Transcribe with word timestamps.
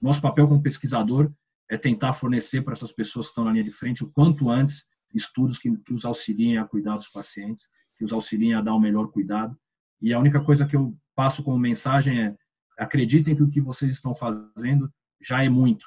Nosso 0.00 0.22
papel 0.22 0.46
como 0.46 0.62
pesquisador 0.62 1.32
é 1.68 1.76
tentar 1.76 2.12
fornecer 2.12 2.62
para 2.62 2.72
essas 2.72 2.92
pessoas 2.92 3.26
que 3.26 3.30
estão 3.30 3.44
na 3.44 3.52
linha 3.52 3.64
de 3.64 3.70
frente 3.70 4.04
o 4.04 4.10
quanto 4.10 4.48
antes 4.48 4.84
estudos 5.14 5.58
que, 5.58 5.74
que 5.78 5.92
os 5.92 6.04
auxiliem 6.04 6.58
a 6.58 6.64
cuidar 6.64 6.94
dos 6.94 7.08
pacientes, 7.08 7.68
que 7.96 8.04
os 8.04 8.12
auxiliem 8.12 8.54
a 8.54 8.60
dar 8.60 8.74
o 8.74 8.80
melhor 8.80 9.08
cuidado. 9.08 9.56
E 10.00 10.12
a 10.12 10.18
única 10.18 10.40
coisa 10.40 10.66
que 10.66 10.76
eu 10.76 10.96
passo 11.14 11.42
como 11.42 11.58
mensagem 11.58 12.22
é 12.22 12.36
acreditem 12.78 13.34
que 13.34 13.42
o 13.42 13.48
que 13.48 13.60
vocês 13.60 13.90
estão 13.90 14.14
fazendo 14.14 14.88
já 15.20 15.42
é 15.42 15.48
muito. 15.48 15.84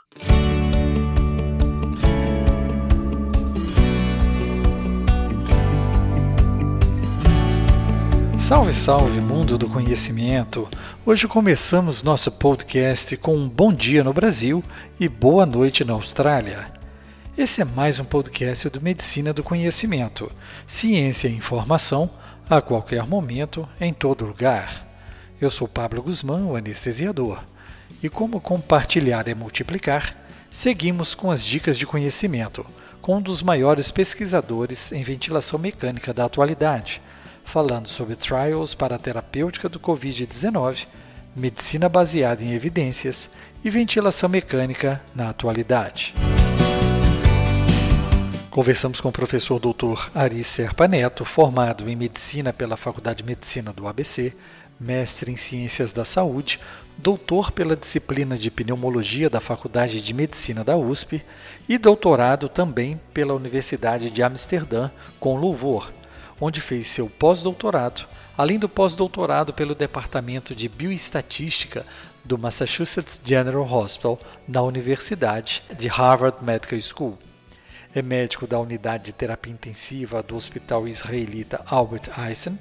Salve, 8.52 8.74
salve, 8.74 9.22
mundo 9.22 9.58
do 9.58 9.70
conhecimento! 9.70 10.68
Hoje 11.06 11.26
começamos 11.26 12.04
nosso 12.04 12.30
podcast 12.30 13.16
com 13.16 13.34
um 13.34 13.48
bom 13.48 13.72
dia 13.72 14.04
no 14.04 14.12
Brasil 14.12 14.62
e 15.00 15.08
boa 15.08 15.46
noite 15.46 15.86
na 15.86 15.94
Austrália. 15.94 16.70
Esse 17.38 17.62
é 17.62 17.66
mais 17.66 17.98
um 17.98 18.04
podcast 18.04 18.70
do 18.70 18.82
Medicina 18.82 19.32
do 19.32 19.42
Conhecimento, 19.42 20.30
ciência 20.68 21.30
e 21.30 21.34
informação 21.34 22.10
a 22.50 22.60
qualquer 22.60 23.08
momento, 23.08 23.66
em 23.80 23.94
todo 23.94 24.26
lugar. 24.26 24.86
Eu 25.40 25.50
sou 25.50 25.66
Pablo 25.66 26.04
Guzmán, 26.04 26.44
o 26.44 26.58
anestesiador, 26.58 27.42
e 28.04 28.10
como 28.10 28.42
compartilhar 28.42 29.30
é 29.30 29.34
multiplicar, 29.34 30.14
seguimos 30.50 31.16
com 31.16 31.32
as 31.32 31.42
dicas 31.42 31.78
de 31.78 31.88
conhecimento 31.88 32.66
com 33.02 33.16
um 33.16 33.22
dos 33.22 33.42
maiores 33.42 33.90
pesquisadores 33.92 34.92
em 34.92 35.06
ventilação 35.06 35.58
mecânica 35.58 36.14
da 36.14 36.26
atualidade 36.26 37.02
falando 37.46 37.88
sobre 37.88 38.16
trials 38.16 38.74
para 38.74 38.96
a 38.96 39.00
terapêutica 39.00 39.68
do 39.68 39.80
Covid-19, 39.80 40.88
medicina 41.36 41.88
baseada 41.88 42.44
em 42.44 42.54
evidências 42.54 43.30
e 43.64 43.70
ventilação 43.70 44.30
mecânica 44.30 45.02
na 45.14 45.30
atualidade. 45.30 46.14
Conversamos 48.50 49.00
com 49.00 49.10
o 49.10 49.14
professor 49.14 49.60
Dr. 49.60 50.10
Ari 50.14 50.44
Serpa 50.44 50.88
Neto, 50.88 51.24
formado 51.24 51.90
em 51.90 51.96
medicina 51.96 52.52
pela 52.52 52.76
Faculdade 52.76 53.20
de 53.20 53.30
Medicina 53.30 53.72
do 53.72 53.88
ABC, 53.88 54.34
mestre 54.78 55.32
em 55.32 55.38
Ciências 55.38 55.94
da 55.94 56.04
Saúde, 56.04 56.60
doutor 56.98 57.52
pela 57.52 57.78
disciplina 57.78 58.38
de 58.38 58.52
pneumologia 58.52 59.30
da 59.30 59.40
Faculdade 59.40 60.02
de 60.02 60.14
Medicina 60.14 60.64
da 60.64 60.76
USP 60.76 61.24
e 61.70 61.78
doutorado 61.78 62.50
também 62.50 63.00
pela 63.14 63.34
Universidade 63.34 64.10
de 64.10 64.22
Amsterdã 64.22 64.90
com 65.20 65.38
louvor 65.38 65.92
onde 66.42 66.60
fez 66.60 66.88
seu 66.88 67.08
pós-doutorado, 67.08 68.08
além 68.36 68.58
do 68.58 68.68
pós-doutorado 68.68 69.54
pelo 69.54 69.76
Departamento 69.76 70.56
de 70.56 70.68
Bioestatística 70.68 71.86
do 72.26 72.36
Massachusetts 72.38 73.22
General 73.24 73.72
Hospital 73.72 74.20
na 74.48 74.64
Universidade 74.64 75.62
de 75.78 75.88
Harvard 75.88 76.44
Medical 76.44 76.82
School. 76.82 77.18
É 77.94 78.02
médico 78.02 78.48
da 78.48 78.60
unidade 78.60 79.06
de 79.06 79.12
terapia 79.14 79.54
intensiva 79.54 80.24
do 80.24 80.36
Hospital 80.36 80.88
Israelita 80.88 81.62
Albert 81.68 82.10
Einstein, 82.18 82.58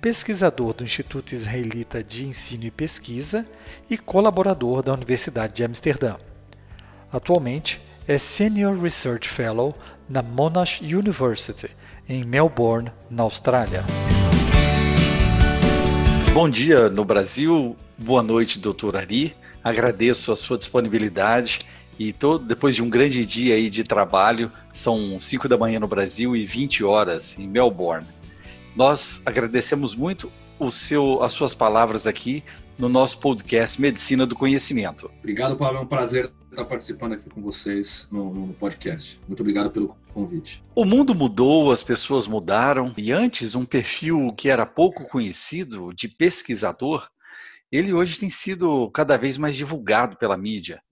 pesquisador 0.00 0.74
do 0.74 0.84
Instituto 0.84 1.34
Israelita 1.34 2.04
de 2.04 2.26
Ensino 2.26 2.64
e 2.64 2.70
Pesquisa 2.70 3.44
e 3.90 3.98
colaborador 3.98 4.82
da 4.82 4.92
Universidade 4.92 5.54
de 5.54 5.64
Amsterdã. 5.64 6.16
Atualmente 7.10 7.80
é 8.06 8.18
Senior 8.18 8.78
Research 8.80 9.28
Fellow 9.28 9.74
na 10.08 10.22
Monash 10.22 10.80
University 10.80 11.70
em 12.08 12.24
Melbourne, 12.24 12.90
na 13.10 13.22
Austrália. 13.22 13.84
Bom 16.32 16.48
dia 16.48 16.88
no 16.88 17.04
Brasil, 17.04 17.76
boa 17.98 18.22
noite, 18.22 18.58
doutor 18.58 18.96
Ari. 18.96 19.34
Agradeço 19.64 20.30
a 20.30 20.36
sua 20.36 20.56
disponibilidade 20.56 21.60
e 21.98 22.12
todo, 22.12 22.44
depois 22.44 22.74
de 22.74 22.82
um 22.82 22.90
grande 22.90 23.24
dia 23.24 23.54
aí 23.54 23.70
de 23.70 23.82
trabalho, 23.82 24.52
são 24.70 25.18
5 25.18 25.48
da 25.48 25.56
manhã 25.56 25.80
no 25.80 25.88
Brasil 25.88 26.36
e 26.36 26.44
20 26.44 26.84
horas 26.84 27.38
em 27.38 27.48
Melbourne. 27.48 28.06
Nós 28.76 29.22
agradecemos 29.24 29.94
muito 29.94 30.30
o 30.58 30.70
seu, 30.70 31.22
as 31.22 31.32
suas 31.32 31.54
palavras 31.54 32.06
aqui 32.06 32.44
no 32.78 32.88
nosso 32.88 33.18
podcast 33.18 33.80
Medicina 33.80 34.26
do 34.26 34.36
Conhecimento. 34.36 35.10
Obrigado, 35.18 35.56
Paulo. 35.56 35.78
É 35.78 35.80
um 35.80 35.86
prazer 35.86 36.30
estar 36.56 36.64
participando 36.64 37.12
aqui 37.12 37.28
com 37.28 37.42
vocês 37.42 38.08
no, 38.10 38.32
no, 38.32 38.54
podcast. 38.54 39.20
Muito 39.28 39.40
obrigado 39.40 39.70
pelo 39.70 39.94
convite. 40.14 40.62
O 40.74 40.84
mundo 40.86 41.14
mudou, 41.14 41.70
as 41.70 41.82
pessoas 41.82 42.26
mudaram, 42.26 42.94
e 42.96 43.12
antes 43.12 43.54
um 43.54 43.64
perfil 43.64 44.32
que 44.36 44.48
era 44.48 44.64
pouco 44.64 45.04
conhecido, 45.06 45.92
de 45.92 46.08
pesquisador, 46.08 47.08
ele 47.70 47.92
hoje 47.92 48.18
tem 48.18 48.30
sido 48.30 48.90
cada 48.90 49.18
vez 49.18 49.36
mais 49.36 49.54
divulgado 49.54 50.16
pela 50.16 50.36
mídia. 50.36 50.82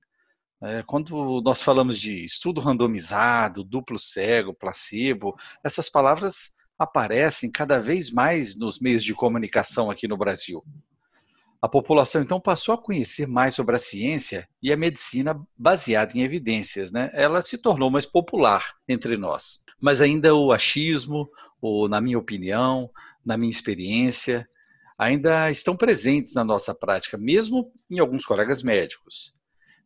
É, 0.62 0.82
quando 0.82 1.40
nós 1.42 1.62
falamos 1.62 1.98
de 1.98 2.24
estudo 2.24 2.60
randomizado, 2.60 3.64
duplo 3.64 3.98
cego, 3.98 4.54
placebo, 4.54 5.34
essas 5.64 5.88
palavras 5.88 6.56
aparecem 6.78 7.50
cada 7.50 7.78
vez 7.78 8.10
mais 8.10 8.58
nos 8.58 8.80
meios 8.80 9.02
de 9.02 9.14
comunicação 9.14 9.90
aqui 9.90 10.06
no 10.06 10.16
Brasil. 10.16 10.62
A 11.64 11.68
população 11.68 12.20
então 12.20 12.38
passou 12.38 12.74
a 12.74 12.78
conhecer 12.78 13.26
mais 13.26 13.54
sobre 13.54 13.74
a 13.74 13.78
ciência 13.78 14.46
e 14.62 14.70
a 14.70 14.76
medicina 14.76 15.34
baseada 15.56 16.12
em 16.14 16.20
evidências, 16.20 16.92
né? 16.92 17.10
Ela 17.14 17.40
se 17.40 17.56
tornou 17.56 17.90
mais 17.90 18.04
popular 18.04 18.74
entre 18.86 19.16
nós. 19.16 19.64
Mas 19.80 20.02
ainda 20.02 20.34
o 20.34 20.52
achismo, 20.52 21.26
ou 21.62 21.88
na 21.88 22.02
minha 22.02 22.18
opinião, 22.18 22.90
na 23.24 23.38
minha 23.38 23.48
experiência, 23.48 24.46
ainda 24.98 25.50
estão 25.50 25.74
presentes 25.74 26.34
na 26.34 26.44
nossa 26.44 26.74
prática, 26.74 27.16
mesmo 27.16 27.72
em 27.90 27.98
alguns 27.98 28.26
colegas 28.26 28.62
médicos. 28.62 29.32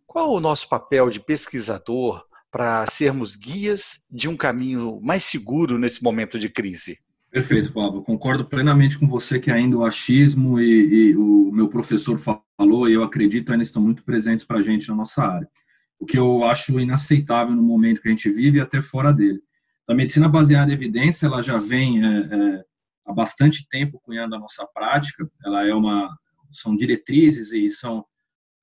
Qual 0.04 0.32
o 0.32 0.40
nosso 0.40 0.68
papel 0.68 1.08
de 1.10 1.20
pesquisador 1.20 2.24
para 2.50 2.86
sermos 2.86 3.36
guias 3.36 4.04
de 4.10 4.28
um 4.28 4.36
caminho 4.36 4.98
mais 5.00 5.22
seguro 5.22 5.78
nesse 5.78 6.02
momento 6.02 6.40
de 6.40 6.48
crise? 6.48 6.98
Perfeito, 7.30 7.72
Pablo. 7.72 8.02
Concordo 8.02 8.44
plenamente 8.44 8.98
com 8.98 9.06
você 9.06 9.38
que 9.38 9.50
ainda 9.50 9.76
o 9.76 9.84
achismo 9.84 10.58
e, 10.58 11.10
e 11.10 11.16
o 11.16 11.52
meu 11.52 11.68
professor 11.68 12.16
falou, 12.16 12.88
e 12.88 12.94
eu 12.94 13.02
acredito, 13.02 13.52
ainda 13.52 13.62
estão 13.62 13.82
muito 13.82 14.02
presentes 14.02 14.44
para 14.44 14.58
a 14.58 14.62
gente 14.62 14.88
na 14.88 14.94
nossa 14.94 15.22
área. 15.22 15.48
O 15.98 16.06
que 16.06 16.18
eu 16.18 16.44
acho 16.44 16.78
inaceitável 16.80 17.54
no 17.54 17.62
momento 17.62 18.00
que 18.00 18.08
a 18.08 18.10
gente 18.10 18.30
vive 18.30 18.58
e 18.58 18.60
até 18.60 18.80
fora 18.80 19.12
dele. 19.12 19.40
A 19.88 19.94
medicina 19.94 20.28
baseada 20.28 20.70
em 20.70 20.74
evidência, 20.74 21.26
ela 21.26 21.42
já 21.42 21.58
vem 21.58 22.04
é, 22.04 22.08
é, 22.08 22.64
há 23.06 23.12
bastante 23.12 23.68
tempo 23.68 24.00
cunhando 24.02 24.34
a 24.34 24.38
nossa 24.38 24.66
prática. 24.66 25.28
Ela 25.44 25.66
é 25.66 25.74
uma, 25.74 26.08
são 26.50 26.74
diretrizes 26.74 27.52
e 27.52 27.68
são 27.68 28.04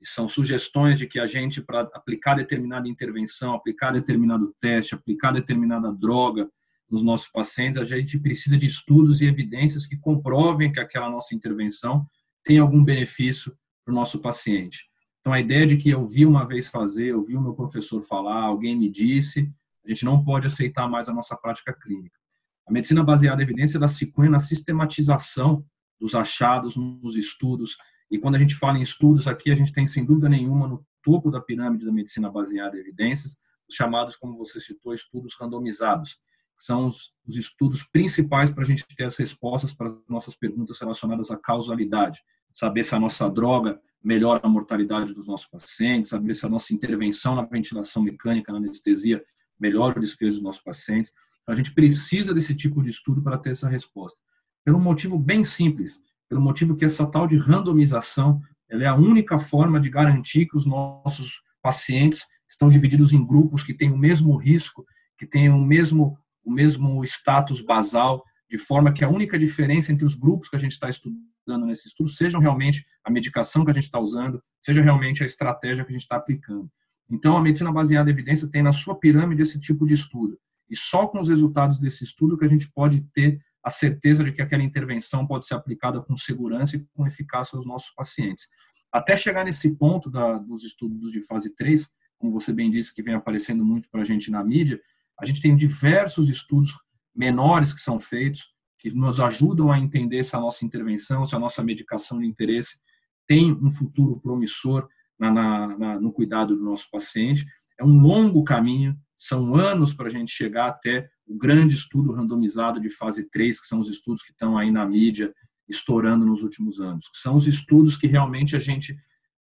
são 0.04 0.28
sugestões 0.28 1.00
de 1.00 1.08
que 1.08 1.20
a 1.20 1.26
gente 1.26 1.62
para 1.62 1.82
aplicar 1.94 2.36
determinada 2.36 2.88
intervenção, 2.88 3.54
aplicar 3.54 3.92
determinado 3.92 4.54
teste, 4.60 4.94
aplicar 4.94 5.32
determinada 5.32 5.92
droga, 5.92 6.48
nos 6.90 7.04
nossos 7.04 7.28
pacientes, 7.28 7.80
a 7.80 7.84
gente 7.84 8.20
precisa 8.20 8.58
de 8.58 8.66
estudos 8.66 9.22
e 9.22 9.28
evidências 9.28 9.86
que 9.86 9.98
comprovem 9.98 10.72
que 10.72 10.80
aquela 10.80 11.10
nossa 11.10 11.36
intervenção 11.36 12.06
tem 12.44 12.60
algum 12.60 12.84
benefício 12.84 13.56
para 13.84 13.92
o 13.92 13.96
nosso 13.96 14.22
paciente. 14.22 14.88
Então, 15.20 15.34
a 15.34 15.40
ideia 15.40 15.66
de 15.66 15.78
que 15.78 15.90
eu 15.90 16.06
vi 16.06 16.26
uma 16.26 16.46
vez 16.46 16.70
fazer, 16.70 17.08
eu 17.08 17.24
vi 17.24 17.36
o 17.36 17.42
meu 17.42 17.54
professor 17.54 18.00
falar, 18.02 18.44
alguém 18.44 18.78
me 18.78 18.90
disse, 18.90 19.52
a 19.84 19.90
gente 19.90 20.06
não 20.06 20.24
pode 20.24 20.46
aceitar 20.46 20.88
mais 20.88 21.10
a 21.10 21.14
nossa 21.14 21.36
prática 21.36 21.74
clínica. 21.74 22.20
A 22.68 22.72
medicina 22.72 23.04
baseada 23.04 23.42
em 23.42 23.46
evidência 23.46 23.78
ela 23.78 23.88
se 23.88 24.12
cunha 24.12 24.30
na 24.30 24.40
sistematização 24.40 25.66
dos 26.00 26.14
achados 26.14 26.76
nos 26.76 27.16
estudos. 27.16 27.78
E 28.10 28.20
quando 28.20 28.36
a 28.36 28.40
gente 28.40 28.56
fala 28.56 28.78
em 28.78 28.82
estudos 28.82 29.28
aqui, 29.28 29.52
a 29.52 29.56
gente 29.56 29.72
tem, 29.72 29.88
sem 29.88 30.06
dúvida 30.06 30.30
nenhuma, 30.30 30.68
no 30.68 30.86
topo 31.04 31.32
da 31.32 31.42
pirâmide 31.42 31.86
da 31.86 31.92
medicina 31.92 32.30
baseada 32.30 32.76
em 32.78 32.80
evidências, 32.80 33.38
os 33.68 33.76
chamados, 33.76 34.16
como 34.16 34.38
você 34.38 34.60
citou, 34.60 34.94
estudos 34.94 35.36
randomizados 35.40 36.18
são 36.58 36.86
os, 36.86 37.14
os 37.28 37.38
estudos 37.38 37.84
principais 37.84 38.52
para 38.52 38.64
a 38.64 38.66
gente 38.66 38.86
ter 38.96 39.04
as 39.04 39.18
respostas 39.18 39.74
para 39.74 39.88
as 39.88 39.98
nossas 40.08 40.36
perguntas 40.36 40.80
relacionadas 40.80 41.32
à 41.32 41.38
causalidade. 41.38 42.22
Saber 42.54 42.84
se 42.84 42.96
a 42.96 43.00
nossa 43.00 43.30
droga 43.30 43.80
melhora 44.04 44.40
a 44.44 44.50
mortalidade 44.50 45.14
dos 45.14 45.28
nossos 45.28 45.48
pacientes, 45.48 46.12
saber 46.12 46.34
se 46.34 46.46
a 46.46 46.50
nossa 46.50 46.74
intervenção 46.74 47.36
na 47.36 47.44
ventilação 47.44 48.04
mecânica, 48.04 48.52
na 48.52 48.60
anestesia, 48.60 49.22
melhora 49.60 49.98
o 49.98 50.02
desfecho 50.02 50.36
dos 50.36 50.44
nossos 50.44 50.62
pacientes. 50.62 51.12
Então, 51.42 51.54
a 51.54 51.56
gente 51.56 51.74
precisa 51.74 52.34
desse 52.34 52.56
tipo 52.56 52.82
de 52.84 52.90
estudo 52.90 53.22
para 53.22 53.38
ter 53.38 53.52
essa 53.52 53.68
resposta. 53.68 54.22
Pelo 54.64 54.80
motivo 54.80 55.18
bem 55.18 55.44
simples, 55.44 56.02
pelo 56.30 56.42
motivo 56.42 56.76
que 56.76 56.86
essa 56.86 57.06
tal 57.06 57.28
de 57.28 57.38
randomização 57.38 58.42
ela 58.70 58.84
é 58.84 58.88
a 58.88 58.96
única 58.96 59.38
forma 59.38 59.80
de 59.80 59.90
garantir 59.90 60.48
que 60.48 60.58
os 60.58 60.66
nossos 60.66 61.42
pacientes 61.62 62.26
estão 62.48 62.68
divididos 62.68 63.14
em 63.14 63.26
grupos 63.26 63.64
que 63.64 63.74
têm 63.74 63.92
o 63.92 63.98
mesmo 63.98 64.36
risco, 64.36 64.86
que 65.18 65.26
têm 65.26 65.50
o 65.50 65.60
mesmo 65.60 66.18
o 66.46 66.52
mesmo 66.52 67.04
status 67.04 67.60
basal, 67.62 68.24
de 68.50 68.58
forma 68.58 68.94
que 68.94 69.04
a 69.04 69.10
única 69.10 69.38
diferença 69.38 69.92
entre 69.92 70.06
os 70.06 70.16
grupos 70.16 70.48
que 70.48 70.56
a 70.56 70.60
gente 70.60 70.74
está 70.74 70.88
estudando 70.88 71.66
nesse 71.66 71.88
estudo 71.88 72.10
sejam 72.10 72.40
realmente 72.40 72.86
a 73.04 73.12
medicação 73.12 73.66
que 73.66 73.72
a 73.72 73.74
gente 73.74 73.86
está 73.86 74.00
usando, 74.00 74.42
seja 74.62 74.82
realmente 74.82 75.24
a 75.24 75.26
estratégia 75.26 75.84
que 75.84 75.92
a 75.92 75.94
gente 75.94 76.04
está 76.04 76.16
aplicando. 76.16 76.70
Então, 77.10 77.36
a 77.36 77.42
medicina 77.42 77.72
baseada 77.72 78.10
em 78.10 78.14
evidência 78.14 78.50
tem 78.50 78.64
na 78.64 78.72
sua 78.72 78.98
pirâmide 78.98 79.42
esse 79.42 79.60
tipo 79.60 79.86
de 79.86 79.94
estudo. 79.94 80.38
E 80.70 80.76
só 80.76 81.08
com 81.08 81.20
os 81.20 81.30
resultados 81.30 81.80
desse 81.80 82.04
estudo 82.04 82.38
que 82.38 82.46
a 82.46 82.48
gente 82.48 82.72
pode 82.72 83.02
ter 83.14 83.38
a 83.64 83.70
certeza 83.70 84.24
de 84.24 84.32
que 84.32 84.42
aquela 84.42 84.64
intervenção 84.64 85.26
pode 85.26 85.46
ser 85.46 85.56
aplicada 85.56 86.02
com 86.02 86.16
segurança 86.16 86.78
e 86.78 86.86
com 86.94 87.06
eficácia 87.06 87.58
aos 87.58 87.66
nossos 87.66 87.92
pacientes. 87.96 88.48
até 88.92 89.16
chegar 89.18 89.44
nesse 89.44 89.76
ponto 89.76 90.10
da, 90.10 90.38
dos 90.38 90.64
estudos 90.64 91.12
de 91.12 91.20
fase 91.20 91.54
3, 91.54 91.86
como 92.18 92.32
você 92.32 92.54
bem 92.54 92.72
disse, 92.72 92.94
que 92.94 93.04
vem 93.04 93.14
aparecendo 93.14 93.66
muito 93.66 93.90
para 93.90 94.02
a 94.02 94.06
gente 94.06 94.32
na 94.32 94.42
mídia, 94.44 94.80
a 95.20 95.26
gente 95.26 95.42
tem 95.42 95.56
diversos 95.56 96.30
estudos 96.30 96.74
menores 97.16 97.74
que 97.74 97.80
são 97.80 98.00
feitos, 98.00 98.54
que 98.78 98.94
nos 98.94 99.20
ajudam 99.20 99.72
a 99.72 99.80
entender 99.80 100.24
se 100.24 100.36
a 100.36 100.40
nossa 100.40 100.66
intervenção, 100.66 101.26
se 101.26 101.36
a 101.36 101.40
nossa 101.40 101.64
medicação 101.64 102.20
de 102.20 102.28
interesse 102.28 102.80
tem 103.28 103.52
um 103.52 103.72
futuro 103.72 104.20
promissor 104.20 104.88
na, 105.18 105.32
na, 105.32 105.78
na, 105.78 106.00
no 106.00 106.12
cuidado 106.12 106.56
do 106.56 106.64
nosso 106.64 106.90
paciente. 106.92 107.46
É 107.80 107.84
um 107.84 108.00
longo 108.00 108.44
caminho, 108.44 108.96
são 109.18 109.56
anos 109.56 109.94
para 109.94 110.08
a 110.08 110.10
gente 110.10 110.32
chegar 110.32 110.68
até 110.68 111.08
o 111.26 111.38
grande 111.38 111.74
estudo 111.74 112.12
randomizado 112.12 112.80
de 112.80 112.90
fase 112.90 113.30
3, 113.30 113.60
que 113.60 113.68
são 113.68 113.80
os 113.80 113.90
estudos 113.90 114.22
que 114.22 114.32
estão 114.32 114.58
aí 114.58 114.72
na 114.72 114.86
mídia 114.86 115.34
estourando 115.68 116.26
nos 116.26 116.44
últimos 116.44 116.80
anos. 116.80 117.10
São 117.14 117.36
os 117.36 117.48
estudos 117.48 117.98
que 117.98 118.06
realmente 118.06 118.56
a 118.56 118.60
gente 118.60 118.96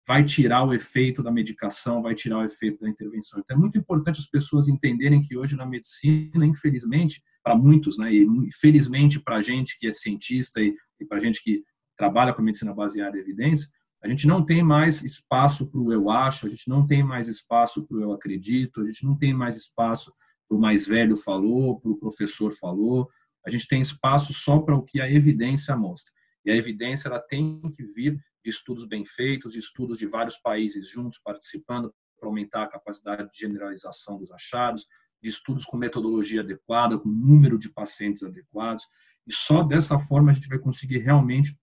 vai 0.06 0.23
tirar 0.23 0.65
o 0.65 0.75
efeito 0.75 1.23
da 1.23 1.31
medicação, 1.31 2.03
vai 2.03 2.15
tirar 2.15 2.39
o 2.39 2.45
efeito 2.45 2.81
da 2.81 2.89
intervenção. 2.89 3.41
Então 3.41 3.56
é 3.56 3.61
muito 3.61 3.79
importante 3.79 4.21
as 4.21 4.27
pessoas 4.27 4.69
entenderem 4.69 5.23
que 5.23 5.37
hoje 5.37 5.56
na 5.56 5.67
medicina, 5.67 6.45
infelizmente, 6.45 7.23
para 7.43 7.56
muitos, 7.56 7.99
né, 7.99 8.12
e 8.12 8.27
felizmente 8.61 9.19
para 9.21 9.37
a 9.37 9.41
gente 9.41 9.79
que 9.79 9.87
é 9.87 9.93
cientista 9.93 10.61
e, 10.61 10.75
e 11.01 11.06
para 11.06 11.17
a 11.17 11.21
gente 11.21 11.43
que 11.43 11.62
trabalha 11.97 12.35
com 12.35 12.43
medicina 12.43 12.75
baseada 12.75 13.17
em 13.17 13.21
evidência, 13.21 13.71
a 14.03 14.09
gente 14.09 14.27
não 14.27 14.45
tem 14.45 14.62
mais 14.62 15.03
espaço 15.03 15.71
para 15.71 15.81
o 15.81 15.91
eu 15.91 16.11
acho, 16.11 16.47
a 16.47 16.49
gente 16.51 16.69
não 16.69 16.87
tem 16.87 17.03
mais 17.03 17.27
espaço 17.27 17.87
para 17.87 17.97
o 17.97 18.03
eu 18.03 18.12
acredito, 18.12 18.83
a 18.83 18.85
gente 18.85 19.06
não 19.06 19.17
tem 19.17 19.33
mais 19.33 19.56
espaço 19.56 20.12
para 20.47 20.59
o 20.59 20.61
mais 20.61 20.87
velho 20.87 21.17
falou, 21.17 21.81
para 21.81 21.91
o 21.91 21.97
professor 21.97 22.53
falou, 22.53 23.09
a 23.47 23.51
gente 23.51 23.67
tem 23.67 23.81
espaço 23.81 24.35
só 24.35 24.59
para 24.59 24.77
o 24.77 24.83
que 24.83 25.01
a 25.01 25.11
evidência 25.11 25.75
mostra. 25.75 26.12
E 26.45 26.51
a 26.51 26.56
evidência 26.56 27.09
ela 27.09 27.19
tem 27.19 27.61
que 27.75 27.85
vir 27.85 28.19
de 28.44 28.50
estudos 28.50 28.87
bem 28.87 29.06
feitos, 29.06 29.52
de 29.52 29.58
estudos 29.58 29.99
de 29.99 30.06
vários 30.06 30.37
países 30.37 30.88
juntos 30.88 31.19
participando 31.25 31.93
para 32.19 32.29
aumentar 32.29 32.64
a 32.64 32.69
capacidade 32.69 33.29
de 33.31 33.38
generalização 33.38 34.19
dos 34.19 34.31
achados, 34.31 34.87
de 35.23 35.31
estudos 35.31 35.64
com 35.64 35.76
metodologia 35.76 36.43
adequada, 36.43 36.99
com 36.99 37.08
número 37.08 37.58
de 37.58 37.70
pacientes 37.70 38.23
adequados. 38.23 38.85
E 39.26 39.32
só 39.32 39.62
dessa 39.62 39.99
forma 39.99 40.31
a 40.31 40.35
gente 40.35 40.49
vai 40.49 40.58
conseguir 40.58 40.99
realmente 40.99 41.58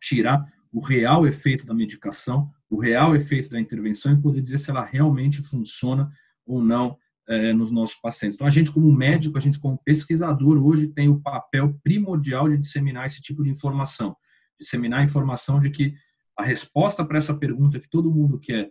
tirar 0.00 0.40
o 0.72 0.80
real 0.80 1.26
efeito 1.26 1.66
da 1.66 1.74
medicação, 1.74 2.48
o 2.68 2.80
real 2.80 3.16
efeito 3.16 3.50
da 3.50 3.60
intervenção 3.60 4.12
e 4.12 4.22
poder 4.22 4.40
dizer 4.40 4.58
se 4.58 4.70
ela 4.70 4.84
realmente 4.84 5.42
funciona 5.42 6.08
ou 6.46 6.62
não 6.62 6.96
é, 7.28 7.52
nos 7.52 7.72
nossos 7.72 7.96
pacientes. 7.96 8.36
Então, 8.36 8.46
a 8.46 8.50
gente, 8.50 8.72
como 8.72 8.92
médico, 8.92 9.36
a 9.36 9.40
gente, 9.40 9.58
como 9.58 9.80
pesquisador, 9.84 10.64
hoje 10.64 10.88
tem 10.88 11.08
o 11.08 11.20
papel 11.20 11.78
primordial 11.82 12.48
de 12.48 12.58
disseminar 12.58 13.06
esse 13.06 13.20
tipo 13.20 13.42
de 13.42 13.50
informação. 13.50 14.16
Disseminar 14.58 15.00
a 15.00 15.04
informação 15.04 15.58
de 15.58 15.70
que 15.70 15.94
a 16.40 16.44
resposta 16.44 17.04
para 17.04 17.18
essa 17.18 17.34
pergunta 17.36 17.78
que 17.78 17.88
todo 17.88 18.10
mundo 18.10 18.38
quer, 18.38 18.70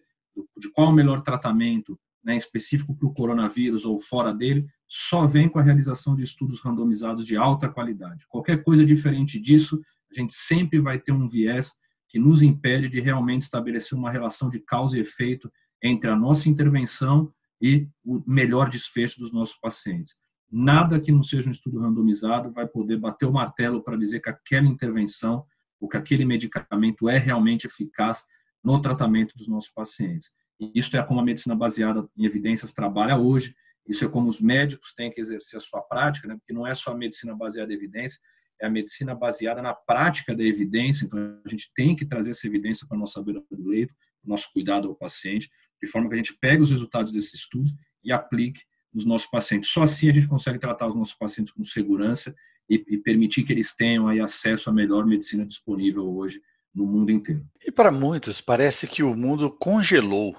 de 0.58 0.72
qual 0.72 0.90
o 0.90 0.94
melhor 0.94 1.22
tratamento 1.22 2.00
né, 2.24 2.36
específico 2.36 2.96
para 2.96 3.08
o 3.08 3.14
coronavírus 3.14 3.86
ou 3.86 4.00
fora 4.00 4.34
dele, 4.34 4.66
só 4.88 5.26
vem 5.26 5.48
com 5.48 5.60
a 5.60 5.62
realização 5.62 6.16
de 6.16 6.24
estudos 6.24 6.62
randomizados 6.62 7.26
de 7.26 7.38
alta 7.38 7.70
qualidade. 7.70 8.26
Qualquer 8.28 8.64
coisa 8.64 8.86
diferente 8.86 9.40
disso, 9.40 9.80
a 10.12 10.20
gente 10.20 10.34
sempre 10.34 10.80
vai 10.80 11.00
ter 11.00 11.12
um 11.12 11.28
viés 11.28 11.74
que 12.08 12.20
nos 12.20 12.42
impede 12.42 12.90
de 12.90 13.00
realmente 13.00 13.44
estabelecer 13.44 13.98
uma 13.98 14.12
relação 14.12 14.50
de 14.50 14.60
causa 14.60 14.98
e 14.98 15.02
efeito 15.02 15.50
entre 15.82 16.10
a 16.10 16.16
nossa 16.16 16.50
intervenção 16.50 17.32
e 17.62 17.88
o 18.04 18.22
melhor 18.26 18.70
desfecho 18.70 19.20
dos 19.20 19.32
nossos 19.32 19.58
pacientes. 19.60 20.16
Nada 20.52 21.00
que 21.00 21.12
não 21.12 21.22
seja 21.22 21.48
um 21.48 21.52
estudo 21.52 21.80
randomizado 21.80 22.52
vai 22.52 22.68
poder 22.68 22.98
bater 22.98 23.28
o 23.28 23.32
martelo 23.32 23.84
para 23.84 23.96
dizer 23.96 24.20
que 24.20 24.30
aquela 24.30 24.66
intervenção 24.66 25.46
ou 25.80 25.88
que 25.88 25.98
aquele 25.98 26.26
medicamento 26.26 27.08
é 27.08 27.18
realmente 27.18 27.66
eficaz 27.66 28.24
no 28.64 28.82
tratamento 28.82 29.34
dos 29.36 29.48
nossos 29.48 29.70
pacientes. 29.70 30.32
E 30.60 30.72
isso 30.76 30.96
é 30.98 31.04
como 31.04 31.20
a 31.20 31.24
medicina 31.24 31.56
baseada 31.56 32.08
em 32.18 32.26
evidências 32.26 32.74
trabalha 32.74 33.18
hoje, 33.18 33.56
isso 33.88 34.06
é 34.06 34.10
como 34.10 34.30
os 34.30 34.40
médicos 34.40 34.94
têm 34.94 35.10
que 35.10 35.20
exercer 35.20 35.58
a 35.58 35.60
sua 35.60 35.82
prática, 35.82 36.28
né? 36.28 36.36
porque 36.36 36.54
não 36.54 36.68
é 36.68 36.76
só 36.76 36.92
a 36.92 36.98
medicina 36.98 37.36
baseada 37.36 37.72
em 37.72 37.76
evidência, 37.76 38.20
é 38.62 38.68
a 38.68 38.70
medicina 38.70 39.16
baseada 39.16 39.62
na 39.62 39.74
prática 39.74 40.36
da 40.36 40.44
evidência, 40.44 41.06
então 41.06 41.42
a 41.44 41.50
gente 41.50 41.72
tem 41.74 41.96
que 41.96 42.06
trazer 42.06 42.32
essa 42.32 42.46
evidência 42.46 42.86
para 42.88 42.98
a 42.98 43.00
nossa 43.00 43.24
beira 43.24 43.42
do 43.50 43.68
leito, 43.70 43.94
nosso 44.24 44.52
cuidado 44.52 44.90
ao 44.90 44.96
paciente, 44.96 45.50
de 45.82 45.90
forma 45.90 46.10
que 46.10 46.14
a 46.14 46.18
gente 46.18 46.38
pegue 46.40 46.62
os 46.62 46.70
resultados 46.70 47.12
desses 47.12 47.36
estudos 47.36 47.74
e 48.04 48.12
aplique 48.12 48.62
nos 48.94 49.06
nossos 49.06 49.30
pacientes. 49.30 49.70
Só 49.70 49.84
assim 49.84 50.10
a 50.10 50.14
gente 50.14 50.28
consegue 50.28 50.60
tratar 50.60 50.88
os 50.88 50.96
nossos 50.96 51.16
pacientes 51.16 51.52
com 51.52 51.64
segurança 51.64 52.36
e, 52.70 52.84
e 52.88 52.98
permitir 52.98 53.44
que 53.44 53.52
eles 53.52 53.76
tenham 53.76 54.08
aí 54.08 54.20
acesso 54.20 54.70
à 54.70 54.74
melhor 54.74 55.06
medicina 55.06 55.46
disponível 55.46 56.06
hoje 56.16 56.40
no 56.74 56.86
mundo 56.86 57.12
inteiro. 57.12 57.46
E 57.66 57.72
para 57.72 57.92
muitos, 57.92 58.40
parece 58.42 58.88
que 58.88 59.02
o 59.02 59.16
mundo 59.16 59.50
congelou. 59.50 60.36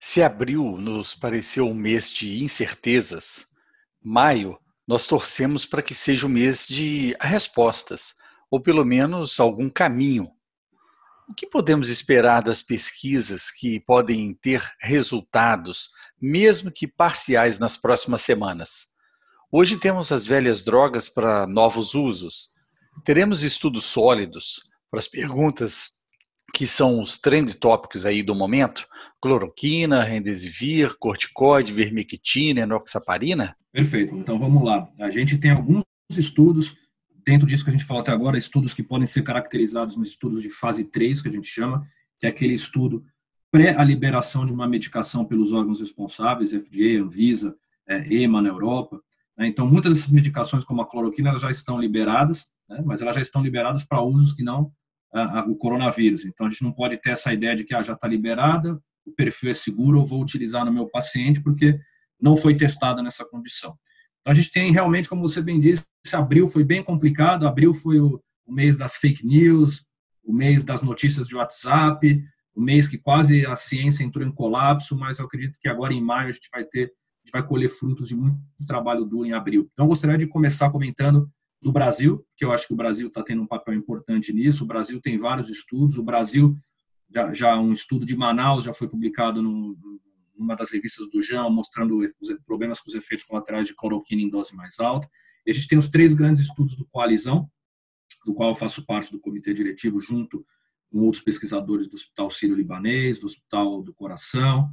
Se 0.00 0.22
abril 0.22 0.76
nos 0.76 1.14
pareceu 1.14 1.66
um 1.66 1.74
mês 1.74 2.10
de 2.10 2.42
incertezas, 2.42 3.46
maio 4.02 4.58
nós 4.86 5.06
torcemos 5.06 5.64
para 5.64 5.82
que 5.82 5.94
seja 5.94 6.26
um 6.26 6.30
mês 6.30 6.66
de 6.66 7.16
respostas, 7.20 8.14
ou 8.50 8.60
pelo 8.60 8.84
menos 8.84 9.40
algum 9.40 9.70
caminho. 9.70 10.30
O 11.26 11.32
que 11.32 11.46
podemos 11.46 11.88
esperar 11.88 12.42
das 12.42 12.62
pesquisas 12.62 13.50
que 13.50 13.80
podem 13.80 14.34
ter 14.34 14.62
resultados, 14.78 15.88
mesmo 16.20 16.70
que 16.70 16.86
parciais, 16.86 17.58
nas 17.58 17.78
próximas 17.78 18.20
semanas? 18.20 18.93
Hoje 19.50 19.76
temos 19.76 20.10
as 20.10 20.26
velhas 20.26 20.62
drogas 20.62 21.08
para 21.08 21.46
novos 21.46 21.94
usos. 21.94 22.48
Teremos 23.04 23.42
estudos 23.42 23.84
sólidos 23.84 24.62
para 24.90 25.00
as 25.00 25.08
perguntas 25.08 26.04
que 26.54 26.66
são 26.66 27.02
os 27.02 27.18
trend 27.18 27.54
tópicos 27.54 28.06
aí 28.06 28.22
do 28.22 28.34
momento? 28.34 28.86
Cloroquina, 29.20 30.04
rendesivir, 30.04 30.96
corticoide, 30.98 31.72
vermectina, 31.72 32.60
enoxaparina? 32.60 33.56
Perfeito. 33.72 34.14
Então 34.14 34.38
vamos 34.38 34.64
lá. 34.64 34.88
A 35.00 35.10
gente 35.10 35.36
tem 35.36 35.50
alguns 35.50 35.82
estudos, 36.10 36.76
dentro 37.26 37.46
disso 37.46 37.64
que 37.64 37.70
a 37.70 37.72
gente 37.72 37.84
falou 37.84 38.02
até 38.02 38.12
agora, 38.12 38.38
estudos 38.38 38.72
que 38.72 38.84
podem 38.84 39.06
ser 39.06 39.22
caracterizados 39.22 39.96
nos 39.96 40.10
estudos 40.10 40.40
de 40.40 40.48
fase 40.48 40.84
3, 40.84 41.22
que 41.22 41.28
a 41.28 41.32
gente 41.32 41.48
chama, 41.48 41.84
que 42.20 42.26
é 42.26 42.28
aquele 42.28 42.54
estudo 42.54 43.04
pré 43.50 43.74
a 43.76 43.84
liberação 43.84 44.46
de 44.46 44.52
uma 44.52 44.68
medicação 44.68 45.24
pelos 45.24 45.52
órgãos 45.52 45.80
responsáveis, 45.80 46.52
FDA, 46.52 47.02
Anvisa, 47.02 47.56
é, 47.88 48.06
EMA 48.14 48.42
na 48.42 48.48
Europa. 48.48 49.00
Né? 49.36 49.48
Então, 49.48 49.66
muitas 49.66 49.94
dessas 49.94 50.10
medicações, 50.10 50.64
como 50.64 50.82
a 50.82 50.88
cloroquina, 50.88 51.36
já 51.36 51.50
estão 51.50 51.78
liberadas, 51.78 52.46
né? 52.68 52.82
mas 52.84 53.02
elas 53.02 53.14
já 53.14 53.20
estão 53.20 53.42
liberadas 53.42 53.84
para 53.84 54.02
usos 54.02 54.32
que 54.32 54.42
não 54.42 54.72
o 55.46 55.54
coronavírus. 55.54 56.24
Então, 56.24 56.46
a 56.46 56.50
gente 56.50 56.64
não 56.64 56.72
pode 56.72 56.96
ter 56.96 57.10
essa 57.10 57.32
ideia 57.32 57.54
de 57.54 57.62
que 57.62 57.72
ah, 57.72 57.82
já 57.82 57.92
está 57.92 58.08
liberada, 58.08 58.80
o 59.06 59.12
perfil 59.12 59.50
é 59.50 59.54
seguro, 59.54 60.00
eu 60.00 60.04
vou 60.04 60.20
utilizar 60.20 60.64
no 60.64 60.72
meu 60.72 60.88
paciente, 60.88 61.40
porque 61.40 61.78
não 62.20 62.36
foi 62.36 62.56
testada 62.56 63.00
nessa 63.00 63.24
condição. 63.24 63.78
Então, 64.20 64.32
a 64.32 64.34
gente 64.34 64.50
tem 64.50 64.72
realmente, 64.72 65.08
como 65.08 65.22
você 65.22 65.40
bem 65.40 65.60
disse, 65.60 65.84
abril 66.12 66.48
foi 66.48 66.64
bem 66.64 66.82
complicado, 66.82 67.46
abril 67.46 67.72
foi 67.72 68.00
o, 68.00 68.20
o 68.44 68.52
mês 68.52 68.76
das 68.76 68.96
fake 68.96 69.24
news, 69.24 69.84
o 70.24 70.32
mês 70.32 70.64
das 70.64 70.82
notícias 70.82 71.28
de 71.28 71.36
WhatsApp, 71.36 72.20
o 72.54 72.60
mês 72.60 72.88
que 72.88 72.98
quase 72.98 73.44
a 73.46 73.54
ciência 73.54 74.02
entrou 74.02 74.26
em 74.26 74.32
colapso, 74.32 74.96
mas 74.96 75.18
eu 75.18 75.26
acredito 75.26 75.58
que 75.60 75.68
agora 75.68 75.92
em 75.92 76.02
maio 76.02 76.28
a 76.28 76.32
gente 76.32 76.48
vai 76.52 76.64
ter 76.64 76.92
gente 77.24 77.32
vai 77.32 77.46
colher 77.46 77.68
frutos 77.68 78.08
de 78.08 78.14
muito 78.14 78.38
trabalho 78.66 79.04
duro 79.04 79.26
em 79.26 79.32
abril. 79.32 79.68
Então, 79.72 79.86
eu 79.86 79.88
gostaria 79.88 80.18
de 80.18 80.26
começar 80.26 80.70
comentando 80.70 81.30
do 81.60 81.72
Brasil, 81.72 82.24
que 82.36 82.44
eu 82.44 82.52
acho 82.52 82.66
que 82.66 82.74
o 82.74 82.76
Brasil 82.76 83.08
está 83.08 83.22
tendo 83.22 83.42
um 83.42 83.46
papel 83.46 83.74
importante 83.74 84.32
nisso. 84.32 84.64
O 84.64 84.66
Brasil 84.66 85.00
tem 85.00 85.16
vários 85.16 85.48
estudos. 85.48 85.96
O 85.96 86.02
Brasil, 86.02 86.54
já, 87.10 87.32
já 87.32 87.58
um 87.58 87.72
estudo 87.72 88.04
de 88.04 88.14
Manaus 88.14 88.64
já 88.64 88.72
foi 88.74 88.86
publicado 88.86 89.40
no, 89.40 89.74
numa 90.36 90.54
das 90.54 90.70
revistas 90.70 91.08
do 91.10 91.22
JAM, 91.22 91.48
mostrando 91.48 91.98
os 91.98 92.14
problemas 92.44 92.80
com 92.80 92.90
os 92.90 92.94
efeitos 92.94 93.24
colaterais 93.24 93.66
de 93.66 93.74
cloroquina 93.74 94.20
em 94.20 94.28
dose 94.28 94.54
mais 94.54 94.78
alta. 94.78 95.08
E 95.46 95.50
a 95.50 95.54
gente 95.54 95.66
tem 95.66 95.78
os 95.78 95.88
três 95.88 96.12
grandes 96.12 96.42
estudos 96.42 96.76
do 96.76 96.84
Coalizão, 96.86 97.48
do 98.26 98.34
qual 98.34 98.50
eu 98.50 98.54
faço 98.54 98.84
parte 98.84 99.10
do 99.10 99.20
comitê 99.20 99.54
diretivo, 99.54 100.00
junto 100.00 100.44
com 100.90 100.98
outros 101.00 101.22
pesquisadores 101.22 101.88
do 101.88 101.94
Hospital 101.94 102.30
Sírio-Libanês, 102.30 103.18
do 103.18 103.26
Hospital 103.26 103.82
do 103.82 103.94
Coração, 103.94 104.70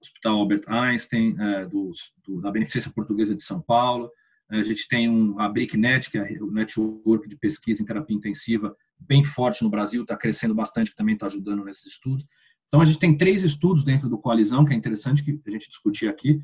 Hospital 0.00 0.36
Albert 0.36 0.62
Einstein, 0.66 1.36
é, 1.38 1.66
do, 1.66 1.90
do, 2.24 2.40
da 2.40 2.50
Beneficência 2.50 2.92
Portuguesa 2.94 3.34
de 3.34 3.42
São 3.42 3.60
Paulo. 3.60 4.10
É, 4.50 4.58
a 4.58 4.62
gente 4.62 4.86
tem 4.88 5.08
um, 5.08 5.38
a 5.40 5.48
BRICNET, 5.48 6.10
que 6.10 6.18
é 6.18 6.22
o 6.40 6.50
network 6.50 7.28
de 7.28 7.36
pesquisa 7.36 7.82
em 7.82 7.86
terapia 7.86 8.16
intensiva, 8.16 8.74
bem 8.98 9.22
forte 9.22 9.62
no 9.62 9.70
Brasil, 9.70 10.02
está 10.02 10.16
crescendo 10.16 10.54
bastante, 10.54 10.90
que 10.90 10.96
também 10.96 11.14
está 11.14 11.26
ajudando 11.26 11.64
nesses 11.64 11.86
estudos. 11.86 12.24
Então, 12.68 12.80
a 12.80 12.84
gente 12.84 12.98
tem 12.98 13.16
três 13.16 13.42
estudos 13.44 13.82
dentro 13.82 14.08
do 14.08 14.18
Coalizão, 14.18 14.64
que 14.64 14.72
é 14.72 14.76
interessante 14.76 15.24
que 15.24 15.40
a 15.46 15.50
gente 15.50 15.68
discutir 15.68 16.08
aqui. 16.08 16.38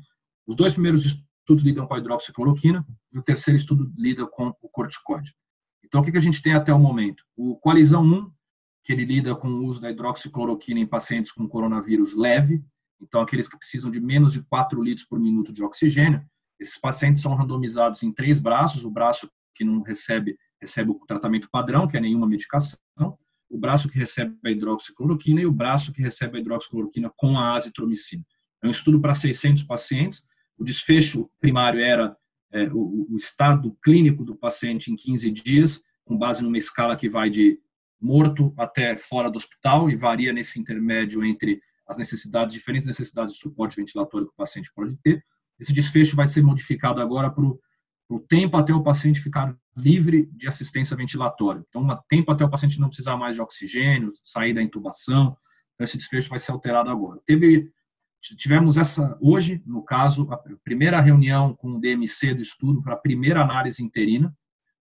Os 0.47 0.55
dois 0.55 0.73
primeiros 0.73 1.05
estudos 1.05 1.63
lidam 1.63 1.85
com 1.85 1.93
a 1.93 1.99
hidroxicloroquina 1.99 2.85
e 3.13 3.19
o 3.19 3.23
terceiro 3.23 3.57
estudo 3.57 3.91
lida 3.97 4.25
com 4.25 4.53
o 4.61 4.69
corticoide. 4.69 5.35
Então, 5.83 6.01
o 6.01 6.03
que 6.03 6.17
a 6.17 6.21
gente 6.21 6.41
tem 6.41 6.53
até 6.53 6.73
o 6.73 6.79
momento? 6.79 7.23
O 7.35 7.55
Coalizão 7.57 8.03
1, 8.03 8.31
que 8.83 8.93
ele 8.93 9.05
lida 9.05 9.35
com 9.35 9.47
o 9.47 9.65
uso 9.65 9.81
da 9.81 9.91
hidroxicloroquina 9.91 10.79
em 10.79 10.87
pacientes 10.87 11.31
com 11.31 11.47
coronavírus 11.47 12.15
leve, 12.15 12.63
então, 13.05 13.21
aqueles 13.21 13.47
que 13.47 13.57
precisam 13.57 13.91
de 13.91 14.01
menos 14.01 14.33
de 14.33 14.43
4 14.43 14.81
litros 14.81 15.05
por 15.07 15.19
minuto 15.19 15.53
de 15.53 15.63
oxigênio, 15.63 16.21
esses 16.59 16.77
pacientes 16.77 17.21
são 17.21 17.35
randomizados 17.35 18.01
em 18.01 18.11
três 18.11 18.39
braços, 18.39 18.83
o 18.83 18.91
braço 18.91 19.29
que 19.53 19.63
não 19.63 19.81
recebe, 19.81 20.37
recebe 20.59 20.91
o 20.91 20.95
tratamento 21.05 21.49
padrão, 21.51 21.87
que 21.87 21.97
é 21.97 21.99
nenhuma 21.99 22.27
medicação, 22.27 22.79
o 23.49 23.57
braço 23.57 23.89
que 23.89 23.97
recebe 23.97 24.35
a 24.43 24.49
hidroxicloroquina 24.49 25.41
e 25.41 25.45
o 25.45 25.51
braço 25.51 25.93
que 25.93 26.01
recebe 26.01 26.37
a 26.37 26.41
hidroxicloroquina 26.41 27.11
com 27.15 27.37
a 27.37 27.53
azitromicina. 27.53 28.23
É 28.63 28.67
um 28.67 28.71
estudo 28.71 28.99
para 28.99 29.13
600 29.13 29.63
pacientes. 29.63 30.23
O 30.57 30.63
desfecho 30.63 31.29
primário 31.39 31.79
era 31.79 32.17
é, 32.51 32.63
o, 32.73 33.07
o, 33.11 33.15
estado 33.15 33.77
clínico 33.83 34.25
do 34.25 34.35
paciente 34.35 34.91
em 34.91 34.95
15 34.95 35.31
dias, 35.31 35.83
com 36.03 36.17
base 36.17 36.43
numa 36.43 36.57
escala 36.57 36.95
que 36.95 37.07
vai 37.07 37.29
de 37.29 37.59
morto 38.01 38.53
até 38.57 38.97
fora 38.97 39.29
do 39.29 39.37
hospital 39.37 39.89
e 39.89 39.95
varia 39.95 40.33
nesse 40.33 40.59
intermédio 40.59 41.23
entre 41.23 41.61
as 41.87 41.97
necessidades, 41.97 42.53
diferentes 42.53 42.87
necessidades 42.87 43.33
de 43.33 43.39
suporte 43.39 43.75
ventilatório 43.75 44.27
que 44.27 44.33
o 44.33 44.37
paciente 44.37 44.71
pode 44.73 44.97
ter. 44.97 45.23
Esse 45.59 45.73
desfecho 45.73 46.15
vai 46.15 46.27
ser 46.27 46.41
modificado 46.41 47.01
agora 47.01 47.29
para 47.29 47.43
o 47.43 48.19
tempo 48.27 48.57
até 48.57 48.73
o 48.73 48.83
paciente 48.83 49.21
ficar 49.21 49.55
livre 49.75 50.29
de 50.33 50.47
assistência 50.47 50.95
ventilatória. 50.95 51.63
Então, 51.67 51.83
um 51.83 51.97
tempo 52.07 52.31
até 52.31 52.43
o 52.43 52.49
paciente 52.49 52.79
não 52.79 52.87
precisar 52.87 53.17
mais 53.17 53.35
de 53.35 53.41
oxigênio, 53.41 54.09
sair 54.23 54.53
da 54.53 54.61
intubação. 54.61 55.37
Então, 55.73 55.83
esse 55.83 55.97
desfecho 55.97 56.29
vai 56.29 56.39
ser 56.39 56.51
alterado 56.51 56.89
agora. 56.89 57.19
Teve, 57.25 57.71
tivemos 58.37 58.77
essa, 58.77 59.17
hoje, 59.21 59.61
no 59.65 59.83
caso, 59.83 60.31
a 60.31 60.37
primeira 60.63 60.99
reunião 60.99 61.53
com 61.53 61.73
o 61.73 61.79
DMC 61.79 62.33
do 62.33 62.41
estudo 62.41 62.81
para 62.81 62.93
a 62.93 62.97
primeira 62.97 63.41
análise 63.41 63.83
interina. 63.83 64.35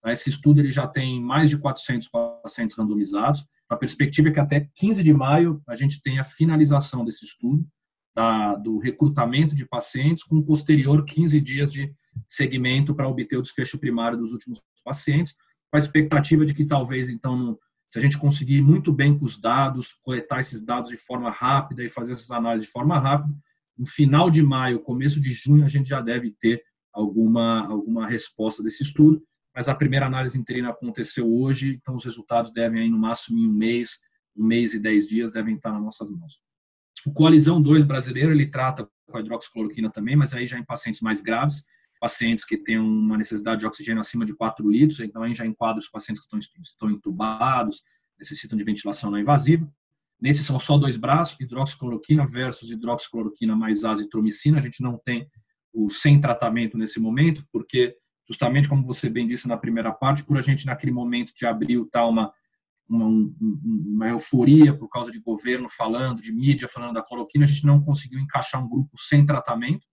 Esse 0.07 0.29
estudo 0.29 0.61
ele 0.61 0.71
já 0.71 0.87
tem 0.87 1.21
mais 1.21 1.49
de 1.49 1.59
400 1.59 2.09
pacientes 2.45 2.77
randomizados. 2.77 3.47
A 3.69 3.75
perspectiva 3.75 4.29
é 4.29 4.33
que 4.33 4.39
até 4.39 4.69
15 4.75 5.03
de 5.03 5.13
maio 5.13 5.63
a 5.67 5.75
gente 5.75 6.03
tenha 6.03 6.21
a 6.21 6.25
finalização 6.25 7.05
desse 7.05 7.25
estudo 7.25 7.67
da, 8.15 8.55
do 8.55 8.79
recrutamento 8.79 9.57
de 9.57 9.67
pacientes, 9.67 10.23
com 10.23 10.43
posterior 10.43 11.05
15 11.05 11.41
dias 11.41 11.73
de 11.73 11.93
segmento 12.29 12.95
para 12.95 13.09
obter 13.09 13.37
o 13.37 13.43
desfecho 13.43 13.79
primário 13.79 14.17
dos 14.17 14.33
últimos 14.33 14.63
pacientes, 14.85 15.33
com 15.33 15.77
a 15.77 15.79
expectativa 15.79 16.45
de 16.45 16.55
que 16.55 16.65
talvez, 16.65 17.09
então, 17.09 17.59
se 17.89 17.99
a 17.99 18.03
gente 18.03 18.19
conseguir 18.19 18.63
muito 18.63 18.93
bem 18.93 19.19
com 19.19 19.25
os 19.25 19.41
dados, 19.41 19.95
coletar 20.05 20.39
esses 20.39 20.65
dados 20.65 20.91
de 20.91 20.97
forma 20.97 21.31
rápida 21.31 21.83
e 21.83 21.89
fazer 21.89 22.13
essas 22.13 22.31
análises 22.31 22.67
de 22.67 22.73
forma 22.73 22.99
rápida, 23.01 23.35
no 23.77 23.87
final 23.87 24.31
de 24.31 24.43
maio, 24.43 24.79
começo 24.79 25.21
de 25.21 25.33
junho, 25.33 25.65
a 25.65 25.69
gente 25.69 25.89
já 25.89 26.01
deve 26.01 26.31
ter 26.39 26.63
alguma, 26.93 27.67
alguma 27.67 28.07
resposta 28.07 28.63
desse 28.63 28.85
estudo, 28.85 29.21
mas 29.55 29.69
a 29.69 29.75
primeira 29.75 30.07
análise 30.07 30.39
interina 30.39 30.71
aconteceu 30.71 31.33
hoje, 31.33 31.79
então 31.81 31.95
os 31.95 32.05
resultados 32.05 32.53
devem, 32.53 32.83
aí, 32.83 32.91
no 32.91 32.99
máximo 32.99 33.39
em 33.39 33.47
um 33.47 33.53
mês, 33.53 34.01
um 34.37 34.45
mês 34.45 34.75
e 34.75 34.81
dez 34.81 35.07
dias, 35.07 35.33
devem 35.33 35.55
estar 35.57 35.73
nas 35.73 35.83
nossas 35.83 36.11
mãos. 36.11 36.41
O 37.07 37.13
Coalizão 37.13 37.61
2 37.63 37.85
brasileiro, 37.85 38.33
ele 38.33 38.47
trata 38.47 38.89
com 39.07 39.17
a 39.17 39.21
hidroxicloroquina 39.21 39.91
também, 39.91 40.17
mas 40.17 40.35
aí 40.35 40.47
já 40.47 40.59
em 40.59 40.65
pacientes 40.65 41.01
mais 41.01 41.21
graves, 41.21 41.65
pacientes 42.01 42.45
que 42.45 42.57
têm 42.57 42.79
uma 42.79 43.17
necessidade 43.17 43.61
de 43.61 43.67
oxigênio 43.67 44.01
acima 44.01 44.25
de 44.25 44.35
4 44.35 44.69
litros, 44.69 45.01
então 45.01 45.23
aí 45.23 45.35
já 45.35 45.47
enquadra 45.47 45.79
os 45.79 45.89
pacientes 45.89 46.21
que 46.21 46.37
estão, 46.37 46.61
estão 46.61 46.91
entubados, 46.91 47.83
necessitam 48.19 48.57
de 48.57 48.65
ventilação 48.65 49.11
não 49.11 49.19
invasiva. 49.19 49.71
Nesses 50.21 50.47
são 50.47 50.59
só 50.59 50.79
dois 50.79 50.97
braços, 50.97 51.39
hidroxicloroquina 51.41 52.27
versus 52.27 52.71
hidroxicloroquina 52.71 53.55
mais 53.55 53.85
azitromicina. 53.85 54.59
A 54.59 54.61
gente 54.61 54.83
não 54.83 54.99
tem 54.99 55.29
o 55.73 55.91
sem 55.91 56.21
tratamento 56.21 56.79
nesse 56.79 57.01
momento, 57.01 57.45
porque 57.53 57.97
justamente 58.27 58.69
como 58.69 58.85
você 58.85 59.09
bem 59.09 59.27
disse 59.27 59.49
na 59.49 59.57
primeira 59.57 59.93
parte, 59.93 60.25
por 60.25 60.37
a 60.39 60.41
gente 60.41 60.67
naquele 60.67 60.93
momento 60.93 61.33
de 61.35 61.47
abril 61.47 61.89
tá 61.91 62.07
uma 62.07 62.33
uma, 62.89 63.07
uma, 63.07 64.09
euforia 64.09 64.77
por 64.77 64.89
causa 64.89 65.11
de 65.11 65.19
governo 65.19 65.69
falando, 65.69 66.21
de 66.21 66.33
mídia 66.33 66.69
falando 66.69 66.93
da 66.93 67.03
cloroquina, 67.03 67.45
a 67.45 67.49
gente 67.49 67.65
não 67.65 67.83
conseguiu 67.83 68.21
encaixar 68.21 68.63
um 68.63 68.69
grupo 68.69 68.91
sem 68.99 69.25
tratamento, 69.25 69.87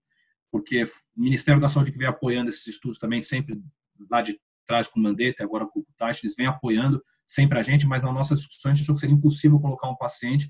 porque 0.51 0.83
o 0.83 0.88
Ministério 1.15 1.61
da 1.61 1.67
Saúde 1.67 1.91
que 1.91 1.97
vem 1.97 2.07
apoiando 2.07 2.50
esses 2.50 2.67
estudos 2.67 2.97
também, 2.97 3.21
sempre 3.21 3.61
lá 4.09 4.21
de 4.21 4.38
trás 4.65 4.88
com 4.88 5.00
o 5.00 5.03
Mandetta, 5.03 5.43
agora 5.43 5.65
com 5.65 5.79
o 5.79 5.83
Kutash, 5.85 6.23
eles 6.23 6.35
vêm 6.35 6.47
apoiando 6.47 7.01
sempre 7.25 7.57
a 7.57 7.61
gente, 7.61 7.88
mas 7.88 8.03
nas 8.03 8.13
nossas 8.13 8.39
discussões 8.39 8.81
achou 8.81 8.93
que 8.93 9.01
seria 9.01 9.15
impossível 9.15 9.59
colocar 9.59 9.89
um 9.89 9.95
paciente 9.95 10.50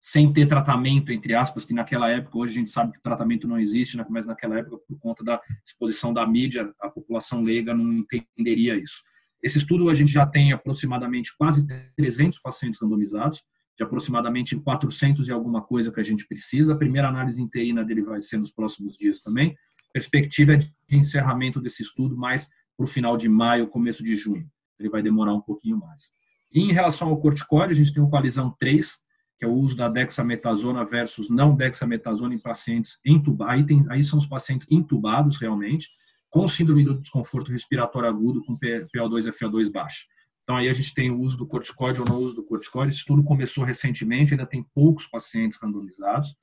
sem 0.00 0.32
ter 0.32 0.46
tratamento, 0.46 1.12
entre 1.12 1.34
aspas, 1.34 1.64
que 1.64 1.74
naquela 1.74 2.08
época, 2.08 2.38
hoje 2.38 2.52
a 2.52 2.54
gente 2.54 2.70
sabe 2.70 2.92
que 2.92 2.98
o 2.98 3.02
tratamento 3.02 3.48
não 3.48 3.58
existe, 3.58 3.96
né, 3.96 4.06
mas 4.08 4.26
naquela 4.26 4.58
época, 4.58 4.78
por 4.86 4.98
conta 4.98 5.24
da 5.24 5.40
exposição 5.64 6.12
da 6.12 6.26
mídia, 6.26 6.72
a 6.80 6.88
população 6.88 7.42
leiga 7.42 7.74
não 7.74 7.92
entenderia 7.92 8.76
isso. 8.76 9.02
Esse 9.42 9.58
estudo 9.58 9.88
a 9.88 9.94
gente 9.94 10.12
já 10.12 10.26
tem 10.26 10.52
aproximadamente 10.52 11.36
quase 11.36 11.66
300 11.96 12.38
pacientes 12.38 12.80
randomizados, 12.80 13.42
de 13.76 13.84
aproximadamente 13.84 14.56
400 14.56 15.28
e 15.28 15.32
alguma 15.32 15.62
coisa 15.62 15.92
que 15.92 16.00
a 16.00 16.02
gente 16.02 16.26
precisa. 16.26 16.74
A 16.74 16.76
primeira 16.76 17.08
análise 17.08 17.40
interina 17.40 17.84
dele 17.84 18.02
vai 18.02 18.20
ser 18.20 18.36
nos 18.36 18.50
próximos 18.50 18.96
dias 18.98 19.20
também. 19.20 19.54
Perspectiva 19.92 20.54
é 20.54 20.56
de 20.56 20.68
encerramento 20.90 21.60
desse 21.60 21.82
estudo 21.82 22.16
mais 22.16 22.48
para 22.76 22.84
o 22.84 22.86
final 22.88 23.16
de 23.16 23.28
maio, 23.28 23.68
começo 23.68 24.02
de 24.02 24.16
junho. 24.16 24.48
Ele 24.80 24.88
vai 24.88 25.00
demorar 25.00 25.32
um 25.32 25.40
pouquinho 25.40 25.78
mais. 25.78 26.10
E 26.52 26.60
em 26.60 26.72
relação 26.72 27.08
ao 27.08 27.18
corticoide, 27.18 27.72
a 27.72 27.76
gente 27.76 27.92
tem 27.92 28.02
o 28.02 28.08
coalizão 28.08 28.54
3, 28.58 28.96
que 29.38 29.44
é 29.44 29.48
o 29.48 29.52
uso 29.52 29.76
da 29.76 29.88
dexametasona 29.88 30.84
versus 30.84 31.30
não 31.30 31.54
dexametasona 31.54 32.34
em 32.34 32.38
pacientes 32.38 32.98
entubados. 33.06 33.54
Aí, 33.54 33.64
aí 33.88 34.02
são 34.02 34.18
os 34.18 34.26
pacientes 34.26 34.66
entubados 34.70 35.38
realmente 35.38 35.88
com 36.28 36.46
síndrome 36.46 36.84
do 36.84 36.98
desconforto 36.98 37.50
respiratório 37.50 38.08
agudo 38.08 38.44
com 38.44 38.58
PO2 38.58 39.26
e 39.26 39.30
FO2 39.30 39.70
baixo. 39.72 40.06
Então, 40.42 40.56
aí 40.56 40.68
a 40.68 40.72
gente 40.72 40.94
tem 40.94 41.10
o 41.10 41.20
uso 41.20 41.36
do 41.36 41.46
corticóide 41.46 42.00
ou 42.00 42.06
não 42.08 42.16
uso 42.16 42.34
do 42.34 42.42
corticóide. 42.42 42.90
Esse 42.90 43.00
estudo 43.00 43.22
começou 43.22 43.64
recentemente, 43.64 44.32
ainda 44.32 44.46
tem 44.46 44.64
poucos 44.74 45.06
pacientes 45.06 45.58
randomizados. 45.62 46.36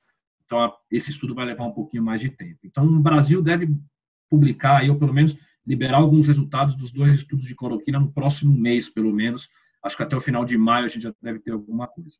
Então, 0.44 0.72
esse 0.90 1.10
estudo 1.10 1.34
vai 1.34 1.44
levar 1.44 1.64
um 1.64 1.72
pouquinho 1.72 2.04
mais 2.04 2.20
de 2.20 2.30
tempo. 2.30 2.60
Então, 2.64 2.86
o 2.86 3.00
Brasil 3.00 3.42
deve 3.42 3.68
publicar, 4.30 4.78
aí, 4.78 4.90
ou 4.90 4.98
pelo 4.98 5.12
menos 5.12 5.36
liberar 5.66 5.98
alguns 5.98 6.28
resultados 6.28 6.76
dos 6.76 6.92
dois 6.92 7.14
estudos 7.16 7.46
de 7.46 7.54
cloroquina 7.54 7.98
no 7.98 8.12
próximo 8.12 8.56
mês, 8.56 8.88
pelo 8.88 9.12
menos. 9.12 9.48
Acho 9.82 9.96
que 9.96 10.02
até 10.04 10.16
o 10.16 10.20
final 10.20 10.44
de 10.44 10.56
maio 10.56 10.84
a 10.84 10.88
gente 10.88 11.02
já 11.02 11.14
deve 11.20 11.40
ter 11.40 11.50
alguma 11.50 11.88
coisa. 11.88 12.16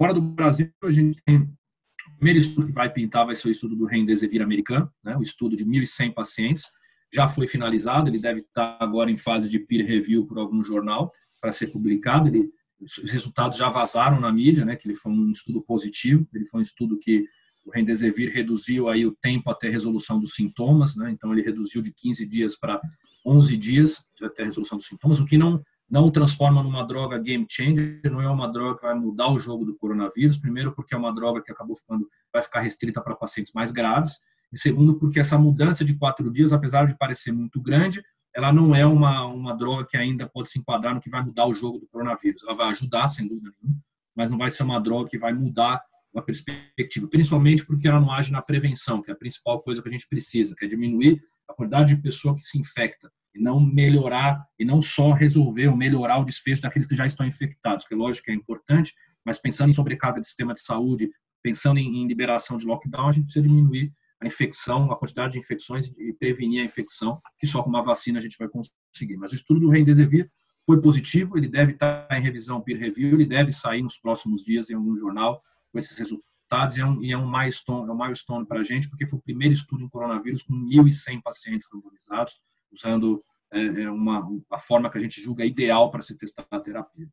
Fora 0.00 0.14
do 0.14 0.22
Brasil, 0.22 0.72
a 0.82 0.90
gente 0.90 1.20
tem 1.26 1.36
o 1.36 2.16
primeiro 2.16 2.38
estudo 2.38 2.68
que 2.68 2.72
vai 2.72 2.90
pintar 2.90 3.26
vai 3.26 3.34
ser 3.34 3.48
o 3.48 3.50
estudo 3.50 3.76
do 3.76 3.84
Remdesivir 3.84 4.40
americano, 4.40 4.90
né, 5.04 5.14
o 5.14 5.20
estudo 5.20 5.54
de 5.54 5.66
1.100 5.66 6.14
pacientes. 6.14 6.64
Já 7.12 7.28
foi 7.28 7.46
finalizado, 7.46 8.08
ele 8.08 8.18
deve 8.18 8.40
estar 8.40 8.78
agora 8.80 9.10
em 9.10 9.18
fase 9.18 9.50
de 9.50 9.58
peer 9.58 9.86
review 9.86 10.24
por 10.26 10.38
algum 10.38 10.64
jornal 10.64 11.12
para 11.38 11.52
ser 11.52 11.66
publicado. 11.66 12.28
Ele, 12.28 12.48
os 12.80 13.12
resultados 13.12 13.58
já 13.58 13.68
vazaram 13.68 14.18
na 14.18 14.32
mídia, 14.32 14.64
né, 14.64 14.74
que 14.74 14.88
ele 14.88 14.94
foi 14.94 15.12
um 15.12 15.30
estudo 15.30 15.60
positivo, 15.60 16.26
ele 16.32 16.46
foi 16.46 16.60
um 16.60 16.62
estudo 16.62 16.98
que 16.98 17.26
o 17.66 17.70
Remdesivir 17.70 18.32
reduziu 18.32 18.88
aí 18.88 19.04
o 19.04 19.14
tempo 19.20 19.50
até 19.50 19.68
resolução 19.68 20.18
dos 20.18 20.34
sintomas, 20.34 20.96
né, 20.96 21.10
então 21.10 21.30
ele 21.30 21.42
reduziu 21.42 21.82
de 21.82 21.92
15 21.92 22.26
dias 22.26 22.58
para 22.58 22.80
11 23.26 23.54
dias 23.54 23.98
até 24.22 24.44
resolução 24.44 24.78
dos 24.78 24.86
sintomas, 24.86 25.20
o 25.20 25.26
que 25.26 25.36
não 25.36 25.62
não 25.90 26.10
transforma 26.10 26.62
numa 26.62 26.84
droga 26.84 27.18
game 27.18 27.46
changer, 27.50 28.00
não 28.04 28.22
é 28.22 28.28
uma 28.28 28.46
droga 28.46 28.76
que 28.76 28.86
vai 28.86 28.94
mudar 28.94 29.28
o 29.28 29.38
jogo 29.38 29.64
do 29.64 29.74
coronavírus, 29.74 30.38
primeiro 30.38 30.72
porque 30.72 30.94
é 30.94 30.98
uma 30.98 31.12
droga 31.12 31.42
que 31.42 31.50
acabou 31.50 31.74
ficando, 31.74 32.08
vai 32.32 32.40
ficar 32.40 32.60
restrita 32.60 33.00
para 33.00 33.16
pacientes 33.16 33.52
mais 33.52 33.72
graves, 33.72 34.20
e 34.52 34.58
segundo, 34.58 34.98
porque 34.98 35.18
essa 35.18 35.38
mudança 35.38 35.84
de 35.84 35.96
quatro 35.96 36.30
dias, 36.30 36.52
apesar 36.52 36.86
de 36.86 36.96
parecer 36.96 37.32
muito 37.32 37.60
grande, 37.60 38.02
ela 38.34 38.52
não 38.52 38.74
é 38.74 38.86
uma, 38.86 39.26
uma 39.26 39.56
droga 39.56 39.86
que 39.88 39.96
ainda 39.96 40.28
pode 40.28 40.48
se 40.48 40.58
enquadrar 40.58 40.94
no 40.94 41.00
que 41.00 41.10
vai 41.10 41.22
mudar 41.22 41.46
o 41.46 41.52
jogo 41.52 41.78
do 41.78 41.86
coronavírus. 41.88 42.42
Ela 42.44 42.54
vai 42.54 42.68
ajudar, 42.68 43.08
sem 43.08 43.26
dúvida 43.26 43.50
nenhuma, 43.60 43.80
mas 44.14 44.30
não 44.30 44.38
vai 44.38 44.50
ser 44.50 44.62
uma 44.62 44.80
droga 44.80 45.10
que 45.10 45.18
vai 45.18 45.32
mudar 45.32 45.82
a 46.14 46.22
perspectiva, 46.22 47.08
principalmente 47.08 47.64
porque 47.64 47.86
ela 47.86 48.00
não 48.00 48.10
age 48.10 48.32
na 48.32 48.42
prevenção, 48.42 49.00
que 49.00 49.10
é 49.10 49.14
a 49.14 49.16
principal 49.16 49.62
coisa 49.62 49.80
que 49.80 49.88
a 49.88 49.92
gente 49.92 50.08
precisa, 50.08 50.54
que 50.56 50.64
é 50.64 50.68
diminuir 50.68 51.22
a 51.48 51.54
quantidade 51.54 51.94
de 51.94 52.02
pessoa 52.02 52.34
que 52.34 52.42
se 52.42 52.58
infecta 52.58 53.10
e 53.34 53.40
não 53.40 53.60
melhorar, 53.60 54.44
e 54.58 54.64
não 54.64 54.80
só 54.80 55.12
resolver 55.12 55.68
ou 55.68 55.76
melhorar 55.76 56.18
o 56.18 56.24
desfecho 56.24 56.62
daqueles 56.62 56.86
que 56.86 56.96
já 56.96 57.06
estão 57.06 57.26
infectados, 57.26 57.84
que 57.84 57.94
lógico 57.94 58.26
que 58.26 58.32
é 58.32 58.34
importante, 58.34 58.92
mas 59.24 59.38
pensando 59.38 59.70
em 59.70 59.74
sobrecarga 59.74 60.20
de 60.20 60.26
sistema 60.26 60.52
de 60.52 60.60
saúde, 60.60 61.10
pensando 61.42 61.78
em, 61.78 62.02
em 62.02 62.06
liberação 62.06 62.56
de 62.56 62.66
lockdown, 62.66 63.08
a 63.08 63.12
gente 63.12 63.24
precisa 63.24 63.46
diminuir 63.46 63.92
a 64.20 64.26
infecção, 64.26 64.90
a 64.92 64.96
quantidade 64.96 65.32
de 65.32 65.38
infecções 65.38 65.86
e 65.98 66.12
prevenir 66.12 66.60
a 66.60 66.64
infecção, 66.64 67.18
que 67.38 67.46
só 67.46 67.62
com 67.62 67.70
uma 67.70 67.82
vacina 67.82 68.18
a 68.18 68.22
gente 68.22 68.36
vai 68.38 68.48
conseguir. 68.48 69.16
Mas 69.16 69.32
o 69.32 69.34
estudo 69.34 69.60
do 69.60 69.70
Remdesivir 69.70 70.30
foi 70.66 70.80
positivo, 70.80 71.38
ele 71.38 71.48
deve 71.48 71.72
estar 71.72 72.06
em 72.10 72.20
revisão 72.20 72.60
peer 72.60 72.78
review, 72.78 73.14
ele 73.14 73.26
deve 73.26 73.50
sair 73.52 73.82
nos 73.82 73.96
próximos 73.96 74.44
dias 74.44 74.68
em 74.68 74.74
algum 74.74 74.96
jornal 74.96 75.42
com 75.72 75.78
esses 75.78 75.96
resultados 75.96 76.76
e 76.76 76.80
é 76.80 76.86
um, 76.86 77.02
e 77.02 77.12
é 77.12 77.16
um 77.16 77.30
milestone, 77.30 77.88
é 77.88 77.92
um 77.92 77.96
milestone 77.96 78.46
para 78.46 78.60
a 78.60 78.64
gente, 78.64 78.88
porque 78.90 79.06
foi 79.06 79.18
o 79.18 79.22
primeiro 79.22 79.54
estudo 79.54 79.82
em 79.82 79.88
coronavírus 79.88 80.42
com 80.42 80.52
1.100 80.54 81.22
pacientes 81.22 81.66
randomizados, 81.72 82.34
usando 82.72 83.22
é, 83.52 83.82
é, 83.82 83.90
uma, 83.90 84.26
a 84.50 84.58
forma 84.58 84.90
que 84.90 84.98
a 84.98 85.00
gente 85.00 85.20
julga 85.20 85.44
ideal 85.44 85.90
para 85.90 86.02
se 86.02 86.16
testar 86.16 86.46
a 86.50 86.60
terapia. 86.60 87.08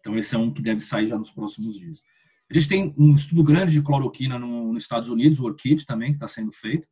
Então, 0.00 0.16
esse 0.16 0.34
é 0.34 0.38
um 0.38 0.52
que 0.52 0.62
deve 0.62 0.80
sair 0.80 1.06
já 1.06 1.18
nos 1.18 1.30
próximos 1.30 1.78
dias. 1.78 2.02
A 2.50 2.54
gente 2.54 2.68
tem 2.68 2.94
um 2.96 3.14
estudo 3.14 3.44
grande 3.44 3.72
de 3.72 3.82
cloroquina 3.82 4.38
no, 4.38 4.72
nos 4.72 4.82
Estados 4.82 5.08
Unidos, 5.08 5.38
o 5.38 5.44
ORCID 5.44 5.84
também, 5.84 6.10
que 6.10 6.16
está 6.16 6.28
sendo 6.28 6.50
feito. 6.50 6.86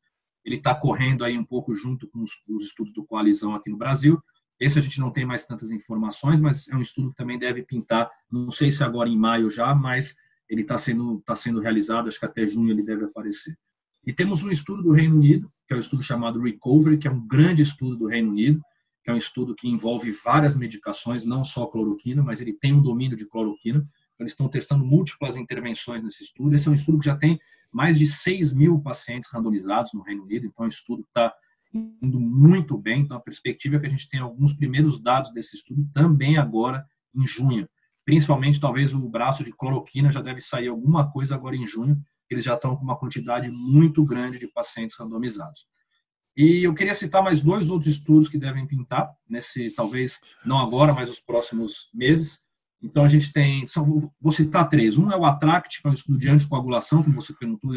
Ele 0.44 0.56
está 0.56 0.74
correndo 0.74 1.24
aí 1.24 1.36
um 1.36 1.44
pouco 1.44 1.74
junto 1.74 2.06
com 2.08 2.20
os, 2.20 2.30
os, 2.48 2.64
estudos 2.64 2.92
do 2.92 3.04
Coalizão 3.04 3.54
aqui 3.54 3.70
no 3.70 3.76
Brasil. 3.76 4.20
Esse 4.60 4.78
a 4.78 4.82
gente 4.82 5.00
não 5.00 5.10
tem 5.10 5.24
mais 5.24 5.46
tantas 5.46 5.70
informações, 5.70 6.40
mas 6.40 6.68
é 6.68 6.76
um 6.76 6.80
estudo 6.80 7.10
que 7.10 7.16
também 7.16 7.38
deve 7.38 7.62
pintar, 7.62 8.10
não 8.30 8.50
sei 8.50 8.70
se 8.70 8.84
agora 8.84 9.08
em 9.08 9.16
maio 9.16 9.50
já, 9.50 9.74
mas 9.74 10.14
ele 10.48 10.62
está 10.62 10.78
sendo, 10.78 11.20
tá 11.26 11.34
sendo 11.34 11.60
realizado, 11.60 12.06
acho 12.08 12.18
que 12.18 12.26
até 12.26 12.46
junho 12.46 12.70
ele 12.70 12.82
deve 12.82 13.04
aparecer. 13.04 13.58
E 14.06 14.12
temos 14.12 14.42
um 14.44 14.50
estudo 14.50 14.82
do 14.82 14.92
Reino 14.92 15.16
Unido, 15.16 15.50
que 15.66 15.74
é 15.74 15.76
o 15.76 15.78
um 15.78 15.80
estudo 15.80 16.02
chamado 16.02 16.40
Recovery, 16.40 16.98
que 16.98 17.08
é 17.08 17.10
um 17.10 17.26
grande 17.26 17.62
estudo 17.62 17.96
do 17.96 18.06
Reino 18.06 18.30
Unido, 18.30 18.60
que 19.02 19.10
é 19.10 19.14
um 19.14 19.16
estudo 19.16 19.54
que 19.54 19.68
envolve 19.68 20.10
várias 20.24 20.56
medicações, 20.56 21.24
não 21.24 21.44
só 21.44 21.66
cloroquina, 21.66 22.22
mas 22.22 22.40
ele 22.40 22.52
tem 22.52 22.72
um 22.72 22.82
domínio 22.82 23.16
de 23.16 23.26
cloroquina. 23.26 23.78
Então, 23.78 24.24
eles 24.24 24.32
estão 24.32 24.48
testando 24.48 24.84
múltiplas 24.84 25.36
intervenções 25.36 26.02
nesse 26.02 26.24
estudo. 26.24 26.54
Esse 26.54 26.68
é 26.68 26.70
um 26.70 26.74
estudo 26.74 26.98
que 26.98 27.06
já 27.06 27.16
tem 27.16 27.38
mais 27.72 27.98
de 27.98 28.06
6 28.06 28.52
mil 28.52 28.80
pacientes 28.80 29.28
randomizados 29.32 29.92
no 29.92 30.02
Reino 30.02 30.24
Unido, 30.24 30.46
então 30.46 30.64
é 30.64 30.66
um 30.66 30.70
estudo 30.70 31.02
está 31.02 31.32
indo 32.02 32.18
muito 32.18 32.76
bem. 32.78 33.02
Então, 33.02 33.16
a 33.16 33.20
perspectiva 33.20 33.76
é 33.76 33.78
que 33.78 33.86
a 33.86 33.90
gente 33.90 34.08
tenha 34.08 34.22
alguns 34.22 34.52
primeiros 34.52 35.00
dados 35.00 35.32
desse 35.32 35.56
estudo 35.56 35.86
também 35.92 36.38
agora 36.38 36.84
em 37.14 37.26
junho. 37.26 37.68
Principalmente, 38.04 38.60
talvez 38.60 38.94
o 38.94 39.08
braço 39.08 39.44
de 39.44 39.52
cloroquina 39.52 40.10
já 40.10 40.22
deve 40.22 40.40
sair 40.40 40.68
alguma 40.68 41.10
coisa 41.10 41.34
agora 41.34 41.56
em 41.56 41.66
junho. 41.66 42.00
Eles 42.30 42.44
já 42.44 42.54
estão 42.54 42.76
com 42.76 42.82
uma 42.82 42.98
quantidade 42.98 43.50
muito 43.50 44.04
grande 44.04 44.38
de 44.38 44.48
pacientes 44.48 44.96
randomizados. 44.98 45.66
E 46.36 46.64
eu 46.64 46.74
queria 46.74 46.92
citar 46.92 47.22
mais 47.22 47.42
dois 47.42 47.70
outros 47.70 47.96
estudos 47.96 48.28
que 48.28 48.38
devem 48.38 48.66
pintar, 48.66 49.10
nesse 49.28 49.74
talvez 49.74 50.20
não 50.44 50.58
agora, 50.58 50.92
mas 50.92 51.08
os 51.08 51.18
próximos 51.18 51.88
meses. 51.94 52.40
Então 52.82 53.02
a 53.02 53.08
gente 53.08 53.32
tem, 53.32 53.64
são, 53.64 54.12
vou 54.20 54.30
citar 54.30 54.68
três. 54.68 54.98
Um 54.98 55.10
é 55.10 55.16
o 55.16 55.24
ATRACT, 55.24 55.80
que 55.80 55.88
é 55.88 55.90
um 55.90 55.94
estudo 55.94 56.18
de 56.18 56.28
anticoagulação, 56.28 57.02
como 57.02 57.20
você 57.20 57.32
perguntou, 57.32 57.72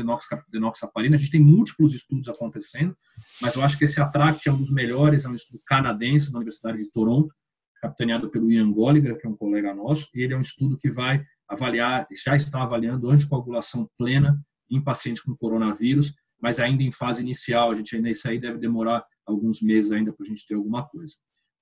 denoxaparina. 0.50 1.16
A 1.16 1.20
gente 1.20 1.32
tem 1.32 1.42
múltiplos 1.42 1.94
estudos 1.94 2.28
acontecendo, 2.28 2.96
mas 3.42 3.56
eu 3.56 3.64
acho 3.64 3.78
que 3.78 3.86
esse 3.86 4.02
ATRACT 4.02 4.50
é 4.50 4.52
um 4.52 4.58
dos 4.58 4.72
melhores, 4.72 5.24
é 5.24 5.30
um 5.30 5.34
estudo 5.34 5.62
canadense 5.66 6.30
da 6.30 6.40
Universidade 6.40 6.80
de 6.80 6.92
Toronto, 6.92 7.34
capitaneado 7.82 8.30
pelo 8.30 8.52
Ian 8.52 8.74
Gallagher, 8.74 9.18
que 9.18 9.26
é 9.26 9.30
um 9.30 9.38
colega 9.38 9.74
nosso. 9.74 10.10
Ele 10.14 10.34
é 10.34 10.38
um 10.38 10.42
estudo 10.42 10.78
que 10.78 10.90
vai 10.90 11.24
avaliar, 11.50 12.08
já 12.24 12.36
está 12.36 12.62
avaliando 12.62 13.10
anticoagulação 13.10 13.90
plena 13.98 14.40
em 14.70 14.82
pacientes 14.82 15.22
com 15.22 15.36
coronavírus 15.36 16.14
mas 16.42 16.60
ainda 16.60 16.84
em 16.84 16.92
fase 16.92 17.22
inicial. 17.22 17.72
A 17.72 17.76
gente 17.76 17.96
ainda 17.96 18.10
isso 18.10 18.28
aí 18.28 18.40
deve 18.40 18.58
demorar 18.58 19.04
alguns 19.26 19.62
meses 19.62 19.92
ainda 19.92 20.14
para 20.14 20.26
a 20.26 20.28
gente 20.28 20.46
ter 20.48 20.56
alguma 20.56 20.88
coisa. 20.88 21.14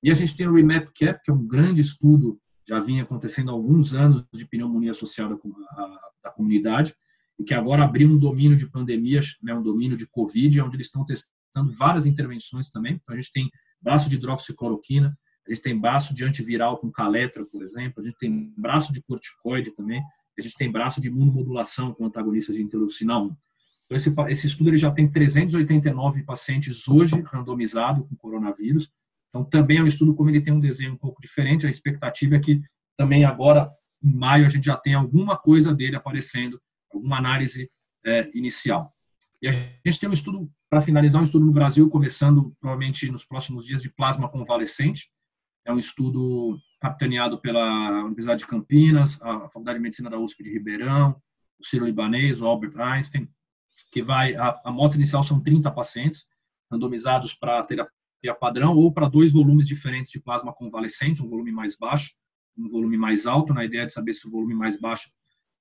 E 0.04 0.12
a 0.12 0.14
gente 0.14 0.36
tem 0.36 0.48
o 0.48 0.54
Remap 0.54 0.90
Cap, 0.98 1.20
que 1.24 1.32
é 1.32 1.34
um 1.34 1.46
grande 1.46 1.82
estudo, 1.82 2.40
já 2.68 2.80
vinha 2.80 3.04
acontecendo 3.04 3.50
há 3.50 3.54
alguns 3.54 3.94
anos 3.94 4.24
de 4.34 4.46
pneumonia 4.46 4.92
associada 4.92 5.36
com 5.36 5.52
a, 5.72 6.00
a 6.26 6.30
comunidade, 6.32 6.94
e 7.40 7.44
que 7.44 7.54
agora 7.54 7.84
abriu 7.84 8.10
um 8.10 8.18
domínio 8.18 8.58
de 8.58 8.70
pandemias, 8.70 9.38
né, 9.42 9.54
um 9.54 9.62
domínio 9.62 9.98
de 9.98 10.08
Covid, 10.08 10.62
onde 10.62 10.76
eles 10.76 10.88
estão 10.88 11.04
testando 11.04 11.72
várias 11.72 12.06
intervenções 12.06 12.70
também. 12.70 13.00
Então, 13.02 13.16
a 13.16 13.18
gente 13.18 13.32
tem 13.32 13.50
braço 13.82 14.10
de 14.10 14.16
hidroxicloroquina, 14.16 15.18
a 15.48 15.54
gente 15.54 15.62
tem 15.62 15.80
braço 15.80 16.14
de 16.14 16.26
antiviral 16.26 16.78
com 16.78 16.92
caletra, 16.92 17.46
por 17.46 17.64
exemplo, 17.64 18.02
a 18.02 18.04
gente 18.04 18.18
tem 18.18 18.54
braço 18.58 18.92
de 18.92 19.02
corticoide 19.02 19.72
também, 19.72 20.02
a 20.38 20.42
gente 20.42 20.56
tem 20.56 20.72
braço 20.72 21.02
de 21.02 21.08
imunomodulação 21.08 21.94
com 21.94 22.06
antagonistas 22.06 22.56
de 22.56 22.64
interleucina 22.64 23.18
1. 23.18 23.36
Então, 23.86 23.96
esse, 23.96 24.14
esse 24.30 24.48
estudo 24.48 24.70
ele 24.70 24.78
já 24.78 24.92
tem 24.92 25.10
389 25.10 26.24
pacientes 26.24 26.88
hoje 26.88 27.22
randomizados 27.26 28.06
com 28.08 28.16
coronavírus. 28.16 28.92
Então, 29.30 29.44
também 29.44 29.78
é 29.78 29.84
um 29.84 29.88
estudo, 29.88 30.14
como 30.14 30.30
ele 30.30 30.42
tem 30.42 30.54
um 30.54 30.60
desenho 30.60 30.94
um 30.94 30.98
pouco 30.98 31.22
diferente, 31.22 31.66
a 31.66 31.70
expectativa 31.70 32.36
é 32.36 32.40
que 32.40 32.62
também 32.98 33.24
agora, 33.24 33.72
em 34.04 34.14
maio, 34.14 34.46
a 34.46 34.50
gente 34.50 34.66
já 34.66 34.76
tenha 34.76 34.98
alguma 34.98 35.38
coisa 35.38 35.74
dele 35.74 35.96
aparecendo, 35.96 36.60
alguma 36.94 37.18
análise 37.18 37.70
é, 38.06 38.30
inicial. 38.34 38.94
E 39.42 39.48
a 39.48 39.52
gente 39.52 40.00
tem 40.00 40.10
um 40.10 40.14
estudo, 40.14 40.52
para 40.70 40.82
finalizar, 40.82 41.22
um 41.22 41.26
estudo 41.26 41.46
no 41.46 41.52
Brasil, 41.52 41.90
começando 41.90 42.56
provavelmente 42.60 43.10
nos 43.12 43.24
próximos 43.24 43.66
dias, 43.66 43.82
de 43.82 43.90
plasma 43.90 44.28
convalescente. 44.28 45.10
É 45.68 45.74
um 45.74 45.78
estudo 45.78 46.58
capitaneado 46.80 47.42
pela 47.42 48.06
Universidade 48.06 48.40
de 48.40 48.48
Campinas, 48.48 49.22
a 49.22 49.50
Faculdade 49.50 49.78
de 49.78 49.84
Medicina 49.84 50.10
da 50.10 50.18
USP 50.18 50.42
de 50.42 50.50
Ribeirão, 50.50 51.22
o 51.60 51.66
Ciro 51.66 51.86
Libanês, 51.86 52.42
o 52.42 52.48
Albert 52.48 52.80
Einstein, 52.80 53.28
que 53.92 54.02
vai, 54.02 54.34
a 54.36 54.62
amostra 54.64 54.98
inicial 54.98 55.22
são 55.24 55.44
30 55.44 55.70
pacientes, 55.72 56.26
randomizados 56.72 57.34
para 57.34 57.62
terapia 57.64 58.34
padrão 58.40 58.78
ou 58.78 58.94
para 58.94 59.10
dois 59.10 59.34
volumes 59.34 59.68
diferentes 59.68 60.10
de 60.10 60.22
plasma 60.22 60.54
convalescente, 60.54 61.22
um 61.22 61.28
volume 61.28 61.52
mais 61.52 61.78
baixo, 61.78 62.14
um 62.58 62.70
volume 62.70 62.98
mais 62.98 63.28
alto, 63.28 63.54
na 63.54 63.66
ideia 63.66 63.86
de 63.86 63.92
saber 63.92 64.14
se 64.14 64.26
o 64.26 64.32
volume 64.32 64.56
mais 64.56 64.80
baixo 64.80 65.10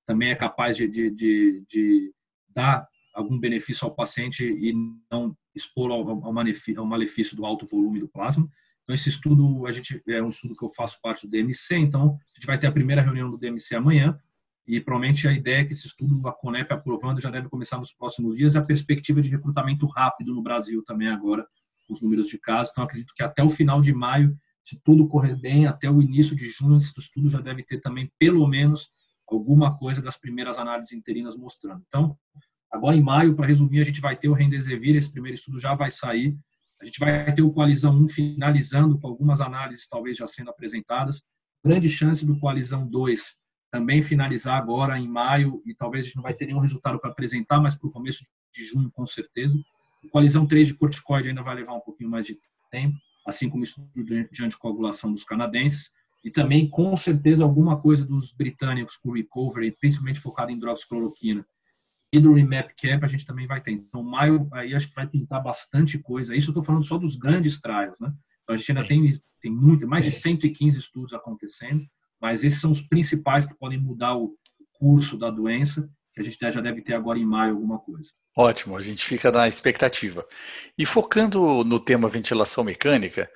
também 0.05 0.29
é 0.29 0.35
capaz 0.35 0.77
de, 0.77 0.87
de, 0.87 1.11
de, 1.11 1.65
de 1.69 2.13
dar 2.47 2.87
algum 3.13 3.37
benefício 3.37 3.85
ao 3.85 3.93
paciente 3.93 4.45
e 4.45 4.73
não 5.11 5.35
expor 5.53 5.91
ao, 5.91 6.09
ao, 6.23 6.33
malefício, 6.33 7.35
do 7.35 7.45
alto 7.45 7.65
volume 7.65 7.99
do 7.99 8.07
plasma. 8.07 8.47
Então, 8.87 8.95
esse 8.95 9.09
estudo, 9.09 9.67
a 9.67 9.71
gente, 9.73 10.01
é 10.07 10.23
um 10.23 10.29
estudo 10.29 10.55
que 10.55 10.63
eu 10.63 10.69
faço 10.69 10.97
parte 11.01 11.27
do 11.27 11.29
DMC, 11.29 11.75
então 11.75 12.17
a 12.31 12.35
gente 12.35 12.47
vai 12.47 12.57
ter 12.57 12.67
a 12.67 12.71
primeira 12.71 13.01
reunião 13.01 13.29
do 13.29 13.37
DMC 13.37 13.75
amanhã, 13.75 14.17
e 14.65 14.79
provavelmente 14.79 15.27
a 15.27 15.33
ideia 15.33 15.61
é 15.61 15.65
que 15.65 15.73
esse 15.73 15.87
estudo, 15.87 16.25
a 16.25 16.31
Conep 16.31 16.71
aprovando, 16.71 17.19
já 17.19 17.29
deve 17.29 17.49
começar 17.49 17.77
nos 17.77 17.91
próximos 17.91 18.37
dias, 18.37 18.55
a 18.55 18.61
perspectiva 18.61 19.21
de 19.21 19.29
recrutamento 19.29 19.85
rápido 19.87 20.33
no 20.33 20.41
Brasil 20.41 20.81
também 20.85 21.09
agora, 21.09 21.45
os 21.89 22.01
números 22.01 22.29
de 22.29 22.37
casos. 22.37 22.71
Então, 22.71 22.81
acredito 22.81 23.13
que 23.13 23.21
até 23.21 23.43
o 23.43 23.49
final 23.49 23.81
de 23.81 23.93
maio, 23.93 24.37
se 24.63 24.79
tudo 24.81 25.05
correr 25.05 25.35
bem, 25.35 25.67
até 25.67 25.91
o 25.91 26.01
início 26.01 26.33
de 26.33 26.49
junho, 26.49 26.77
esse 26.77 26.97
estudo 26.97 27.27
já 27.27 27.41
deve 27.41 27.63
ter 27.63 27.81
também, 27.81 28.09
pelo 28.17 28.47
menos, 28.47 28.87
alguma 29.27 29.77
coisa 29.77 30.01
das 30.01 30.15
primeiras 30.15 30.57
análises 30.57 30.93
interinas 30.93 31.35
mostrando. 31.35 31.83
Então, 31.89 32.17
agora 32.71 32.95
em 32.95 33.03
maio, 33.03 33.35
para 33.35 33.47
resumir, 33.47 33.81
a 33.81 33.83
gente 33.83 33.99
vai 33.99 34.15
ter 34.15 34.29
o 34.29 34.33
Rendesevir, 34.33 34.95
esse 34.95 35.11
primeiro 35.11 35.35
estudo 35.35 35.59
já 35.59 35.73
vai 35.73 35.91
sair, 35.91 36.37
a 36.81 36.85
gente 36.85 36.99
vai 36.99 37.33
ter 37.33 37.41
o 37.41 37.51
Coalizão 37.51 37.95
1 38.03 38.07
finalizando 38.07 38.99
com 38.99 39.07
algumas 39.07 39.41
análises 39.41 39.87
talvez 39.87 40.17
já 40.17 40.27
sendo 40.27 40.49
apresentadas, 40.49 41.23
grande 41.63 41.89
chance 41.89 42.25
do 42.25 42.39
Coalizão 42.39 42.87
2 42.87 43.37
também 43.71 44.01
finalizar 44.01 44.57
agora 44.57 44.97
em 44.97 45.07
maio, 45.07 45.61
e 45.65 45.73
talvez 45.73 46.05
a 46.05 46.07
gente 46.07 46.15
não 46.15 46.23
vai 46.23 46.33
ter 46.33 46.45
nenhum 46.45 46.59
resultado 46.59 46.99
para 46.99 47.11
apresentar, 47.11 47.59
mas 47.59 47.75
para 47.75 47.87
o 47.87 47.91
começo 47.91 48.23
de 48.53 48.63
junho, 48.63 48.89
com 48.91 49.05
certeza. 49.05 49.59
A 50.03 50.09
coalizão 50.09 50.47
3 50.47 50.67
de 50.67 50.73
corticoide 50.73 51.29
ainda 51.29 51.43
vai 51.43 51.55
levar 51.55 51.73
um 51.73 51.79
pouquinho 51.79 52.09
mais 52.09 52.25
de 52.25 52.39
tempo, 52.71 52.97
assim 53.25 53.49
como 53.49 53.61
o 53.61 53.63
estudo 53.63 53.91
de 54.03 54.43
anticoagulação 54.43 55.11
dos 55.11 55.23
canadenses, 55.23 55.91
e 56.23 56.31
também, 56.31 56.69
com 56.69 56.95
certeza, 56.95 57.43
alguma 57.43 57.79
coisa 57.79 58.05
dos 58.05 58.33
britânicos 58.33 58.95
com 58.95 59.11
recovery, 59.11 59.75
principalmente 59.79 60.19
focado 60.19 60.51
em 60.51 60.55
hidroxicloroquina. 60.55 61.45
E 62.13 62.19
do 62.19 62.33
Remap 62.33 62.69
Cap 62.79 63.03
a 63.03 63.07
gente 63.07 63.25
também 63.25 63.47
vai 63.47 63.61
ter. 63.61 63.71
Então, 63.71 64.01
maio, 64.01 64.47
aí 64.53 64.73
acho 64.73 64.89
que 64.89 64.95
vai 64.95 65.07
pintar 65.07 65.43
bastante 65.43 65.97
coisa. 65.99 66.35
Isso 66.35 66.49
eu 66.49 66.51
estou 66.51 66.63
falando 66.63 66.85
só 66.85 66.97
dos 66.97 67.15
grandes 67.15 67.59
trials, 67.59 67.99
né? 67.99 68.13
Então, 68.43 68.53
a 68.53 68.57
gente 68.57 68.71
ainda 68.71 68.87
tem, 68.87 69.05
tem 69.41 69.51
muito, 69.51 69.87
mais 69.87 70.05
de 70.05 70.11
115 70.11 70.77
estudos 70.77 71.13
acontecendo 71.13 71.85
mas 72.21 72.43
esses 72.43 72.59
são 72.59 72.71
os 72.71 72.81
principais 72.81 73.45
que 73.45 73.57
podem 73.57 73.79
mudar 73.79 74.15
o 74.15 74.35
curso 74.73 75.17
da 75.17 75.29
doença, 75.29 75.89
que 76.13 76.21
a 76.21 76.23
gente 76.23 76.37
já 76.39 76.61
deve 76.61 76.81
ter 76.81 76.93
agora 76.93 77.19
em 77.19 77.25
maio 77.25 77.53
alguma 77.53 77.79
coisa. 77.79 78.09
Ótimo, 78.35 78.75
a 78.75 78.81
gente 78.81 79.05
fica 79.05 79.31
na 79.31 79.47
expectativa. 79.47 80.25
E 80.77 80.85
focando 80.85 81.63
no 81.63 81.79
tema 81.79 82.09
ventilação 82.09 82.63
mecânica, 82.63 83.29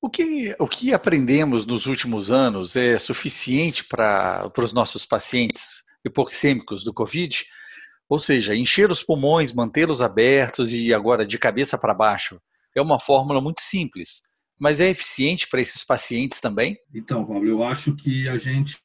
o 0.00 0.08
que, 0.08 0.54
o 0.58 0.66
que 0.66 0.92
aprendemos 0.92 1.66
nos 1.66 1.86
últimos 1.86 2.30
anos 2.30 2.76
é 2.76 2.98
suficiente 2.98 3.84
para 3.84 4.50
os 4.56 4.72
nossos 4.72 5.04
pacientes 5.04 5.82
hipoxêmicos 6.04 6.84
do 6.84 6.92
Covid? 6.92 7.44
Ou 8.08 8.18
seja, 8.18 8.56
encher 8.56 8.90
os 8.90 9.02
pulmões, 9.02 9.52
mantê-los 9.52 10.00
abertos 10.00 10.72
e 10.72 10.94
agora 10.94 11.26
de 11.26 11.38
cabeça 11.38 11.76
para 11.76 11.92
baixo. 11.92 12.40
É 12.74 12.80
uma 12.80 12.98
fórmula 12.98 13.40
muito 13.40 13.60
simples, 13.60 14.22
mas 14.58 14.80
é 14.80 14.88
eficiente 14.88 15.48
para 15.48 15.60
esses 15.60 15.84
pacientes 15.84 16.40
também? 16.40 16.76
Então, 16.94 17.24
Pablo, 17.24 17.46
eu 17.46 17.62
acho 17.62 17.94
que 17.94 18.28
a 18.28 18.36
gente 18.36 18.78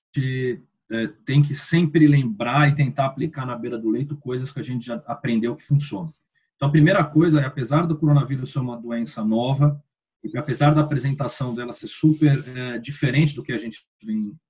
é, 0.92 1.08
tem 1.26 1.42
que 1.42 1.56
sempre 1.56 2.08
lembrar 2.08 2.70
e 2.70 2.76
tentar 2.76 3.06
aplicar 3.06 3.46
na 3.46 3.56
beira 3.56 3.78
do 3.78 3.90
leito 3.90 4.18
coisas 4.18 4.52
que 4.52 4.60
a 4.60 4.64
gente 4.64 4.86
já 4.86 4.96
aprendeu 5.08 5.56
que 5.56 5.64
funcionam. 5.64 6.12
Então, 6.56 6.68
a 6.68 6.72
primeira 6.72 7.04
coisa 7.04 7.42
é, 7.42 7.46
apesar 7.46 7.88
do 7.88 7.98
coronavírus 7.98 8.52
ser 8.52 8.60
uma 8.60 8.78
doença 8.78 9.24
nova, 9.24 9.82
e 10.24 10.38
apesar 10.38 10.74
da 10.74 10.82
apresentação 10.82 11.54
dela 11.54 11.74
ser 11.74 11.88
super 11.88 12.44
é, 12.56 12.78
diferente 12.78 13.36
do 13.36 13.44
que 13.44 13.52
a 13.52 13.58
gente 13.58 13.86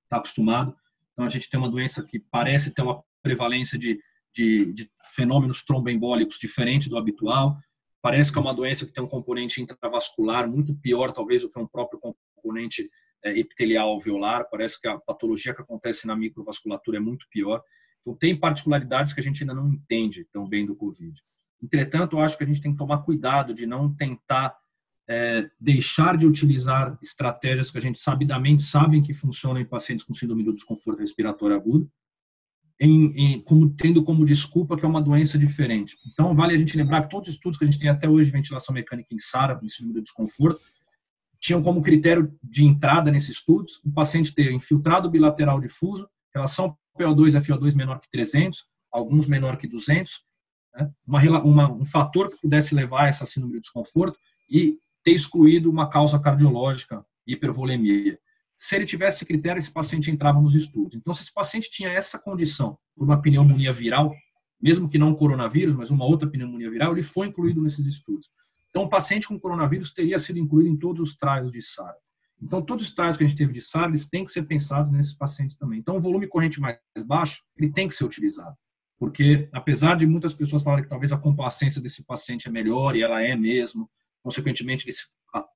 está 0.04 0.18
acostumado, 0.18 0.74
então 1.12 1.24
a 1.24 1.28
gente 1.28 1.48
tem 1.48 1.58
uma 1.58 1.70
doença 1.70 2.04
que 2.04 2.18
parece 2.18 2.74
ter 2.74 2.82
uma 2.82 3.02
prevalência 3.22 3.78
de, 3.78 3.98
de, 4.34 4.72
de 4.72 4.90
fenômenos 5.14 5.62
tromboembólicos 5.62 6.38
diferente 6.38 6.88
do 6.88 6.98
habitual, 6.98 7.56
Parece 8.04 8.30
que 8.30 8.38
é 8.38 8.42
uma 8.42 8.52
doença 8.52 8.84
que 8.84 8.92
tem 8.92 9.02
um 9.02 9.08
componente 9.08 9.62
intravascular 9.62 10.46
muito 10.46 10.74
pior, 10.74 11.10
talvez, 11.10 11.40
do 11.40 11.48
que 11.48 11.58
um 11.58 11.66
próprio 11.66 11.98
componente 11.98 12.86
é, 13.24 13.38
epitelial 13.38 13.88
alveolar. 13.88 14.46
Parece 14.50 14.78
que 14.78 14.86
a 14.86 14.98
patologia 14.98 15.54
que 15.54 15.62
acontece 15.62 16.06
na 16.06 16.14
microvasculatura 16.14 16.98
é 16.98 17.00
muito 17.00 17.26
pior. 17.30 17.62
Então, 18.02 18.14
tem 18.14 18.38
particularidades 18.38 19.14
que 19.14 19.20
a 19.20 19.22
gente 19.22 19.42
ainda 19.42 19.54
não 19.54 19.72
entende 19.72 20.28
tão 20.30 20.46
bem 20.46 20.66
do 20.66 20.76
Covid. 20.76 21.18
Entretanto, 21.62 22.16
eu 22.16 22.20
acho 22.20 22.36
que 22.36 22.44
a 22.44 22.46
gente 22.46 22.60
tem 22.60 22.72
que 22.72 22.76
tomar 22.76 22.98
cuidado 22.98 23.54
de 23.54 23.64
não 23.64 23.90
tentar 23.94 24.54
é, 25.08 25.48
deixar 25.58 26.18
de 26.18 26.26
utilizar 26.26 26.98
estratégias 27.02 27.70
que 27.70 27.78
a 27.78 27.80
gente 27.80 27.98
sabidamente 27.98 28.60
sabem 28.60 29.00
que 29.00 29.14
funcionam 29.14 29.62
em 29.62 29.66
pacientes 29.66 30.04
com 30.04 30.12
síndrome 30.12 30.44
do 30.44 30.52
desconforto 30.52 31.00
respiratório 31.00 31.56
agudo, 31.56 31.90
em, 32.80 33.12
em, 33.16 33.40
como, 33.40 33.70
tendo 33.70 34.02
como 34.02 34.26
desculpa 34.26 34.76
que 34.76 34.84
é 34.84 34.88
uma 34.88 35.00
doença 35.00 35.38
diferente. 35.38 35.96
Então, 36.12 36.34
vale 36.34 36.54
a 36.54 36.58
gente 36.58 36.76
lembrar 36.76 37.02
que 37.02 37.10
todos 37.10 37.28
os 37.28 37.34
estudos 37.34 37.58
que 37.58 37.64
a 37.64 37.66
gente 37.66 37.78
tem 37.78 37.88
até 37.88 38.08
hoje 38.08 38.26
de 38.26 38.32
ventilação 38.32 38.74
mecânica 38.74 39.14
em 39.14 39.18
SARA, 39.18 39.58
em 39.62 39.68
síndrome 39.68 39.94
do 39.94 40.02
desconforto, 40.02 40.60
tinham 41.38 41.62
como 41.62 41.82
critério 41.82 42.34
de 42.42 42.64
entrada 42.64 43.10
nesses 43.10 43.36
estudos 43.36 43.80
o 43.84 43.92
paciente 43.92 44.34
ter 44.34 44.50
infiltrado 44.50 45.10
bilateral 45.10 45.60
difuso, 45.60 46.08
relação 46.34 46.76
PO2 46.98 47.38
FO2 47.40 47.76
menor 47.76 48.00
que 48.00 48.10
300, 48.10 48.64
alguns 48.90 49.26
menor 49.26 49.56
que 49.56 49.66
200, 49.66 50.24
né? 50.74 50.90
uma, 51.06 51.42
uma, 51.42 51.72
um 51.72 51.84
fator 51.84 52.30
que 52.30 52.40
pudesse 52.40 52.74
levar 52.74 53.04
a 53.04 53.08
essa 53.08 53.26
síndrome 53.26 53.54
do 53.54 53.60
desconforto 53.60 54.18
e 54.50 54.78
ter 55.02 55.12
excluído 55.12 55.70
uma 55.70 55.88
causa 55.88 56.18
cardiológica, 56.18 57.04
hipervolemia. 57.26 58.18
Se 58.56 58.76
ele 58.76 58.84
tivesse 58.84 59.18
esse 59.18 59.26
critério, 59.26 59.58
esse 59.58 59.70
paciente 59.70 60.10
entrava 60.10 60.40
nos 60.40 60.54
estudos. 60.54 60.94
Então, 60.94 61.12
se 61.12 61.22
esse 61.22 61.32
paciente 61.32 61.70
tinha 61.70 61.90
essa 61.90 62.18
condição, 62.18 62.78
por 62.94 63.04
uma 63.04 63.20
pneumonia 63.20 63.72
viral, 63.72 64.14
mesmo 64.60 64.88
que 64.88 64.96
não 64.96 65.14
coronavírus, 65.14 65.74
mas 65.74 65.90
uma 65.90 66.04
outra 66.04 66.28
pneumonia 66.28 66.70
viral, 66.70 66.92
ele 66.92 67.02
foi 67.02 67.26
incluído 67.26 67.60
nesses 67.60 67.86
estudos. 67.86 68.30
Então, 68.70 68.84
o 68.84 68.88
paciente 68.88 69.28
com 69.28 69.38
coronavírus 69.38 69.92
teria 69.92 70.18
sido 70.18 70.38
incluído 70.38 70.70
em 70.70 70.76
todos 70.76 71.00
os 71.00 71.16
trials 71.16 71.52
de 71.52 71.62
SARA. 71.62 71.96
Então, 72.42 72.60
todos 72.60 72.86
os 72.86 72.94
trials 72.94 73.16
que 73.16 73.24
a 73.24 73.26
gente 73.26 73.36
teve 73.36 73.52
de 73.52 73.60
SARA, 73.60 73.88
eles 73.88 74.08
têm 74.08 74.24
que 74.24 74.32
ser 74.32 74.42
pensados 74.44 74.90
nesses 74.90 75.14
pacientes 75.14 75.56
também. 75.56 75.78
Então, 75.78 75.96
o 75.96 76.00
volume 76.00 76.26
corrente 76.26 76.60
mais 76.60 76.78
baixo, 77.06 77.42
ele 77.56 77.72
tem 77.72 77.88
que 77.88 77.94
ser 77.94 78.04
utilizado. 78.04 78.56
Porque, 78.98 79.48
apesar 79.52 79.96
de 79.96 80.06
muitas 80.06 80.32
pessoas 80.32 80.62
falarem 80.62 80.84
que 80.84 80.90
talvez 80.90 81.12
a 81.12 81.18
complacência 81.18 81.80
desse 81.80 82.04
paciente 82.04 82.48
é 82.48 82.50
melhor, 82.50 82.96
e 82.96 83.02
ela 83.02 83.22
é 83.22 83.36
mesmo, 83.36 83.88
consequentemente, 84.22 84.88
ele 84.88 84.96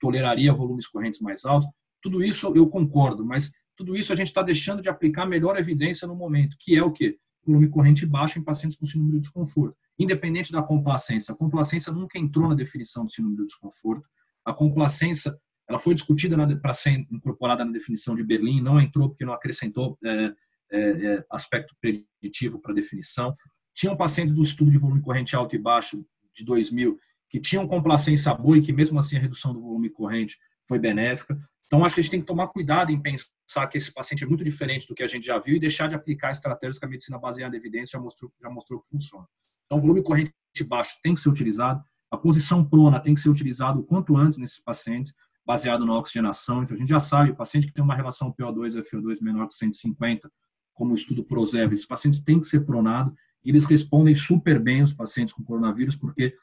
toleraria 0.01 0.53
volumes 0.53 0.87
correntes 0.87 1.21
mais 1.21 1.45
altos, 1.45 1.69
tudo 2.03 2.23
isso 2.23 2.53
eu 2.55 2.69
concordo, 2.69 3.25
mas 3.25 3.53
tudo 3.77 3.97
isso 3.97 4.13
a 4.13 4.17
gente 4.17 4.29
está 4.29 4.43
deixando 4.43 4.83
de 4.83 4.89
aplicar 4.89 5.27
melhor 5.27 5.57
evidência 5.57 6.07
no 6.07 6.15
momento, 6.15 6.57
que 6.59 6.77
é 6.77 6.83
o 6.83 6.93
quê? 6.93 7.17
Volume 7.47 7.69
corrente 7.69 8.05
baixo 8.05 8.39
em 8.39 8.45
pacientes 8.45 8.77
com 8.77 8.85
síndrome 8.85 9.13
de 9.13 9.21
desconforto. 9.21 9.77
Independente 9.99 10.53
da 10.53 10.63
complacência. 10.63 11.33
A 11.33 11.37
complacência 11.37 11.93
nunca 11.93 12.19
entrou 12.19 12.49
na 12.49 12.55
definição 12.55 13.07
de 13.07 13.15
síndrome 13.15 13.37
de 13.37 13.47
desconforto. 13.47 14.07
A 14.45 14.53
complacência 14.53 15.37
ela 15.69 15.79
foi 15.79 15.95
discutida 15.95 16.37
para 16.59 16.73
ser 16.73 17.07
incorporada 17.11 17.65
na 17.65 17.71
definição 17.71 18.15
de 18.15 18.25
Berlim, 18.25 18.61
não 18.61 18.81
entrou 18.81 19.11
porque 19.11 19.25
não 19.25 19.35
acrescentou 19.35 19.99
é, 20.03 20.33
é, 20.71 20.81
é, 20.81 21.25
aspecto 21.31 21.77
preditivo 21.81 22.61
para 22.61 22.73
a 22.73 22.75
definição. 22.75 23.37
Tinham 23.75 23.97
pacientes 23.97 24.35
do 24.35 24.43
estudo 24.43 24.71
de 24.71 24.79
volume 24.79 25.03
corrente 25.03 25.37
alto 25.37 25.55
e 25.55 25.59
baixo 25.59 26.05
de 26.35 26.45
2000 26.45 26.99
que 27.29 27.39
tinham 27.39 27.69
complacência 27.69 28.33
boa 28.35 28.57
e 28.57 28.63
que 28.63 28.73
mesmo 28.73 28.99
assim 28.99 29.19
a 29.19 29.21
redução 29.21 29.53
do 29.53 29.61
volume 29.61 29.91
corrente 29.91 30.39
foi 30.67 30.79
benéfica. 30.79 31.39
Então, 31.69 31.85
acho 31.85 31.95
que 31.95 32.01
a 32.01 32.03
gente 32.03 32.11
tem 32.11 32.21
que 32.21 32.27
tomar 32.27 32.49
cuidado 32.49 32.91
em 32.91 33.01
pensar 33.01 33.67
que 33.67 33.77
esse 33.77 33.93
paciente 33.93 34.25
é 34.25 34.27
muito 34.27 34.43
diferente 34.43 34.89
do 34.89 34.95
que 34.95 35.03
a 35.03 35.07
gente 35.07 35.27
já 35.27 35.39
viu 35.39 35.55
e 35.55 35.61
deixar 35.61 35.87
de 35.87 35.95
aplicar 35.95 36.31
estratégias 36.31 36.79
que 36.79 36.87
a 36.87 36.89
medicina 36.89 37.19
baseada 37.19 37.55
em 37.55 37.59
evidência 37.59 37.99
já 37.99 38.03
mostrou, 38.03 38.33
já 38.41 38.49
mostrou 38.49 38.81
que 38.81 38.89
funciona. 38.89 39.27
Então, 39.67 39.77
o 39.77 39.81
volume 39.83 40.03
corrente 40.03 40.33
baixo 40.67 40.99
tem 41.03 41.13
que 41.13 41.21
ser 41.21 41.29
utilizado, 41.29 41.83
a 42.11 42.17
posição 42.17 42.65
prona 42.67 42.99
tem 42.99 43.13
que 43.13 43.21
ser 43.21 43.29
utilizado 43.29 43.81
o 43.81 43.85
quanto 43.85 44.17
antes 44.17 44.39
nesses 44.39 44.63
pacientes, 44.63 45.13
baseado 45.45 45.85
na 45.85 45.95
oxigenação. 45.95 46.63
Então, 46.63 46.75
a 46.75 46.79
gente 46.79 46.89
já 46.89 46.99
sabe, 46.99 47.33
o 47.33 47.37
paciente 47.37 47.67
que 47.67 47.73
tem 47.75 47.85
uma 47.85 47.95
relação 47.95 48.33
PO2 48.33 48.81
FO2 48.83 49.23
menor 49.23 49.47
que 49.47 49.55
150, 49.55 50.31
como 50.73 50.93
o 50.93 50.95
estudo 50.95 51.23
ProSEV, 51.23 51.75
esses 51.75 51.87
pacientes 51.87 52.23
têm 52.23 52.41
que 52.41 52.47
ser 52.47 52.61
pronados 52.61 53.13
e 53.45 53.51
eles 53.51 53.67
respondem 53.67 54.15
super 54.15 54.59
bem 54.59 54.81
os 54.81 54.95
pacientes 54.95 55.35
com 55.35 55.45
coronavírus, 55.45 55.97
porque 55.97 56.35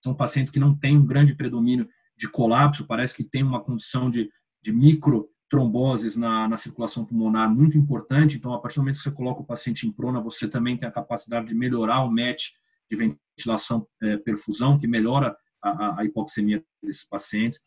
são 0.00 0.14
pacientes 0.14 0.52
que 0.52 0.60
não 0.60 0.76
têm 0.76 0.96
um 0.96 1.06
grande 1.06 1.34
predomínio 1.34 1.88
de 2.16 2.28
colapso, 2.28 2.86
parece 2.86 3.14
que 3.14 3.24
tem 3.24 3.42
uma 3.42 3.60
condição 3.60 4.08
de 4.08 4.30
de 4.68 4.72
microtromboses 4.72 6.16
na, 6.16 6.46
na 6.46 6.56
circulação 6.56 7.04
pulmonar 7.04 7.48
muito 7.50 7.78
importante. 7.78 8.36
Então, 8.36 8.52
a 8.52 8.60
partir 8.60 8.76
do 8.76 8.82
momento 8.82 8.96
que 8.96 9.02
você 9.02 9.10
coloca 9.10 9.40
o 9.40 9.46
paciente 9.46 9.86
em 9.86 9.92
prona, 9.92 10.20
você 10.20 10.46
também 10.46 10.76
tem 10.76 10.86
a 10.86 10.92
capacidade 10.92 11.48
de 11.48 11.54
melhorar 11.54 12.04
o 12.04 12.10
match 12.10 12.50
de 12.90 12.96
ventilação 12.96 13.86
é, 14.02 14.18
perfusão, 14.18 14.78
que 14.78 14.86
melhora 14.86 15.34
a, 15.62 16.00
a, 16.00 16.04
hipoxemia 16.04 16.62
desses 16.82 17.04
pacientes. 17.04 17.60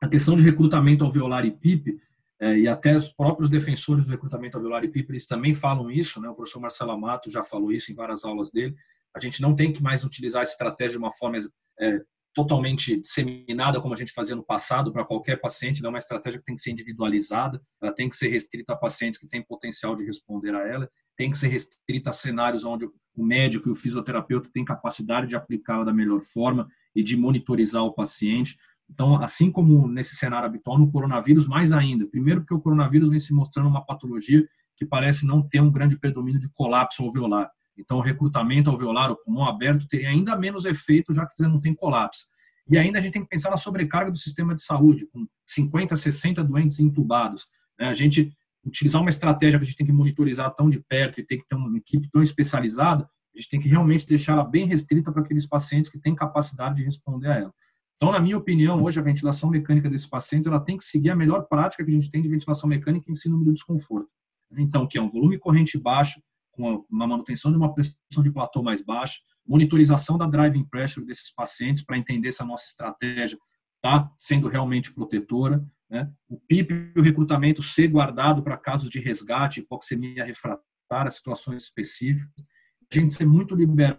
A 0.00 0.08
questão 0.08 0.36
de 0.36 0.42
recrutamento 0.42 1.04
alveolar 1.04 1.46
e 1.46 1.50
PIP, 1.50 1.98
é, 2.38 2.58
e 2.58 2.68
até 2.68 2.94
os 2.94 3.10
próprios 3.10 3.48
defensores 3.48 4.04
do 4.04 4.10
recrutamento 4.10 4.56
alveolar 4.56 4.84
e 4.84 4.88
PIP, 4.88 5.10
eles 5.10 5.26
também 5.26 5.54
falam 5.54 5.90
isso, 5.90 6.20
né? 6.20 6.28
o 6.28 6.34
professor 6.34 6.60
Marcelo 6.60 6.90
Amato 6.90 7.30
já 7.30 7.42
falou 7.42 7.72
isso 7.72 7.90
em 7.92 7.94
várias 7.94 8.24
aulas 8.24 8.50
dele, 8.50 8.74
a 9.14 9.20
gente 9.20 9.40
não 9.42 9.54
tem 9.54 9.72
que 9.72 9.82
mais 9.82 10.04
utilizar 10.04 10.42
essa 10.42 10.52
estratégia 10.52 10.92
de 10.92 10.98
uma 10.98 11.12
forma 11.12 11.38
é, 11.78 12.00
totalmente 12.34 13.00
disseminada 13.00 13.80
como 13.80 13.94
a 13.94 13.96
gente 13.96 14.12
fazia 14.12 14.36
no 14.36 14.44
passado 14.44 14.92
para 14.92 15.04
qualquer 15.04 15.40
paciente, 15.40 15.82
não 15.82 15.88
é 15.88 15.92
uma 15.92 15.98
estratégia 15.98 16.38
que 16.38 16.46
tem 16.46 16.54
que 16.54 16.60
ser 16.60 16.70
individualizada, 16.70 17.60
ela 17.82 17.92
tem 17.92 18.08
que 18.08 18.16
ser 18.16 18.28
restrita 18.28 18.72
a 18.72 18.76
pacientes 18.76 19.18
que 19.18 19.26
têm 19.26 19.42
potencial 19.42 19.96
de 19.96 20.04
responder 20.04 20.54
a 20.54 20.66
ela, 20.66 20.88
tem 21.16 21.30
que 21.30 21.38
ser 21.38 21.48
restrita 21.48 22.10
a 22.10 22.12
cenários 22.12 22.64
onde 22.64 22.86
o 23.16 23.24
médico 23.24 23.68
e 23.68 23.72
o 23.72 23.74
fisioterapeuta 23.74 24.50
têm 24.52 24.64
capacidade 24.64 25.26
de 25.26 25.36
aplicá-la 25.36 25.84
da 25.84 25.92
melhor 25.92 26.20
forma 26.20 26.66
e 26.94 27.02
de 27.02 27.16
monitorizar 27.16 27.82
o 27.82 27.92
paciente. 27.92 28.56
Então, 28.88 29.16
assim 29.16 29.50
como 29.50 29.86
nesse 29.86 30.16
cenário 30.16 30.46
habitual, 30.46 30.78
no 30.78 30.90
coronavírus, 30.90 31.46
mais 31.46 31.72
ainda. 31.72 32.06
Primeiro, 32.06 32.40
porque 32.40 32.54
o 32.54 32.60
coronavírus 32.60 33.10
vem 33.10 33.18
se 33.18 33.34
mostrando 33.34 33.68
uma 33.68 33.84
patologia 33.84 34.46
que 34.76 34.86
parece 34.86 35.26
não 35.26 35.46
ter 35.46 35.60
um 35.60 35.70
grande 35.70 35.98
predomínio 35.98 36.40
de 36.40 36.48
colapso 36.54 37.02
alveolar. 37.02 37.50
Então, 37.80 37.98
o 37.98 38.00
recrutamento 38.00 38.70
alveolar, 38.70 39.10
o 39.10 39.16
pulmão 39.16 39.44
aberto, 39.44 39.88
teria 39.88 40.10
ainda 40.10 40.36
menos 40.36 40.64
efeito, 40.64 41.12
já 41.12 41.26
que 41.26 41.34
você 41.34 41.46
não 41.46 41.60
tem 41.60 41.74
colapso. 41.74 42.24
E 42.68 42.78
ainda 42.78 42.98
a 42.98 43.00
gente 43.00 43.12
tem 43.12 43.22
que 43.22 43.28
pensar 43.28 43.50
na 43.50 43.56
sobrecarga 43.56 44.10
do 44.10 44.18
sistema 44.18 44.54
de 44.54 44.62
saúde, 44.62 45.06
com 45.06 45.26
50, 45.46 45.96
60 45.96 46.44
doentes 46.44 46.78
entubados. 46.78 47.46
Né? 47.78 47.88
A 47.88 47.94
gente 47.94 48.32
utilizar 48.64 49.00
uma 49.00 49.10
estratégia 49.10 49.58
que 49.58 49.64
a 49.64 49.66
gente 49.66 49.76
tem 49.76 49.86
que 49.86 49.92
monitorizar 49.92 50.54
tão 50.54 50.68
de 50.68 50.80
perto 50.80 51.20
e 51.20 51.26
tem 51.26 51.38
que 51.38 51.48
ter 51.48 51.56
uma 51.56 51.76
equipe 51.78 52.08
tão 52.10 52.22
especializada, 52.22 53.08
a 53.34 53.38
gente 53.38 53.48
tem 53.48 53.60
que 53.60 53.68
realmente 53.68 54.06
deixar 54.06 54.34
ela 54.34 54.44
bem 54.44 54.66
restrita 54.66 55.10
para 55.10 55.22
aqueles 55.22 55.46
pacientes 55.46 55.90
que 55.90 55.98
têm 55.98 56.14
capacidade 56.14 56.76
de 56.76 56.84
responder 56.84 57.28
a 57.28 57.36
ela. 57.36 57.54
Então, 57.96 58.12
na 58.12 58.20
minha 58.20 58.36
opinião, 58.36 58.82
hoje 58.82 58.98
a 58.98 59.02
ventilação 59.02 59.50
mecânica 59.50 59.88
desses 59.88 60.06
pacientes 60.06 60.46
ela 60.46 60.60
tem 60.60 60.76
que 60.76 60.84
seguir 60.84 61.10
a 61.10 61.16
melhor 61.16 61.46
prática 61.48 61.84
que 61.84 61.90
a 61.90 61.94
gente 61.94 62.10
tem 62.10 62.22
de 62.22 62.28
ventilação 62.28 62.68
mecânica 62.68 63.10
em 63.10 63.14
síndrome 63.14 63.44
do 63.44 63.52
desconforto. 63.52 64.08
Então, 64.56 64.86
que 64.86 64.98
é 64.98 65.02
um 65.02 65.08
volume 65.08 65.38
corrente 65.38 65.78
baixo, 65.78 66.20
uma 66.60 67.06
manutenção 67.06 67.50
de 67.50 67.56
uma 67.56 67.72
pressão 67.72 68.22
de 68.22 68.30
platô 68.30 68.62
mais 68.62 68.82
baixa, 68.82 69.20
monitorização 69.46 70.16
da 70.16 70.26
driving 70.26 70.64
pressure 70.64 71.04
desses 71.04 71.32
pacientes 71.34 71.84
para 71.84 71.98
entender 71.98 72.32
se 72.32 72.42
a 72.42 72.46
nossa 72.46 72.66
estratégia 72.66 73.38
está 73.76 74.10
sendo 74.16 74.48
realmente 74.48 74.94
protetora, 74.94 75.64
né? 75.88 76.10
o 76.28 76.38
PIP 76.38 76.92
e 76.94 77.00
o 77.00 77.02
recrutamento 77.02 77.62
ser 77.62 77.88
guardado 77.88 78.42
para 78.42 78.56
casos 78.56 78.90
de 78.90 79.00
resgate, 79.00 79.60
hipoxemia 79.60 80.24
refratária, 80.24 81.10
situações 81.10 81.64
específicas, 81.64 82.44
a 82.92 82.98
gente 82.98 83.14
ser 83.14 83.24
muito 83.24 83.54
liberal 83.54 83.98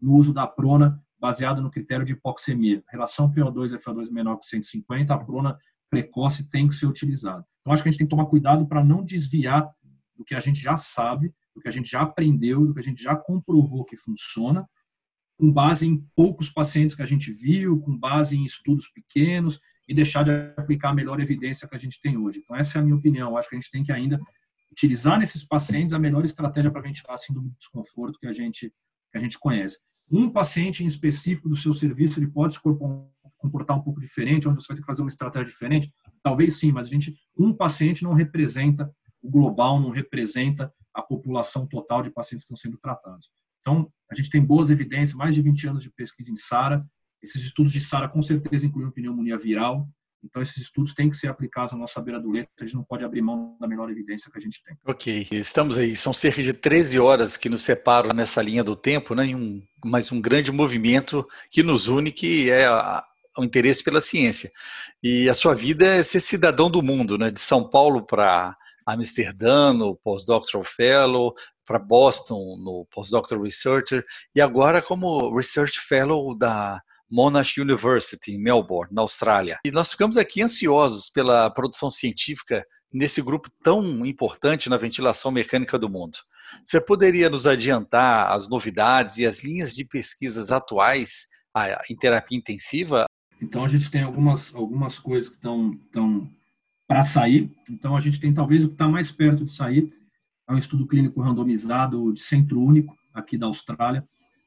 no 0.00 0.14
uso 0.14 0.32
da 0.32 0.46
prona 0.46 1.00
baseado 1.20 1.60
no 1.60 1.70
critério 1.70 2.04
de 2.04 2.14
hipoxemia. 2.14 2.82
relação 2.88 3.32
PO2 3.32 3.74
e 3.74 3.76
FO2 3.76 4.10
menor 4.10 4.38
que 4.38 4.46
150, 4.46 5.12
a 5.12 5.18
prona 5.18 5.58
precoce 5.90 6.48
tem 6.48 6.66
que 6.66 6.74
ser 6.74 6.86
utilizada. 6.86 7.44
Então, 7.60 7.72
acho 7.72 7.82
que 7.82 7.88
a 7.88 7.92
gente 7.92 7.98
tem 7.98 8.06
que 8.06 8.10
tomar 8.10 8.26
cuidado 8.26 8.66
para 8.66 8.82
não 8.82 9.04
desviar 9.04 9.70
do 10.16 10.24
que 10.24 10.34
a 10.34 10.40
gente 10.40 10.60
já 10.60 10.76
sabe 10.76 11.34
do 11.54 11.60
que 11.60 11.68
a 11.68 11.70
gente 11.70 11.90
já 11.90 12.02
aprendeu, 12.02 12.66
do 12.66 12.74
que 12.74 12.80
a 12.80 12.84
gente 12.84 13.02
já 13.02 13.16
comprovou 13.16 13.84
que 13.84 13.96
funciona, 13.96 14.66
com 15.38 15.50
base 15.50 15.86
em 15.86 16.04
poucos 16.14 16.50
pacientes 16.50 16.94
que 16.94 17.02
a 17.02 17.06
gente 17.06 17.32
viu, 17.32 17.80
com 17.80 17.96
base 17.96 18.36
em 18.36 18.44
estudos 18.44 18.88
pequenos 18.88 19.58
e 19.88 19.94
deixar 19.94 20.22
de 20.22 20.30
aplicar 20.56 20.90
a 20.90 20.94
melhor 20.94 21.18
evidência 21.20 21.66
que 21.66 21.74
a 21.74 21.78
gente 21.78 22.00
tem 22.00 22.16
hoje. 22.16 22.40
Então, 22.40 22.54
essa 22.56 22.78
é 22.78 22.80
a 22.80 22.84
minha 22.84 22.96
opinião. 22.96 23.30
Eu 23.30 23.38
acho 23.38 23.48
que 23.48 23.56
a 23.56 23.58
gente 23.58 23.70
tem 23.70 23.82
que 23.82 23.90
ainda 23.90 24.20
utilizar 24.70 25.18
nesses 25.18 25.44
pacientes 25.44 25.92
a 25.92 25.98
melhor 25.98 26.24
estratégia 26.24 26.70
para 26.70 26.82
ventilar 26.82 27.14
a 27.14 27.16
síndrome 27.16 27.48
de 27.48 27.56
desconforto 27.56 28.18
que 28.18 28.26
a 28.26 28.32
gente, 28.32 28.72
que 29.10 29.18
a 29.18 29.20
gente 29.20 29.38
conhece. 29.38 29.78
Um 30.10 30.30
paciente 30.30 30.84
em 30.84 30.86
específico 30.86 31.48
do 31.48 31.56
seu 31.56 31.72
serviço, 31.72 32.18
ele 32.18 32.28
pode 32.28 32.54
se 32.54 32.60
comportar 32.60 33.76
um 33.76 33.82
pouco 33.82 34.00
diferente, 34.00 34.48
onde 34.48 34.62
você 34.62 34.68
vai 34.68 34.76
ter 34.76 34.82
que 34.82 34.86
fazer 34.86 35.02
uma 35.02 35.08
estratégia 35.08 35.46
diferente? 35.46 35.92
Talvez 36.22 36.58
sim, 36.58 36.70
mas 36.70 36.86
a 36.86 36.90
gente, 36.90 37.14
um 37.36 37.52
paciente 37.52 38.02
não 38.02 38.12
representa 38.12 38.92
o 39.22 39.30
global, 39.30 39.80
não 39.80 39.90
representa 39.90 40.72
a 40.94 41.02
população 41.02 41.66
total 41.66 42.02
de 42.02 42.10
pacientes 42.10 42.46
que 42.46 42.52
estão 42.52 42.70
sendo 42.70 42.78
tratados. 42.78 43.30
Então, 43.60 43.90
a 44.10 44.14
gente 44.14 44.30
tem 44.30 44.44
boas 44.44 44.70
evidências, 44.70 45.16
mais 45.16 45.34
de 45.34 45.42
20 45.42 45.68
anos 45.68 45.82
de 45.82 45.90
pesquisa 45.90 46.30
em 46.30 46.36
SARA. 46.36 46.84
Esses 47.22 47.44
estudos 47.44 47.72
de 47.72 47.80
SARA 47.80 48.08
com 48.08 48.22
certeza 48.22 48.66
incluem 48.66 48.90
pneumonia 48.90 49.36
viral. 49.36 49.88
Então, 50.22 50.42
esses 50.42 50.58
estudos 50.58 50.92
têm 50.92 51.08
que 51.08 51.16
ser 51.16 51.28
aplicados 51.28 51.72
na 51.72 51.78
nossa 51.78 52.00
beira 52.00 52.20
do 52.20 52.30
leito, 52.30 52.50
a 52.60 52.64
gente 52.64 52.74
não 52.74 52.84
pode 52.84 53.04
abrir 53.04 53.22
mão 53.22 53.56
da 53.58 53.66
melhor 53.66 53.90
evidência 53.90 54.30
que 54.30 54.36
a 54.36 54.40
gente 54.40 54.62
tem. 54.62 54.76
Ok, 54.86 55.28
estamos 55.32 55.78
aí, 55.78 55.96
são 55.96 56.12
cerca 56.12 56.42
de 56.42 56.52
13 56.52 56.98
horas 56.98 57.36
que 57.38 57.48
nos 57.48 57.62
separam 57.62 58.12
nessa 58.14 58.42
linha 58.42 58.62
do 58.62 58.76
tempo, 58.76 59.14
né, 59.14 59.34
um, 59.34 59.62
mas 59.82 60.12
um 60.12 60.20
grande 60.20 60.52
movimento 60.52 61.26
que 61.50 61.62
nos 61.62 61.88
une, 61.88 62.12
que 62.12 62.50
é 62.50 62.66
a, 62.66 63.02
o 63.38 63.44
interesse 63.44 63.82
pela 63.82 64.00
ciência. 64.00 64.50
E 65.02 65.26
a 65.28 65.32
sua 65.32 65.54
vida 65.54 65.86
é 65.86 66.02
ser 66.02 66.20
cidadão 66.20 66.70
do 66.70 66.82
mundo, 66.82 67.16
né, 67.16 67.30
de 67.30 67.40
São 67.40 67.68
Paulo 67.68 68.04
para 68.04 68.54
Amsterdã 68.92 69.72
no 69.72 69.96
Postdoctoral 69.96 70.64
Fellow, 70.64 71.34
para 71.64 71.78
Boston 71.78 72.56
no 72.58 72.86
Postdoctoral 72.90 73.44
Researcher 73.44 74.04
e 74.34 74.40
agora 74.40 74.82
como 74.82 75.34
Research 75.34 75.80
Fellow 75.80 76.36
da 76.36 76.80
Monash 77.10 77.58
University 77.58 78.32
em 78.32 78.38
Melbourne, 78.38 78.92
na 78.92 79.02
Austrália. 79.02 79.58
E 79.64 79.70
nós 79.70 79.90
ficamos 79.90 80.16
aqui 80.16 80.42
ansiosos 80.42 81.08
pela 81.10 81.50
produção 81.50 81.90
científica 81.90 82.64
nesse 82.92 83.22
grupo 83.22 83.50
tão 83.62 84.04
importante 84.04 84.68
na 84.68 84.76
ventilação 84.76 85.30
mecânica 85.30 85.78
do 85.78 85.88
mundo. 85.88 86.18
Você 86.64 86.80
poderia 86.80 87.30
nos 87.30 87.46
adiantar 87.46 88.32
as 88.32 88.48
novidades 88.48 89.18
e 89.18 89.26
as 89.26 89.44
linhas 89.44 89.74
de 89.74 89.84
pesquisas 89.84 90.50
atuais 90.50 91.26
em 91.88 91.96
terapia 91.96 92.38
intensiva? 92.38 93.06
Então, 93.40 93.64
a 93.64 93.68
gente 93.68 93.90
tem 93.90 94.02
algumas, 94.02 94.54
algumas 94.54 94.98
coisas 94.98 95.30
que 95.30 95.36
estão, 95.36 95.72
estão 95.86 96.30
para 96.90 97.04
sair. 97.04 97.48
Então, 97.70 97.96
a 97.96 98.00
gente 98.00 98.18
tem 98.18 98.34
talvez 98.34 98.64
o 98.64 98.66
que 98.66 98.74
está 98.74 98.88
mais 98.88 99.12
perto 99.12 99.44
de 99.44 99.52
sair, 99.52 99.92
é 100.48 100.52
um 100.52 100.58
estudo 100.58 100.88
clínico 100.88 101.20
randomizado 101.20 102.12
de 102.12 102.20
centro 102.20 102.60
único, 102.60 102.92
aqui 103.14 103.38
da 103.38 103.46
Austrália, 103.46 104.04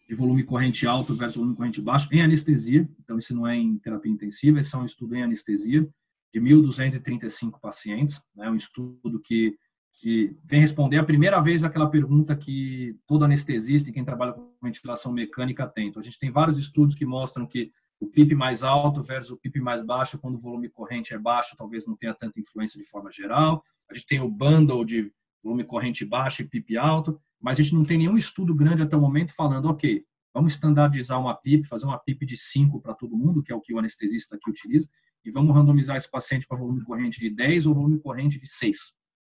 de 0.09 0.13
volume 0.13 0.43
corrente 0.43 0.85
alto 0.85 1.15
versus 1.15 1.37
volume 1.37 1.55
corrente 1.55 1.81
baixo 1.81 2.09
em 2.11 2.21
anestesia. 2.21 2.85
Então, 3.01 3.17
isso 3.17 3.33
não 3.33 3.47
é 3.47 3.55
em 3.55 3.77
terapia 3.77 4.11
intensiva, 4.11 4.59
esse 4.59 4.75
é 4.75 4.77
um 4.77 4.83
estudo 4.83 5.15
em 5.15 5.23
anestesia 5.23 5.87
de 6.33 6.41
1.235 6.41 7.61
pacientes. 7.61 8.21
É 8.37 8.41
né, 8.41 8.49
um 8.49 8.55
estudo 8.55 9.21
que, 9.21 9.55
que 10.01 10.35
vem 10.43 10.59
responder 10.59 10.97
a 10.97 11.05
primeira 11.05 11.39
vez 11.39 11.63
aquela 11.63 11.89
pergunta 11.89 12.35
que 12.35 12.93
todo 13.07 13.23
anestesista 13.23 13.89
e 13.89 13.93
quem 13.93 14.03
trabalha 14.03 14.33
com 14.33 14.51
ventilação 14.61 15.13
mecânica 15.13 15.65
tem. 15.65 15.87
Então, 15.87 16.01
a 16.01 16.03
gente 16.03 16.19
tem 16.19 16.29
vários 16.29 16.59
estudos 16.59 16.93
que 16.93 17.05
mostram 17.05 17.47
que 17.47 17.71
o 17.99 18.07
PIP 18.07 18.35
mais 18.35 18.63
alto 18.63 19.01
versus 19.01 19.31
o 19.31 19.37
PIP 19.37 19.59
mais 19.59 19.83
baixo, 19.83 20.19
quando 20.19 20.35
o 20.35 20.39
volume 20.39 20.69
corrente 20.69 21.13
é 21.13 21.17
baixo, 21.17 21.55
talvez 21.57 21.85
não 21.87 21.95
tenha 21.95 22.13
tanta 22.13 22.39
influência 22.39 22.79
de 22.79 22.87
forma 22.87 23.11
geral. 23.11 23.63
A 23.89 23.93
gente 23.93 24.05
tem 24.05 24.19
o 24.19 24.29
bundle 24.29 24.83
de 24.83 25.11
volume 25.41 25.63
corrente 25.63 26.05
baixo 26.05 26.41
e 26.41 26.47
PIP 26.47 26.77
alto, 26.77 27.19
mas 27.39 27.59
a 27.59 27.63
gente 27.63 27.75
não 27.75 27.83
tem 27.83 27.97
nenhum 27.97 28.17
estudo 28.17 28.55
grande 28.55 28.81
até 28.81 28.95
o 28.95 29.01
momento 29.01 29.33
falando, 29.35 29.65
ok, 29.69 30.03
vamos 30.33 30.53
standardizar 30.53 31.19
uma 31.19 31.35
PIP, 31.35 31.67
fazer 31.67 31.85
uma 31.85 31.99
PIP 31.99 32.25
de 32.25 32.37
5 32.37 32.81
para 32.81 32.93
todo 32.93 33.15
mundo, 33.15 33.43
que 33.43 33.51
é 33.51 33.55
o 33.55 33.61
que 33.61 33.73
o 33.73 33.79
anestesista 33.79 34.35
aqui 34.35 34.49
utiliza, 34.49 34.89
e 35.23 35.31
vamos 35.31 35.55
randomizar 35.55 35.95
esse 35.95 36.09
paciente 36.09 36.47
para 36.47 36.57
volume 36.57 36.83
corrente 36.83 37.19
de 37.19 37.29
10 37.29 37.67
ou 37.67 37.73
volume 37.73 37.99
corrente 37.99 38.39
de 38.39 38.47
6, 38.47 38.77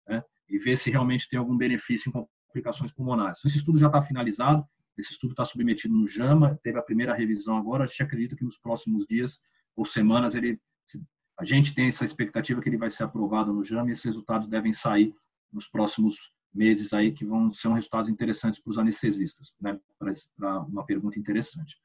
né? 0.09 0.23
e 0.49 0.59
ver 0.59 0.77
se 0.77 0.91
realmente 0.91 1.29
tem 1.29 1.39
algum 1.39 1.57
benefício 1.57 2.09
em 2.09 2.13
complicações 2.13 2.93
pulmonares. 2.93 3.45
Esse 3.45 3.59
estudo 3.59 3.79
já 3.79 3.89
está 3.89 4.01
finalizado, 4.01 4.65
esse 4.97 5.13
estudo 5.13 5.33
está 5.33 5.45
submetido 5.45 5.95
no 5.95 6.07
JAMA, 6.07 6.59
teve 6.63 6.79
a 6.79 6.83
primeira 6.83 7.15
revisão 7.15 7.57
agora. 7.57 7.85
A 7.85 7.87
gente 7.87 8.03
acredita 8.03 8.37
que 8.37 8.45
nos 8.45 8.57
próximos 8.57 9.07
dias 9.07 9.41
ou 9.75 9.85
semanas 9.85 10.35
ele, 10.35 10.59
a 11.39 11.45
gente 11.45 11.75
tem 11.75 11.87
essa 11.87 12.05
expectativa 12.05 12.61
que 12.61 12.69
ele 12.69 12.79
vai 12.79 12.91
ser 12.91 13.05
aprovado 13.05 13.53
no 13.53 13.63
JAMA 13.63 13.91
e 13.91 13.93
esses 13.93 14.05
resultados 14.05 14.49
devem 14.49 14.73
sair 14.73 15.15
nos 15.53 15.69
próximos 15.69 16.33
meses 16.53 16.93
aí 16.93 17.13
que 17.13 17.25
vão 17.25 17.51
ser 17.51 17.69
resultados 17.69 18.09
interessantes 18.09 18.59
para 18.61 18.71
os 18.71 18.79
anestesistas, 18.79 19.55
né? 19.61 19.79
Para 19.99 20.61
uma 20.63 20.85
pergunta 20.85 21.19
interessante. 21.19 21.77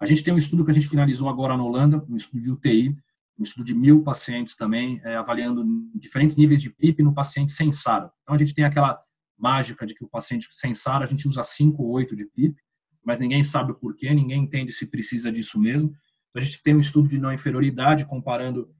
A 0.00 0.06
gente 0.06 0.24
tem 0.24 0.32
um 0.32 0.38
estudo 0.38 0.64
que 0.64 0.70
a 0.70 0.74
gente 0.74 0.88
finalizou 0.88 1.28
agora 1.28 1.56
na 1.56 1.62
Holanda, 1.62 2.02
um 2.08 2.16
estudo 2.16 2.40
de 2.40 2.50
UTI, 2.50 2.96
um 3.38 3.42
estudo 3.42 3.64
de 3.64 3.74
mil 3.74 4.02
pacientes 4.02 4.56
também, 4.56 5.00
é, 5.04 5.16
avaliando 5.16 5.62
diferentes 5.94 6.36
níveis 6.36 6.62
de 6.62 6.70
PIP 6.70 7.02
no 7.02 7.12
paciente 7.12 7.52
sem 7.52 7.70
SARA. 7.70 8.10
Então 8.22 8.34
a 8.34 8.38
gente 8.38 8.54
tem 8.54 8.64
aquela 8.64 9.02
mágica 9.40 9.86
de 9.86 9.94
que 9.94 10.04
o 10.04 10.08
paciente 10.08 10.48
sem 10.50 10.74
SARA 10.74 11.04
a 11.04 11.08
gente 11.08 11.26
usa 11.26 11.42
5 11.42 11.82
ou 11.82 11.90
8 11.90 12.14
de 12.14 12.26
PIP, 12.26 12.56
mas 13.04 13.20
ninguém 13.20 13.42
sabe 13.42 13.72
o 13.72 13.74
porquê, 13.74 14.12
ninguém 14.12 14.42
entende 14.42 14.72
se 14.72 14.86
precisa 14.86 15.32
disso 15.32 15.58
mesmo. 15.58 15.90
Então, 16.30 16.42
a 16.42 16.44
gente 16.44 16.62
tem 16.62 16.74
um 16.74 16.80
estudo 16.80 17.08
de 17.08 17.18
não 17.18 17.32
inferioridade 17.32 18.04
comparando 18.06 18.70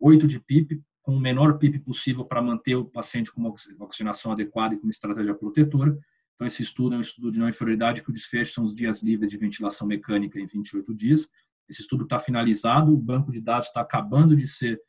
8 0.00 0.26
de 0.26 0.40
PIP 0.40 0.82
com 1.02 1.14
o 1.14 1.20
menor 1.20 1.58
PIP 1.58 1.78
possível 1.78 2.24
para 2.24 2.42
manter 2.42 2.74
o 2.74 2.84
paciente 2.84 3.30
com 3.30 3.40
uma 3.40 3.54
oxigenação 3.78 4.32
adequada 4.32 4.74
e 4.74 4.78
com 4.78 4.84
uma 4.84 4.90
estratégia 4.90 5.34
protetora. 5.34 5.96
Então, 6.34 6.46
esse 6.46 6.62
estudo 6.62 6.94
é 6.94 6.98
um 6.98 7.00
estudo 7.00 7.30
de 7.30 7.38
não 7.38 7.48
inferioridade 7.48 8.02
que 8.02 8.10
o 8.10 8.12
desfecho 8.12 8.54
são 8.54 8.64
os 8.64 8.74
dias 8.74 9.02
livres 9.02 9.30
de 9.30 9.38
ventilação 9.38 9.86
mecânica 9.86 10.40
em 10.40 10.46
28 10.46 10.94
dias. 10.94 11.28
Esse 11.68 11.80
estudo 11.80 12.04
está 12.04 12.18
finalizado, 12.18 12.92
o 12.92 12.96
banco 12.96 13.30
de 13.30 13.40
dados 13.40 13.68
está 13.68 13.80
acabando 13.80 14.36
de 14.36 14.46
ser 14.46 14.80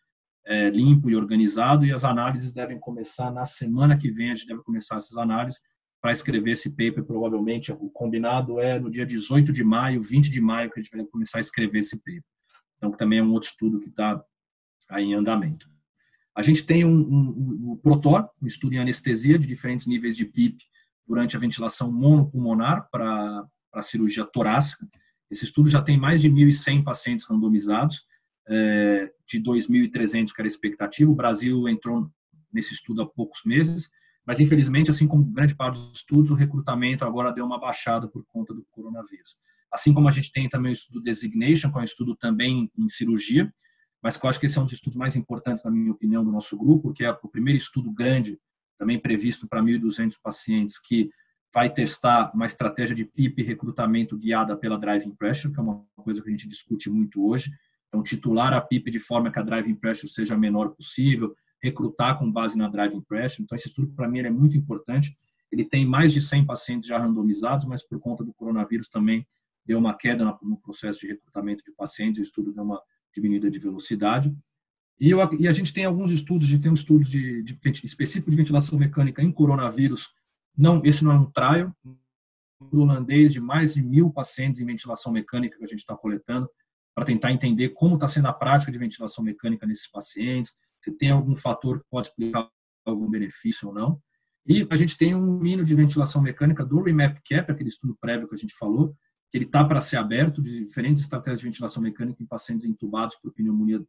é, 0.47 0.69
limpo 0.69 1.09
e 1.09 1.15
organizado 1.15 1.85
e 1.85 1.91
as 1.91 2.05
análises 2.05 2.53
devem 2.53 2.79
começar 2.79 3.29
na 3.31 3.45
semana 3.45 3.97
que 3.97 4.09
vem, 4.09 4.31
a 4.31 4.35
gente 4.35 4.47
deve 4.47 4.63
começar 4.63 4.95
essas 4.95 5.17
análises 5.17 5.59
para 6.01 6.11
escrever 6.11 6.51
esse 6.51 6.69
paper, 6.69 7.03
provavelmente 7.03 7.71
o 7.71 7.89
combinado 7.89 8.59
é 8.59 8.79
no 8.79 8.89
dia 8.89 9.05
18 9.05 9.51
de 9.51 9.63
maio, 9.63 9.99
20 9.99 10.29
de 10.29 10.39
maio 10.39 10.71
que 10.71 10.79
a 10.79 10.83
gente 10.83 10.95
vai 10.95 11.05
começar 11.05 11.39
a 11.39 11.41
escrever 11.41 11.79
esse 11.79 11.97
paper. 11.97 12.23
Então, 12.77 12.91
também 12.91 13.19
é 13.19 13.23
um 13.23 13.31
outro 13.33 13.49
estudo 13.49 13.79
que 13.79 13.89
está 13.89 14.23
aí 14.89 15.05
em 15.05 15.15
andamento. 15.15 15.67
A 16.35 16.41
gente 16.41 16.65
tem 16.65 16.85
um, 16.85 16.95
um, 16.95 17.71
um 17.71 17.79
PROTOR, 17.81 18.29
um 18.41 18.45
estudo 18.45 18.73
em 18.73 18.79
anestesia 18.79 19.37
de 19.39 19.47
diferentes 19.47 19.87
níveis 19.87 20.15
de 20.15 20.23
PIP 20.23 20.63
durante 21.05 21.35
a 21.35 21.39
ventilação 21.39 21.91
monopulmonar 21.91 22.87
para 22.91 23.45
a 23.73 23.81
cirurgia 23.81 24.23
torácica. 24.23 24.87
Esse 25.31 25.45
estudo 25.45 25.67
já 25.67 25.81
tem 25.81 25.99
mais 25.99 26.21
de 26.21 26.29
1.100 26.29 26.83
pacientes 26.83 27.25
randomizados 27.25 28.05
é, 28.49 29.11
de 29.27 29.41
2.300 29.41 30.33
que 30.33 30.41
era 30.41 30.47
expectativa. 30.47 31.11
O 31.11 31.15
Brasil 31.15 31.67
entrou 31.67 32.09
nesse 32.51 32.73
estudo 32.73 33.01
há 33.01 33.05
poucos 33.05 33.41
meses, 33.45 33.89
mas 34.25 34.39
infelizmente, 34.39 34.89
assim 34.89 35.07
como 35.07 35.23
grande 35.25 35.55
parte 35.55 35.75
dos 35.75 35.93
estudos, 35.93 36.31
o 36.31 36.35
recrutamento 36.35 37.05
agora 37.05 37.31
deu 37.31 37.45
uma 37.45 37.59
baixada 37.59 38.07
por 38.07 38.25
conta 38.25 38.53
do 38.53 38.65
coronavírus. 38.71 39.35
Assim 39.71 39.93
como 39.93 40.07
a 40.07 40.11
gente 40.11 40.31
tem 40.31 40.47
também 40.47 40.71
o 40.71 40.73
estudo 40.73 41.01
Designation, 41.01 41.71
que 41.71 41.77
é 41.77 41.81
um 41.81 41.83
estudo 41.83 42.15
também 42.15 42.71
em 42.77 42.87
cirurgia, 42.87 43.53
mas 44.01 44.17
que 44.17 44.25
eu 44.25 44.29
acho 44.29 44.39
que 44.39 44.45
esse 44.45 44.57
é 44.57 44.61
um 44.61 44.63
dos 44.63 44.73
estudos 44.73 44.97
mais 44.97 45.15
importantes, 45.15 45.63
na 45.63 45.71
minha 45.71 45.91
opinião, 45.91 46.23
do 46.23 46.31
nosso 46.31 46.57
grupo, 46.57 46.93
que 46.93 47.03
é 47.03 47.11
o 47.11 47.27
primeiro 47.27 47.57
estudo 47.57 47.91
grande, 47.91 48.39
também 48.77 48.99
previsto 48.99 49.47
para 49.47 49.61
1.200 49.61 50.13
pacientes, 50.21 50.79
que 50.79 51.09
vai 51.53 51.71
testar 51.73 52.31
uma 52.33 52.45
estratégia 52.45 52.95
de 52.95 53.05
PIP 53.05 53.41
recrutamento 53.43 54.17
guiada 54.17 54.55
pela 54.55 54.77
driving 54.77 55.15
pressure, 55.15 55.53
que 55.53 55.59
é 55.59 55.63
uma 55.63 55.83
coisa 55.95 56.21
que 56.21 56.27
a 56.27 56.31
gente 56.31 56.47
discute 56.47 56.89
muito 56.89 57.25
hoje. 57.27 57.51
Então, 57.87 58.03
titular 58.03 58.53
a 58.53 58.61
PIP 58.61 58.91
de 58.91 58.99
forma 58.99 59.31
que 59.31 59.39
a 59.39 59.43
driving 59.43 59.75
pressure 59.75 60.11
seja 60.11 60.35
a 60.35 60.37
menor 60.37 60.69
possível, 60.69 61.33
recrutar 61.61 62.17
com 62.17 62.31
base 62.31 62.57
na 62.57 62.67
driving 62.67 63.01
pressure. 63.01 63.43
Então, 63.43 63.55
esse 63.55 63.67
estudo, 63.67 63.93
para 63.93 64.07
mim, 64.07 64.19
é 64.19 64.29
muito 64.29 64.57
importante. 64.57 65.15
Ele 65.51 65.63
tem 65.63 65.85
mais 65.85 66.11
de 66.13 66.21
100 66.21 66.45
pacientes 66.45 66.87
já 66.87 66.97
randomizados, 66.97 67.65
mas 67.65 67.87
por 67.87 67.99
conta 67.99 68.23
do 68.23 68.33
coronavírus 68.33 68.89
também 68.89 69.25
deu 69.65 69.79
uma 69.79 69.95
queda 69.95 70.37
no 70.41 70.57
processo 70.57 71.01
de 71.01 71.07
recrutamento 71.07 71.63
de 71.63 71.73
pacientes, 71.73 72.19
o 72.19 72.23
estudo 72.23 72.53
deu 72.53 72.63
uma 72.63 72.81
diminuída 73.13 73.49
de 73.49 73.59
velocidade. 73.59 74.35
E, 74.99 75.09
eu, 75.09 75.19
e 75.39 75.47
a 75.47 75.51
gente 75.51 75.73
tem 75.73 75.85
alguns 75.85 76.09
estudos, 76.09 76.45
a 76.45 76.49
gente 76.49 76.61
tem 76.61 76.71
um 76.71 76.75
estudo 76.75 77.03
de, 77.03 77.43
de, 77.43 77.59
específico 77.83 78.31
de 78.31 78.37
ventilação 78.37 78.79
mecânica 78.79 79.21
em 79.21 79.31
coronavírus. 79.31 80.07
Não, 80.57 80.81
esse 80.83 81.03
não 81.03 81.11
é 81.11 81.15
um 81.15 81.29
trial, 81.29 81.71
um 81.85 82.79
holandês 82.79 83.33
de 83.33 83.39
mais 83.39 83.75
de 83.75 83.83
mil 83.83 84.09
pacientes 84.09 84.59
em 84.59 84.65
ventilação 84.65 85.11
mecânica 85.11 85.57
que 85.57 85.63
a 85.63 85.67
gente 85.67 85.79
está 85.79 85.95
coletando 85.95 86.49
para 86.97 87.05
tentar 87.05 87.31
entender 87.31 87.69
como 87.75 87.93
está 87.93 88.07
sendo 88.07 88.27
a 88.27 88.33
prática 88.33 88.71
de 88.71 88.77
ventilação 88.79 89.23
mecânica 89.23 89.67
nesses 89.67 89.87
pacientes, 89.87 90.55
se 90.83 90.91
tem 90.91 91.11
algum 91.11 91.35
fator 91.35 91.77
que 91.77 91.85
pode 91.91 92.07
explicar 92.07 92.49
algum 92.83 93.07
benefício 93.07 93.67
ou 93.67 93.73
não. 93.73 94.01
E 94.47 94.65
a 94.67 94.75
gente 94.75 94.97
tem 94.97 95.13
um 95.13 95.37
mínimo 95.37 95.63
de 95.63 95.75
ventilação 95.75 96.23
mecânica 96.23 96.65
do 96.65 96.81
Remap 96.81 97.19
Cap, 97.23 97.51
aquele 97.51 97.69
estudo 97.69 97.95
prévio 98.01 98.27
que 98.27 98.33
a 98.33 98.37
gente 98.37 98.55
falou, 98.55 98.95
que 99.29 99.37
ele 99.37 99.45
está 99.45 99.63
para 99.63 99.79
ser 99.79 99.97
aberto 99.97 100.41
de 100.41 100.65
diferentes 100.65 101.03
estratégias 101.03 101.41
de 101.41 101.45
ventilação 101.45 101.83
mecânica 101.83 102.23
em 102.23 102.25
pacientes 102.25 102.65
intubados 102.65 103.15
por 103.17 103.31
pneumonia, 103.31 103.79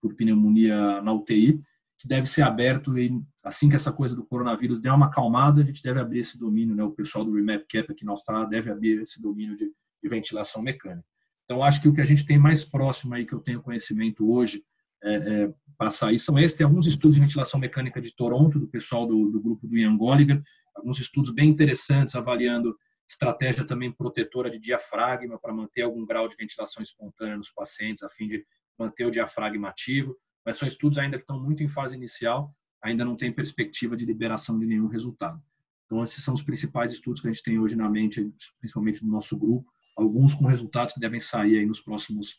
por 0.00 0.14
pneumonia 0.14 1.02
na 1.02 1.12
UTI, 1.12 1.60
que 1.98 2.06
deve 2.06 2.28
ser 2.28 2.42
aberto 2.42 2.96
e 2.96 3.20
assim 3.42 3.68
que 3.68 3.74
essa 3.74 3.92
coisa 3.92 4.14
do 4.14 4.24
coronavírus 4.24 4.80
der 4.80 4.92
uma 4.92 5.06
acalmada, 5.06 5.60
a 5.60 5.64
gente 5.64 5.82
deve 5.82 5.98
abrir 5.98 6.20
esse 6.20 6.38
domínio, 6.38 6.76
né? 6.76 6.84
O 6.84 6.92
pessoal 6.92 7.24
do 7.24 7.34
Remap 7.34 7.64
Cap 7.68 7.90
aqui 7.90 8.04
na 8.04 8.12
Austrália 8.12 8.46
deve 8.46 8.70
abrir 8.70 9.00
esse 9.00 9.20
domínio 9.20 9.56
de, 9.56 9.64
de 9.64 10.08
ventilação 10.08 10.62
mecânica. 10.62 11.04
Então, 11.48 11.64
acho 11.64 11.80
que 11.80 11.88
o 11.88 11.94
que 11.94 12.02
a 12.02 12.04
gente 12.04 12.26
tem 12.26 12.38
mais 12.38 12.62
próximo 12.62 13.14
aí, 13.14 13.24
que 13.24 13.32
eu 13.32 13.40
tenho 13.40 13.62
conhecimento 13.62 14.30
hoje, 14.30 14.62
é, 15.02 15.14
é, 15.14 15.54
para 15.78 15.88
sair, 15.88 16.18
são 16.18 16.38
esses. 16.38 16.54
Tem 16.54 16.66
alguns 16.66 16.86
estudos 16.86 17.14
de 17.14 17.22
ventilação 17.22 17.58
mecânica 17.58 18.02
de 18.02 18.14
Toronto, 18.14 18.58
do 18.58 18.68
pessoal 18.68 19.06
do, 19.06 19.30
do 19.30 19.40
grupo 19.40 19.66
do 19.66 19.78
Ian 19.78 19.96
Goliger, 19.96 20.42
alguns 20.76 21.00
estudos 21.00 21.32
bem 21.32 21.48
interessantes 21.48 22.14
avaliando 22.14 22.76
estratégia 23.08 23.64
também 23.64 23.90
protetora 23.90 24.50
de 24.50 24.58
diafragma 24.58 25.38
para 25.38 25.54
manter 25.54 25.80
algum 25.80 26.04
grau 26.04 26.28
de 26.28 26.36
ventilação 26.36 26.82
espontânea 26.82 27.38
nos 27.38 27.50
pacientes, 27.50 28.02
a 28.02 28.08
fim 28.10 28.28
de 28.28 28.44
manter 28.78 29.06
o 29.06 29.10
diafragma 29.10 29.70
ativo. 29.70 30.14
Mas 30.44 30.58
são 30.58 30.68
estudos 30.68 30.98
ainda 30.98 31.16
que 31.16 31.22
estão 31.22 31.42
muito 31.42 31.62
em 31.62 31.68
fase 31.68 31.96
inicial, 31.96 32.54
ainda 32.82 33.06
não 33.06 33.16
tem 33.16 33.32
perspectiva 33.32 33.96
de 33.96 34.04
liberação 34.04 34.58
de 34.58 34.66
nenhum 34.66 34.86
resultado. 34.86 35.40
Então, 35.86 36.04
esses 36.04 36.22
são 36.22 36.34
os 36.34 36.42
principais 36.42 36.92
estudos 36.92 37.22
que 37.22 37.28
a 37.28 37.32
gente 37.32 37.42
tem 37.42 37.58
hoje 37.58 37.74
na 37.74 37.88
mente, 37.88 38.30
principalmente 38.60 39.02
no 39.02 39.10
nosso 39.10 39.38
grupo, 39.38 39.72
alguns 39.98 40.34
com 40.34 40.46
resultados 40.46 40.94
que 40.94 41.00
devem 41.00 41.20
sair 41.20 41.58
aí 41.58 41.66
nos 41.66 41.80
próximos 41.80 42.36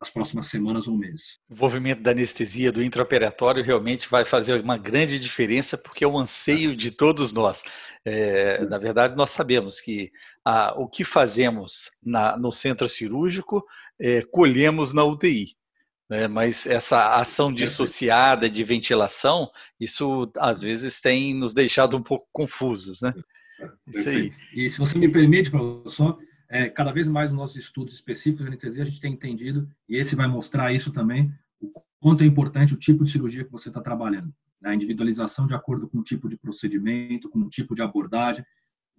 as 0.00 0.10
próximas 0.10 0.46
semanas 0.46 0.88
ou 0.88 0.96
meses. 0.96 1.38
O 1.48 1.54
envolvimento 1.54 2.02
da 2.02 2.10
anestesia, 2.10 2.72
do 2.72 2.82
intraoperatório, 2.82 3.62
realmente 3.62 4.08
vai 4.10 4.24
fazer 4.24 4.60
uma 4.60 4.76
grande 4.76 5.16
diferença, 5.16 5.78
porque 5.78 6.02
é 6.02 6.08
o 6.08 6.18
anseio 6.18 6.74
de 6.74 6.90
todos 6.90 7.32
nós. 7.32 7.62
É, 8.04 8.64
na 8.66 8.78
verdade, 8.78 9.14
nós 9.14 9.30
sabemos 9.30 9.80
que 9.80 10.10
ah, 10.44 10.74
o 10.76 10.88
que 10.88 11.04
fazemos 11.04 11.90
na, 12.02 12.36
no 12.36 12.50
centro 12.50 12.88
cirúrgico, 12.88 13.64
é, 14.00 14.22
colhemos 14.22 14.92
na 14.92 15.04
UTI. 15.04 15.54
Né? 16.10 16.26
Mas 16.26 16.66
essa 16.66 17.14
ação 17.14 17.52
dissociada 17.52 18.50
de 18.50 18.64
ventilação, 18.64 19.48
isso 19.78 20.30
às 20.36 20.60
vezes 20.60 21.00
tem 21.00 21.32
nos 21.32 21.54
deixado 21.54 21.96
um 21.96 22.02
pouco 22.02 22.26
confusos. 22.32 23.00
Né? 23.02 23.14
Isso 23.86 24.08
aí. 24.08 24.32
E 24.54 24.68
se 24.68 24.78
você 24.78 24.98
me 24.98 25.08
permite, 25.08 25.50
professor, 25.50 26.18
é, 26.52 26.68
cada 26.68 26.92
vez 26.92 27.08
mais 27.08 27.30
nos 27.30 27.40
nossos 27.40 27.56
estudos 27.56 27.94
específicos 27.94 28.44
de 28.44 28.48
anestesia, 28.48 28.82
a 28.82 28.86
gente 28.86 29.00
tem 29.00 29.14
entendido, 29.14 29.66
e 29.88 29.96
esse 29.96 30.14
vai 30.14 30.28
mostrar 30.28 30.70
isso 30.70 30.92
também, 30.92 31.32
o 31.58 31.72
quanto 31.98 32.22
é 32.22 32.26
importante 32.26 32.74
o 32.74 32.76
tipo 32.76 33.02
de 33.04 33.10
cirurgia 33.10 33.42
que 33.42 33.50
você 33.50 33.68
está 33.70 33.80
trabalhando. 33.80 34.34
Né? 34.60 34.70
A 34.70 34.74
individualização 34.74 35.46
de 35.46 35.54
acordo 35.54 35.88
com 35.88 36.00
o 36.00 36.02
tipo 36.02 36.28
de 36.28 36.36
procedimento, 36.36 37.30
com 37.30 37.38
o 37.38 37.48
tipo 37.48 37.74
de 37.74 37.80
abordagem. 37.80 38.44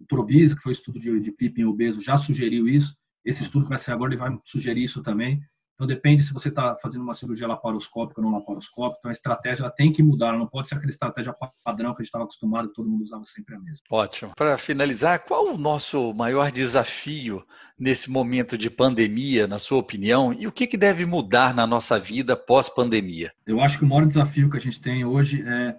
O 0.00 0.04
Probis, 0.04 0.52
que 0.52 0.62
foi 0.62 0.72
estudo 0.72 0.98
de, 0.98 1.20
de 1.20 1.30
PIP 1.30 1.60
em 1.60 1.64
obeso, 1.64 2.02
já 2.02 2.16
sugeriu 2.16 2.66
isso. 2.66 2.96
Esse 3.24 3.44
estudo 3.44 3.64
que 3.64 3.68
vai 3.68 3.78
ser 3.78 3.92
agora, 3.92 4.12
ele 4.12 4.20
vai 4.20 4.36
sugerir 4.44 4.82
isso 4.82 5.00
também. 5.00 5.40
Então, 5.74 5.86
depende 5.86 6.22
se 6.22 6.32
você 6.32 6.48
está 6.48 6.76
fazendo 6.76 7.02
uma 7.02 7.14
cirurgia 7.14 7.48
laparoscópica 7.48 8.20
ou 8.20 8.26
não 8.26 8.38
laparoscópica. 8.38 8.98
Então, 9.00 9.08
a 9.08 9.12
estratégia 9.12 9.68
tem 9.70 9.90
que 9.90 10.02
mudar. 10.02 10.28
Ela 10.28 10.38
não 10.38 10.46
pode 10.46 10.68
ser 10.68 10.76
aquela 10.76 10.90
estratégia 10.90 11.34
padrão 11.64 11.92
que 11.92 12.00
a 12.00 12.02
gente 12.02 12.08
estava 12.08 12.24
acostumado, 12.24 12.68
que 12.68 12.74
todo 12.74 12.88
mundo 12.88 13.02
usava 13.02 13.24
sempre 13.24 13.56
a 13.56 13.58
mesma. 13.58 13.82
Ótimo. 13.90 14.32
Para 14.36 14.56
finalizar, 14.56 15.24
qual 15.24 15.52
o 15.52 15.58
nosso 15.58 16.14
maior 16.14 16.52
desafio 16.52 17.44
nesse 17.78 18.08
momento 18.08 18.56
de 18.56 18.70
pandemia, 18.70 19.48
na 19.48 19.58
sua 19.58 19.78
opinião? 19.78 20.32
E 20.32 20.46
o 20.46 20.52
que, 20.52 20.66
que 20.66 20.76
deve 20.76 21.04
mudar 21.04 21.52
na 21.54 21.66
nossa 21.66 21.98
vida 21.98 22.36
pós-pandemia? 22.36 23.32
Eu 23.44 23.60
acho 23.60 23.78
que 23.78 23.84
o 23.84 23.88
maior 23.88 24.06
desafio 24.06 24.48
que 24.48 24.56
a 24.56 24.60
gente 24.60 24.80
tem 24.80 25.04
hoje 25.04 25.42
é 25.46 25.76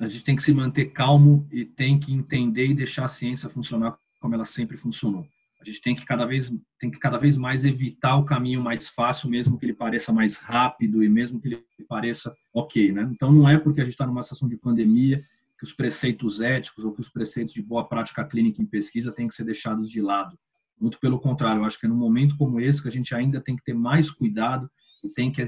a 0.00 0.08
gente 0.08 0.24
tem 0.24 0.34
que 0.34 0.42
se 0.42 0.52
manter 0.52 0.86
calmo 0.86 1.46
e 1.52 1.64
tem 1.64 1.98
que 1.98 2.12
entender 2.12 2.66
e 2.66 2.74
deixar 2.74 3.04
a 3.04 3.08
ciência 3.08 3.48
funcionar 3.48 3.96
como 4.20 4.34
ela 4.34 4.44
sempre 4.44 4.76
funcionou. 4.76 5.24
A 5.60 5.64
gente 5.64 5.80
tem 5.80 5.94
que 5.94 6.04
cada 6.04 6.24
vez 6.24 6.52
tem 6.78 6.90
que 6.90 7.00
cada 7.00 7.18
vez 7.18 7.36
mais 7.36 7.64
evitar 7.64 8.16
o 8.16 8.24
caminho 8.24 8.62
mais 8.62 8.88
fácil, 8.88 9.28
mesmo 9.28 9.58
que 9.58 9.66
ele 9.66 9.74
pareça 9.74 10.12
mais 10.12 10.38
rápido 10.38 11.02
e 11.02 11.08
mesmo 11.08 11.40
que 11.40 11.48
ele 11.48 11.64
pareça 11.88 12.34
ok, 12.54 12.92
né? 12.92 13.08
Então 13.12 13.32
não 13.32 13.48
é 13.48 13.58
porque 13.58 13.80
a 13.80 13.84
gente 13.84 13.94
está 13.94 14.06
numa 14.06 14.22
situação 14.22 14.48
de 14.48 14.56
pandemia 14.56 15.20
que 15.58 15.64
os 15.64 15.72
preceitos 15.72 16.40
éticos 16.40 16.84
ou 16.84 16.92
que 16.92 17.00
os 17.00 17.08
preceitos 17.08 17.52
de 17.52 17.62
boa 17.62 17.88
prática 17.88 18.24
clínica 18.24 18.62
em 18.62 18.66
pesquisa 18.66 19.10
têm 19.10 19.26
que 19.26 19.34
ser 19.34 19.44
deixados 19.44 19.90
de 19.90 20.00
lado. 20.00 20.38
Muito 20.80 21.00
pelo 21.00 21.18
contrário, 21.18 21.60
eu 21.60 21.64
acho 21.64 21.80
que 21.80 21.86
é 21.86 21.88
num 21.88 21.96
momento 21.96 22.36
como 22.36 22.60
esse 22.60 22.80
que 22.80 22.86
a 22.86 22.92
gente 22.92 23.12
ainda 23.12 23.40
tem 23.40 23.56
que 23.56 23.64
ter 23.64 23.74
mais 23.74 24.12
cuidado 24.12 24.70
e 25.02 25.08
tem 25.08 25.32
que 25.32 25.44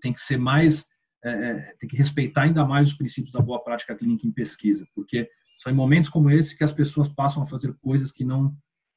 tem 0.00 0.12
que 0.12 0.20
ser 0.20 0.38
mais 0.38 0.86
é, 1.24 1.30
é 1.30 1.74
tem 1.78 1.88
que 1.88 1.96
respeitar 1.96 2.42
ainda 2.42 2.64
mais 2.64 2.88
os 2.88 2.94
princípios 2.94 3.32
da 3.32 3.40
boa 3.40 3.62
prática 3.62 3.94
clínica 3.94 4.26
em 4.26 4.32
pesquisa, 4.32 4.84
porque 4.92 5.28
são 5.56 5.72
em 5.72 5.76
momentos 5.76 6.10
como 6.10 6.28
esse 6.28 6.56
que 6.56 6.64
as 6.64 6.72
pessoas 6.72 7.08
passam 7.08 7.44
a 7.44 7.46
fazer 7.46 7.72
coisas 7.74 8.10
que 8.10 8.24
não 8.24 8.52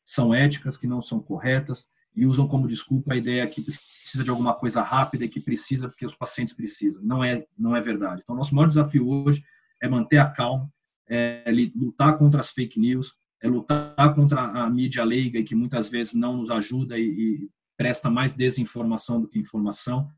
são 0.06 0.34
éticas, 0.34 0.78
que 0.78 0.88
não 0.88 1.02
são 1.02 1.20
corretas 1.20 1.90
e 2.16 2.26
usam 2.26 2.48
como 2.48 2.68
desculpa 2.68 3.14
a 3.14 3.18
ideia 3.18 3.46
que 3.48 3.62
precisa 3.62 4.24
de 4.24 4.30
alguma 4.30 4.54
coisa 4.54 4.82
rápida 4.82 5.26
e 5.26 5.30
que 5.30 5.42
precisa 5.42 5.90
porque 5.90 6.06
os 6.06 6.16
pacientes 6.16 6.54
precisam. 6.54 7.02
Não 7.04 7.24
é, 7.24 7.46
não 7.58 7.76
é 7.76 7.82
verdade. 7.82 8.22
Então, 8.24 8.36
nosso 8.36 8.56
maior 8.56 8.68
desafio 8.68 9.08
hoje 9.08 9.44
é 9.82 9.90
manter 9.90 10.18
a 10.20 10.30
calma, 10.30 10.72
é 11.10 11.44
lutar 11.76 12.18
contra 12.18 12.40
as 12.40 12.52
fake 12.52 12.80
news, 12.80 13.16
é 13.42 13.48
lutar 13.48 14.16
contra 14.16 14.42
a 14.42 14.70
mídia 14.70 15.04
leiga 15.04 15.40
e 15.40 15.44
que 15.44 15.56
muitas 15.56 15.90
vezes 15.90 16.14
não 16.14 16.38
nos 16.38 16.50
ajuda 16.50 16.98
e, 16.98 17.04
e 17.04 17.50
presta 17.76 18.10
mais 18.10 18.34
desinformação 18.34 19.20
do 19.20 19.28
que 19.28 19.38
informação, 19.38 20.10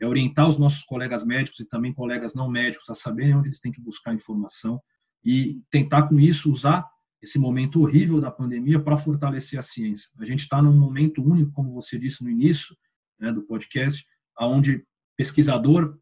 é 0.00 0.06
orientar 0.06 0.48
os 0.48 0.58
nossos 0.58 0.82
colegas 0.82 1.24
médicos 1.24 1.60
e 1.60 1.68
também 1.68 1.92
colegas 1.92 2.34
não 2.34 2.50
médicos 2.50 2.90
a 2.90 2.94
saberem 2.94 3.34
onde 3.34 3.48
eles 3.48 3.60
têm 3.60 3.72
que 3.72 3.80
buscar 3.80 4.12
informação 4.12 4.80
e 5.24 5.62
tentar 5.70 6.08
com 6.08 6.18
isso 6.18 6.50
usar 6.50 6.84
esse 7.22 7.38
momento 7.38 7.80
horrível 7.80 8.20
da 8.20 8.30
pandemia 8.30 8.80
para 8.80 8.96
fortalecer 8.96 9.58
a 9.58 9.62
ciência. 9.62 10.10
A 10.18 10.24
gente 10.24 10.40
está 10.40 10.60
num 10.60 10.76
momento 10.76 11.22
único, 11.22 11.52
como 11.52 11.72
você 11.72 11.98
disse 11.98 12.22
no 12.22 12.30
início 12.30 12.76
né, 13.18 13.32
do 13.32 13.42
podcast, 13.42 14.06
aonde 14.36 14.84
pesquisador 15.16 15.98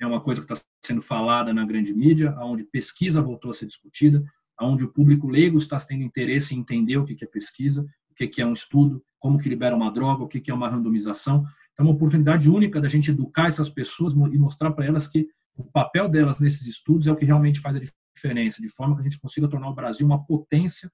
é 0.00 0.06
uma 0.06 0.20
coisa 0.20 0.44
que 0.44 0.52
está 0.52 0.64
sendo 0.84 1.00
falada 1.00 1.52
na 1.54 1.64
grande 1.64 1.94
mídia, 1.94 2.30
aonde 2.32 2.64
pesquisa 2.64 3.22
voltou 3.22 3.50
a 3.50 3.54
ser 3.54 3.66
discutida, 3.66 4.22
aonde 4.58 4.84
o 4.84 4.92
público 4.92 5.28
leigo 5.28 5.58
está 5.58 5.78
tendo 5.78 6.02
interesse 6.02 6.54
em 6.54 6.58
entender 6.58 6.96
o 6.96 7.04
que 7.04 7.24
é 7.24 7.26
pesquisa, 7.26 7.86
o 8.10 8.14
que 8.14 8.42
é 8.42 8.46
um 8.46 8.52
estudo, 8.52 9.02
como 9.18 9.38
que 9.38 9.48
libera 9.48 9.74
uma 9.74 9.90
droga, 9.90 10.24
o 10.24 10.28
que 10.28 10.50
é 10.50 10.54
uma 10.54 10.68
randomização. 10.68 11.44
Então, 11.72 11.86
é 11.86 11.88
uma 11.88 11.94
oportunidade 11.94 12.50
única 12.50 12.80
da 12.80 12.88
gente 12.88 13.10
educar 13.10 13.46
essas 13.46 13.70
pessoas 13.70 14.12
e 14.12 14.38
mostrar 14.38 14.72
para 14.72 14.84
elas 14.84 15.08
que 15.08 15.28
o 15.56 15.64
papel 15.64 16.08
delas 16.08 16.40
nesses 16.40 16.66
estudos 16.66 17.06
é 17.06 17.12
o 17.12 17.16
que 17.16 17.24
realmente 17.24 17.60
faz 17.60 17.76
a 17.76 17.78
diferença, 18.14 18.60
de 18.60 18.68
forma 18.68 18.94
que 18.94 19.00
a 19.00 19.04
gente 19.04 19.20
consiga 19.20 19.48
tornar 19.48 19.68
o 19.68 19.74
Brasil 19.74 20.06
uma 20.06 20.24
potência 20.24 20.90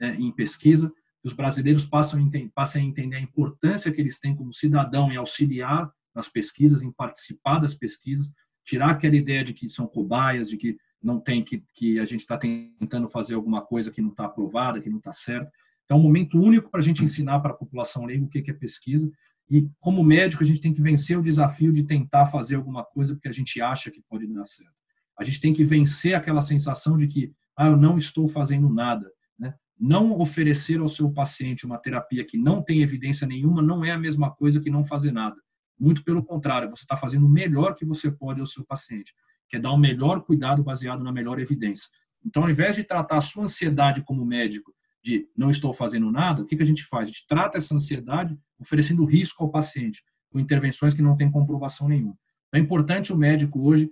é, 0.00 0.14
em 0.14 0.32
pesquisa, 0.32 0.88
que 0.88 1.26
os 1.26 1.32
brasileiros 1.32 1.86
passem 1.86 2.30
a, 2.32 2.80
entender 2.84 3.16
a 3.16 3.20
importância 3.20 3.92
que 3.92 4.00
eles 4.00 4.18
têm 4.18 4.34
como 4.34 4.52
cidadão 4.52 5.12
em 5.12 5.16
auxiliar 5.16 5.90
nas 6.14 6.28
pesquisas, 6.28 6.82
em 6.82 6.92
participar 6.92 7.58
das 7.58 7.74
pesquisas, 7.74 8.30
tirar 8.64 8.90
aquela 8.90 9.16
ideia 9.16 9.44
de 9.44 9.52
que 9.52 9.68
são 9.68 9.86
cobaias, 9.86 10.48
de 10.48 10.56
que 10.56 10.76
não 11.02 11.20
tem 11.20 11.42
que, 11.42 11.64
que 11.74 11.98
a 11.98 12.04
gente 12.04 12.20
está 12.20 12.38
tentando 12.38 13.08
fazer 13.08 13.34
alguma 13.34 13.62
coisa 13.62 13.90
que 13.90 14.00
não 14.00 14.10
está 14.10 14.26
aprovada, 14.26 14.80
que 14.80 14.90
não 14.90 14.98
está 14.98 15.12
certo. 15.12 15.50
Então, 15.84 15.96
é 15.96 16.00
um 16.00 16.02
momento 16.02 16.40
único 16.40 16.70
para 16.70 16.80
a 16.80 16.82
gente 16.82 17.04
ensinar 17.04 17.40
para 17.40 17.52
a 17.52 17.56
população 17.56 18.04
leiga 18.04 18.24
o 18.24 18.28
que 18.28 18.50
é 18.50 18.54
pesquisa. 18.54 19.10
E, 19.50 19.68
como 19.80 20.04
médico, 20.04 20.42
a 20.42 20.46
gente 20.46 20.60
tem 20.60 20.72
que 20.72 20.80
vencer 20.80 21.18
o 21.18 21.22
desafio 21.22 21.72
de 21.72 21.84
tentar 21.84 22.24
fazer 22.26 22.56
alguma 22.56 22.84
coisa 22.84 23.14
porque 23.14 23.28
a 23.28 23.32
gente 23.32 23.60
acha 23.60 23.90
que 23.90 24.00
pode 24.08 24.26
dar 24.28 24.44
certo. 24.44 24.81
A 25.18 25.24
gente 25.24 25.40
tem 25.40 25.52
que 25.52 25.64
vencer 25.64 26.14
aquela 26.14 26.40
sensação 26.40 26.96
de 26.96 27.06
que, 27.06 27.32
ah, 27.56 27.68
eu 27.68 27.76
não 27.76 27.96
estou 27.96 28.26
fazendo 28.26 28.68
nada. 28.68 29.10
Né? 29.38 29.54
Não 29.78 30.12
oferecer 30.18 30.80
ao 30.80 30.88
seu 30.88 31.10
paciente 31.12 31.66
uma 31.66 31.78
terapia 31.78 32.24
que 32.24 32.36
não 32.36 32.62
tem 32.62 32.82
evidência 32.82 33.26
nenhuma 33.26 33.62
não 33.62 33.84
é 33.84 33.92
a 33.92 33.98
mesma 33.98 34.30
coisa 34.30 34.60
que 34.60 34.70
não 34.70 34.84
fazer 34.84 35.12
nada. 35.12 35.36
Muito 35.78 36.04
pelo 36.04 36.24
contrário, 36.24 36.70
você 36.70 36.82
está 36.82 36.96
fazendo 36.96 37.26
o 37.26 37.28
melhor 37.28 37.74
que 37.74 37.84
você 37.84 38.10
pode 38.10 38.40
ao 38.40 38.46
seu 38.46 38.64
paciente, 38.64 39.12
que 39.48 39.56
é 39.56 39.58
dar 39.58 39.72
o 39.72 39.78
melhor 39.78 40.22
cuidado 40.22 40.62
baseado 40.62 41.02
na 41.02 41.12
melhor 41.12 41.40
evidência. 41.40 41.88
Então, 42.24 42.44
ao 42.44 42.50
invés 42.50 42.76
de 42.76 42.84
tratar 42.84 43.16
a 43.16 43.20
sua 43.20 43.44
ansiedade 43.44 44.02
como 44.02 44.24
médico, 44.24 44.72
de 45.02 45.28
não 45.36 45.50
estou 45.50 45.72
fazendo 45.72 46.10
nada, 46.10 46.42
o 46.42 46.46
que, 46.46 46.56
que 46.56 46.62
a 46.62 46.66
gente 46.66 46.84
faz? 46.84 47.08
A 47.08 47.10
gente 47.10 47.26
trata 47.26 47.58
essa 47.58 47.74
ansiedade 47.74 48.38
oferecendo 48.58 49.04
risco 49.04 49.42
ao 49.42 49.50
paciente, 49.50 50.02
com 50.30 50.38
intervenções 50.38 50.94
que 50.94 51.02
não 51.02 51.16
têm 51.16 51.30
comprovação 51.30 51.88
nenhuma. 51.88 52.16
É 52.54 52.58
importante 52.58 53.12
o 53.12 53.16
médico 53.16 53.66
hoje 53.66 53.90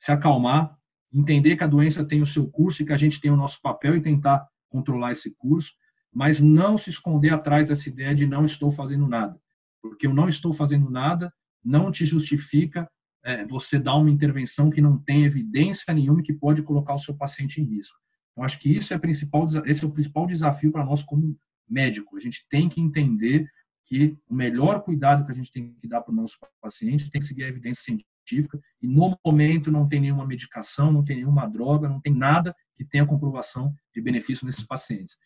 se 0.00 0.10
acalmar, 0.10 0.76
entender 1.12 1.56
que 1.56 1.64
a 1.64 1.68
doença 1.68 2.04
tem 2.04 2.22
o 2.22 2.26
seu 2.26 2.48
curso 2.50 2.82
e 2.82 2.86
que 2.86 2.92
a 2.92 2.96
gente 2.96 3.20
tem 3.20 3.30
o 3.30 3.36
nosso 3.36 3.60
papel 3.60 3.96
e 3.96 4.00
tentar 4.00 4.48
controlar 4.68 5.12
esse 5.12 5.34
curso, 5.36 5.74
mas 6.12 6.40
não 6.40 6.76
se 6.76 6.90
esconder 6.90 7.32
atrás 7.32 7.68
dessa 7.68 7.88
ideia 7.88 8.14
de 8.14 8.26
não 8.26 8.44
estou 8.44 8.70
fazendo 8.70 9.06
nada, 9.06 9.38
porque 9.82 10.06
eu 10.06 10.14
não 10.14 10.28
estou 10.28 10.52
fazendo 10.52 10.90
nada 10.90 11.32
não 11.64 11.90
te 11.90 12.04
justifica 12.04 12.90
é, 13.22 13.44
você 13.44 13.78
dar 13.78 13.96
uma 13.96 14.10
intervenção 14.10 14.70
que 14.70 14.80
não 14.80 14.98
tem 14.98 15.24
evidência 15.24 15.92
nenhuma 15.92 16.20
e 16.20 16.24
que 16.24 16.32
pode 16.32 16.62
colocar 16.62 16.94
o 16.94 16.98
seu 16.98 17.14
paciente 17.14 17.60
em 17.60 17.64
risco. 17.64 17.98
Então, 18.32 18.44
acho 18.44 18.58
que 18.58 18.74
isso 18.74 18.94
é 18.94 18.98
principal, 18.98 19.46
esse 19.66 19.84
é 19.84 19.86
o 19.86 19.90
principal 19.90 20.26
desafio 20.26 20.72
para 20.72 20.84
nós 20.84 21.02
como 21.02 21.36
médico. 21.68 22.16
A 22.16 22.20
gente 22.20 22.46
tem 22.48 22.68
que 22.68 22.80
entender 22.80 23.46
que 23.84 24.16
o 24.28 24.34
melhor 24.34 24.82
cuidado 24.82 25.24
que 25.24 25.32
a 25.32 25.34
gente 25.34 25.50
tem 25.50 25.74
que 25.74 25.88
dar 25.88 26.00
para 26.00 26.12
o 26.12 26.16
nosso 26.16 26.38
paciente 26.60 27.10
tem 27.10 27.20
que 27.20 27.26
seguir 27.26 27.44
a 27.44 27.48
evidência 27.48 27.82
científica 28.26 28.60
e 28.80 28.86
no 28.86 29.18
momento 29.24 29.70
não 29.70 29.88
tem 29.88 30.00
nenhuma 30.00 30.26
medicação, 30.26 30.92
não 30.92 31.04
tem 31.04 31.16
nenhuma 31.16 31.46
droga, 31.46 31.88
não 31.88 32.00
tem 32.00 32.14
nada 32.14 32.54
que 32.76 32.84
tenha 32.84 33.06
comprovação 33.06 33.74
de 33.94 34.00
benefício 34.00 34.46
nesses 34.46 34.66
pacientes. 34.66 35.16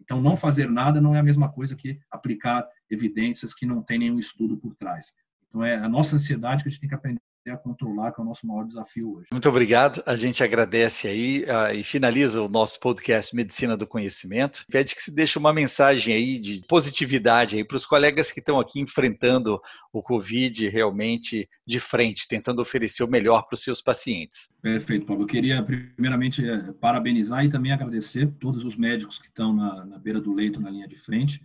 Então, 0.00 0.20
não 0.20 0.36
fazer 0.36 0.70
nada 0.70 1.00
não 1.00 1.14
é 1.14 1.18
a 1.18 1.22
mesma 1.22 1.50
coisa 1.50 1.76
que 1.76 1.98
aplicar 2.10 2.66
evidências 2.90 3.54
que 3.54 3.66
não 3.66 3.82
tem 3.82 3.98
nenhum 3.98 4.18
estudo 4.18 4.56
por 4.56 4.74
trás. 4.74 5.12
Então, 5.48 5.64
é 5.64 5.76
a 5.76 5.88
nossa 5.88 6.16
ansiedade 6.16 6.62
que 6.62 6.68
a 6.68 6.70
gente 6.70 6.80
tem 6.80 6.88
que 6.88 6.94
aprender 6.94 7.20
a 7.52 7.56
controlar, 7.56 8.12
que 8.12 8.20
é 8.20 8.24
o 8.24 8.26
nosso 8.26 8.46
maior 8.46 8.64
desafio 8.64 9.16
hoje. 9.16 9.28
Muito 9.30 9.48
obrigado. 9.48 10.02
A 10.06 10.16
gente 10.16 10.42
agradece 10.42 11.06
aí 11.06 11.44
uh, 11.44 11.74
e 11.74 11.84
finaliza 11.84 12.40
o 12.40 12.48
nosso 12.48 12.80
podcast 12.80 13.34
Medicina 13.36 13.76
do 13.76 13.86
Conhecimento. 13.86 14.64
Pede 14.70 14.94
que 14.94 15.02
se 15.02 15.10
deixe 15.10 15.38
uma 15.38 15.52
mensagem 15.52 16.14
aí 16.14 16.38
de 16.38 16.62
positividade 16.66 17.56
aí 17.56 17.64
para 17.64 17.76
os 17.76 17.84
colegas 17.84 18.32
que 18.32 18.40
estão 18.40 18.58
aqui 18.58 18.80
enfrentando 18.80 19.60
o 19.92 20.02
Covid 20.02 20.68
realmente 20.68 21.48
de 21.66 21.80
frente, 21.80 22.26
tentando 22.28 22.62
oferecer 22.62 23.04
o 23.04 23.08
melhor 23.08 23.42
para 23.42 23.54
os 23.54 23.62
seus 23.62 23.80
pacientes. 23.80 24.54
Perfeito, 24.62 25.06
Paulo. 25.06 25.22
Eu 25.22 25.26
queria 25.26 25.62
primeiramente 25.62 26.48
eh, 26.48 26.72
parabenizar 26.80 27.44
e 27.44 27.48
também 27.48 27.72
agradecer 27.72 28.26
todos 28.40 28.64
os 28.64 28.76
médicos 28.76 29.18
que 29.18 29.28
estão 29.28 29.52
na, 29.54 29.84
na 29.84 29.98
beira 29.98 30.20
do 30.20 30.32
leito, 30.32 30.60
na 30.60 30.70
linha 30.70 30.88
de 30.88 30.96
frente. 30.96 31.44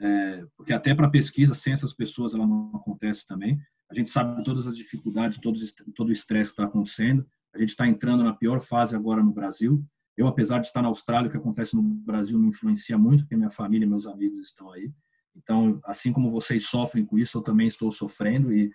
É, 0.00 0.44
porque 0.56 0.72
até 0.72 0.94
para 0.94 1.10
pesquisa, 1.10 1.52
sem 1.52 1.72
essas 1.72 1.92
pessoas, 1.92 2.32
ela 2.32 2.46
não 2.46 2.72
acontece 2.74 3.26
também. 3.26 3.60
A 3.90 3.94
gente 3.94 4.08
sabe 4.08 4.44
todas 4.44 4.66
as 4.66 4.76
dificuldades, 4.76 5.38
todo 5.38 6.08
o 6.08 6.12
estresse 6.12 6.50
que 6.50 6.52
está 6.52 6.64
acontecendo. 6.64 7.26
A 7.54 7.58
gente 7.58 7.70
está 7.70 7.86
entrando 7.88 8.22
na 8.22 8.32
pior 8.32 8.60
fase 8.60 8.94
agora 8.94 9.22
no 9.22 9.32
Brasil. 9.32 9.84
Eu, 10.16 10.26
apesar 10.26 10.60
de 10.60 10.66
estar 10.66 10.82
na 10.82 10.88
Austrália, 10.88 11.28
o 11.28 11.30
que 11.30 11.36
acontece 11.36 11.74
no 11.74 11.82
Brasil 11.82 12.38
me 12.38 12.48
influencia 12.48 12.96
muito, 12.96 13.24
porque 13.24 13.36
minha 13.36 13.50
família 13.50 13.86
e 13.86 13.88
meus 13.88 14.06
amigos 14.06 14.38
estão 14.38 14.70
aí. 14.70 14.92
Então, 15.34 15.80
assim 15.84 16.12
como 16.12 16.28
vocês 16.28 16.66
sofrem 16.66 17.04
com 17.04 17.18
isso, 17.18 17.38
eu 17.38 17.42
também 17.42 17.66
estou 17.66 17.90
sofrendo 17.90 18.52
e 18.52 18.70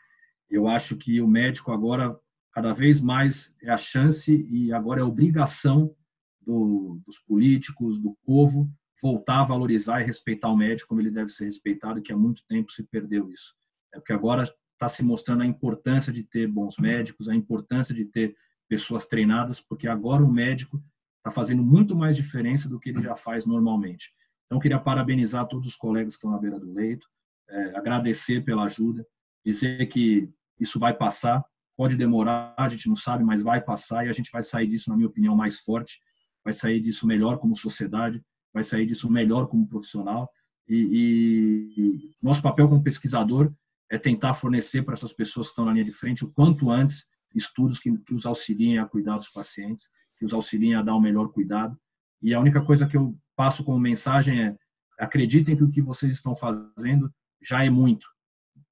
eu 0.50 0.68
acho 0.68 0.98
que 0.98 1.22
o 1.22 1.28
médico 1.28 1.72
agora, 1.72 2.18
cada 2.52 2.74
vez 2.74 3.00
mais, 3.00 3.56
é 3.62 3.70
a 3.72 3.78
chance 3.78 4.46
e 4.50 4.74
agora 4.74 5.02
é 5.02 5.04
a 5.04 5.08
obrigação 5.08 5.96
do, 6.42 7.00
dos 7.06 7.20
políticos, 7.20 8.00
do 8.00 8.18
povo, 8.26 8.70
voltar 9.02 9.42
a 9.42 9.44
valorizar 9.44 10.02
e 10.02 10.06
respeitar 10.06 10.50
o 10.50 10.58
médico 10.58 10.90
como 10.90 11.02
ele 11.02 11.12
deve 11.12 11.30
ser 11.30 11.46
respeitado, 11.46 12.02
que 12.02 12.14
há 12.14 12.18
muito 12.18 12.46
tempo 12.48 12.72
se 12.72 12.84
perdeu 12.84 13.30
isso. 13.30 13.54
É 13.94 14.00
porque 14.00 14.14
agora 14.14 14.44
está 14.76 14.88
se 14.88 15.04
mostrando 15.04 15.44
a 15.44 15.46
importância 15.46 16.12
de 16.12 16.24
ter 16.24 16.48
bons 16.48 16.78
médicos, 16.78 17.28
a 17.28 17.36
importância 17.36 17.96
de 17.96 18.06
ter 18.06 18.36
pessoas 18.68 19.06
treinadas, 19.06 19.60
porque 19.60 19.88
agora 19.88 20.24
o 20.24 20.32
médico 20.32 20.80
está 21.18 21.32
fazendo 21.32 21.64
muito 21.64 21.96
mais 21.96 22.16
diferença 22.16 22.70
do 22.70 22.80
que 22.80 22.90
ele 22.90 23.02
já 23.02 23.16
faz 23.16 23.46
normalmente. 23.46 24.12
Então, 24.46 24.60
queria 24.60 24.80
parabenizar 24.80 25.48
todos 25.48 25.68
os 25.68 25.76
colegas 25.76 26.14
que 26.14 26.18
estão 26.18 26.32
na 26.32 26.38
beira 26.38 26.60
do 26.60 26.72
leito, 26.72 27.08
é, 27.50 27.76
agradecer 27.76 28.44
pela 28.44 28.64
ajuda, 28.64 29.06
dizer 29.44 29.86
que 29.88 30.30
isso 30.60 30.80
vai 30.80 30.94
passar, 30.94 31.44
pode 31.78 31.96
demorar, 31.96 32.54
a 32.58 32.68
gente 32.68 32.88
não 32.88 32.96
sabe, 32.96 33.24
mas 33.24 33.42
vai 33.42 33.62
passar 33.62 34.06
e 34.06 34.10
a 34.10 34.14
gente 34.14 34.32
vai 34.32 34.44
sair 34.44 34.68
disso, 34.68 34.90
na 34.90 34.96
minha 34.96 35.08
opinião, 35.08 35.36
mais 35.36 35.60
forte, 35.60 36.00
vai 36.44 36.54
sair 36.54 36.80
disso 36.80 37.08
melhor 37.08 37.38
como 37.38 37.56
sociedade, 37.56 38.24
vai 38.54 38.64
sair 38.64 38.86
disso 38.86 39.12
melhor 39.12 39.48
como 39.48 39.68
profissional. 39.68 40.30
E, 40.68 41.74
e 41.78 42.12
nosso 42.22 42.42
papel 42.42 42.68
como 42.68 42.84
pesquisador 42.84 43.54
é 43.92 43.98
tentar 43.98 44.34
fornecer 44.34 44.84
para 44.84 44.94
essas 44.94 45.14
pessoas 45.14 45.48
que 45.48 45.52
estão 45.52 45.66
na 45.66 45.74
linha 45.74 45.86
de 45.86 45.92
frente 45.92 46.26
o 46.26 46.32
quanto 46.32 46.72
antes 46.72 47.06
estudos 47.36 47.80
que, 47.80 47.92
que 48.00 48.14
os 48.14 48.26
auxiliem 48.26 48.80
a 48.80 48.86
cuidar 48.86 49.16
dos 49.16 49.30
pacientes, 49.30 49.90
que 50.18 50.26
os 50.26 50.34
auxiliem 50.34 50.76
a 50.76 50.82
dar 50.82 50.96
o 50.96 51.02
melhor 51.02 51.30
cuidado. 51.32 51.78
E 52.22 52.34
a 52.34 52.40
única 52.40 52.64
coisa 52.64 52.88
que 52.88 52.96
eu 52.96 53.18
passo 53.36 53.64
como 53.64 53.78
mensagem 53.78 54.42
é 54.42 54.56
acreditem 54.98 55.56
que 55.56 55.64
o 55.64 55.70
que 55.70 55.82
vocês 55.82 56.14
estão 56.14 56.34
fazendo 56.34 57.14
já 57.44 57.64
é 57.64 57.70
muito. 57.70 58.08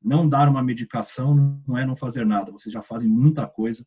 Não 0.02 0.28
dar 0.28 0.48
uma 0.48 0.64
medicação 0.64 1.62
não 1.68 1.78
é 1.78 1.86
não 1.86 1.96
fazer 1.96 2.26
nada. 2.26 2.52
Vocês 2.52 2.72
já 2.72 2.82
fazem 2.82 3.10
muita 3.10 3.46
coisa, 3.46 3.86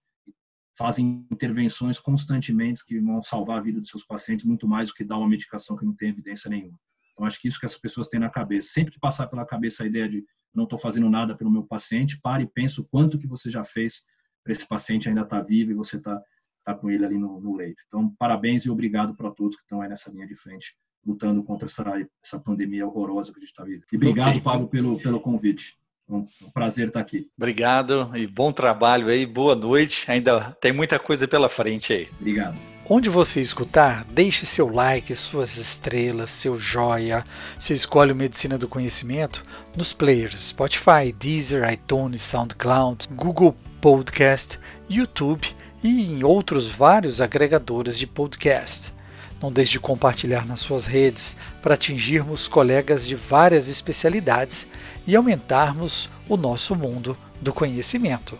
fazem 0.76 1.26
intervenções 1.32 1.98
constantemente 1.98 2.84
que 2.84 3.00
vão 3.00 3.22
salvar 3.22 3.58
a 3.58 3.62
vida 3.62 3.80
dos 3.80 3.88
seus 3.88 4.04
pacientes 4.04 4.44
muito 4.44 4.68
mais 4.68 4.88
do 4.88 4.94
que 4.94 5.04
dar 5.04 5.16
uma 5.16 5.28
medicação 5.28 5.76
que 5.76 5.84
não 5.84 5.94
tem 5.94 6.10
evidência 6.10 6.50
nenhuma. 6.50 6.78
Então, 7.12 7.26
acho 7.26 7.40
que 7.40 7.48
isso 7.48 7.58
que 7.58 7.64
as 7.64 7.78
pessoas 7.78 8.08
têm 8.08 8.20
na 8.20 8.28
cabeça. 8.28 8.68
Sempre 8.72 8.92
que 8.92 9.00
passar 9.00 9.26
pela 9.26 9.46
cabeça 9.46 9.82
a 9.82 9.86
ideia 9.86 10.06
de 10.06 10.22
não 10.56 10.64
estou 10.64 10.78
fazendo 10.78 11.08
nada 11.10 11.36
pelo 11.36 11.50
meu 11.50 11.62
paciente, 11.62 12.18
pare 12.20 12.44
e 12.44 12.46
pense 12.46 12.80
o 12.80 12.84
quanto 12.84 13.18
que 13.18 13.26
você 13.26 13.50
já 13.50 13.62
fez 13.62 14.02
para 14.42 14.52
esse 14.52 14.66
paciente 14.66 15.08
ainda 15.08 15.22
estar 15.22 15.40
tá 15.40 15.46
vivo 15.46 15.70
e 15.72 15.74
você 15.74 15.96
está 15.98 16.20
tá 16.64 16.74
com 16.74 16.90
ele 16.90 17.04
ali 17.04 17.18
no, 17.18 17.40
no, 17.40 17.54
leito. 17.54 17.82
Então, 17.86 18.12
parabéns 18.18 18.64
e 18.64 18.70
obrigado 18.70 19.14
para 19.14 19.30
todos 19.30 19.56
que 19.56 19.62
estão 19.62 19.80
aí 19.80 19.88
nessa 19.88 20.10
linha 20.10 20.26
de 20.26 20.34
frente, 20.34 20.74
lutando 21.04 21.42
contra 21.44 21.66
essa, 21.66 21.84
essa 22.24 22.40
pandemia 22.40 22.86
horrorosa 22.86 23.32
que 23.32 23.38
a 23.38 23.40
gente 23.40 23.50
está 23.50 23.64
vivendo. 23.64 23.84
E 23.92 23.96
obrigado, 23.96 24.30
okay. 24.30 24.40
Pablo, 24.40 24.68
pelo, 24.68 24.98
pelo 24.98 25.20
convite. 25.20 25.76
Um, 26.08 26.18
um 26.42 26.50
prazer 26.52 26.88
estar 26.88 27.00
aqui. 27.00 27.28
Obrigado 27.36 28.16
e 28.16 28.28
bom 28.28 28.52
trabalho 28.52 29.08
aí, 29.08 29.26
boa 29.26 29.56
noite. 29.56 30.08
Ainda 30.08 30.52
tem 30.60 30.72
muita 30.72 31.00
coisa 31.00 31.26
pela 31.26 31.48
frente 31.48 31.92
aí. 31.92 32.08
Obrigado. 32.20 32.75
Onde 32.88 33.08
você 33.10 33.40
escutar, 33.40 34.04
deixe 34.04 34.46
seu 34.46 34.68
like, 34.68 35.12
suas 35.12 35.56
estrelas, 35.56 36.30
seu 36.30 36.56
joia. 36.56 37.24
Você 37.58 37.72
escolhe 37.72 38.12
o 38.12 38.14
Medicina 38.14 38.56
do 38.56 38.68
Conhecimento 38.68 39.42
nos 39.76 39.92
players 39.92 40.38
Spotify, 40.38 41.12
Deezer, 41.18 41.68
iTunes, 41.68 42.22
SoundCloud, 42.22 43.08
Google 43.10 43.56
Podcast, 43.80 44.60
YouTube 44.88 45.48
e 45.82 46.04
em 46.12 46.22
outros 46.22 46.68
vários 46.68 47.20
agregadores 47.20 47.98
de 47.98 48.06
podcast. 48.06 48.94
Não 49.42 49.50
deixe 49.50 49.72
de 49.72 49.80
compartilhar 49.80 50.46
nas 50.46 50.60
suas 50.60 50.86
redes 50.86 51.36
para 51.60 51.74
atingirmos 51.74 52.46
colegas 52.46 53.04
de 53.04 53.16
várias 53.16 53.66
especialidades 53.66 54.64
e 55.04 55.16
aumentarmos 55.16 56.08
o 56.28 56.36
nosso 56.36 56.76
mundo 56.76 57.18
do 57.40 57.52
conhecimento. 57.52 58.38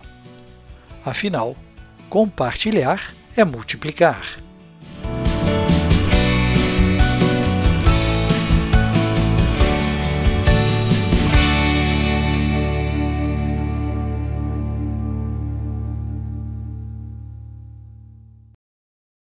Afinal, 1.04 1.56
compartilhar 2.08 3.12
é 3.36 3.44
multiplicar. 3.44 4.45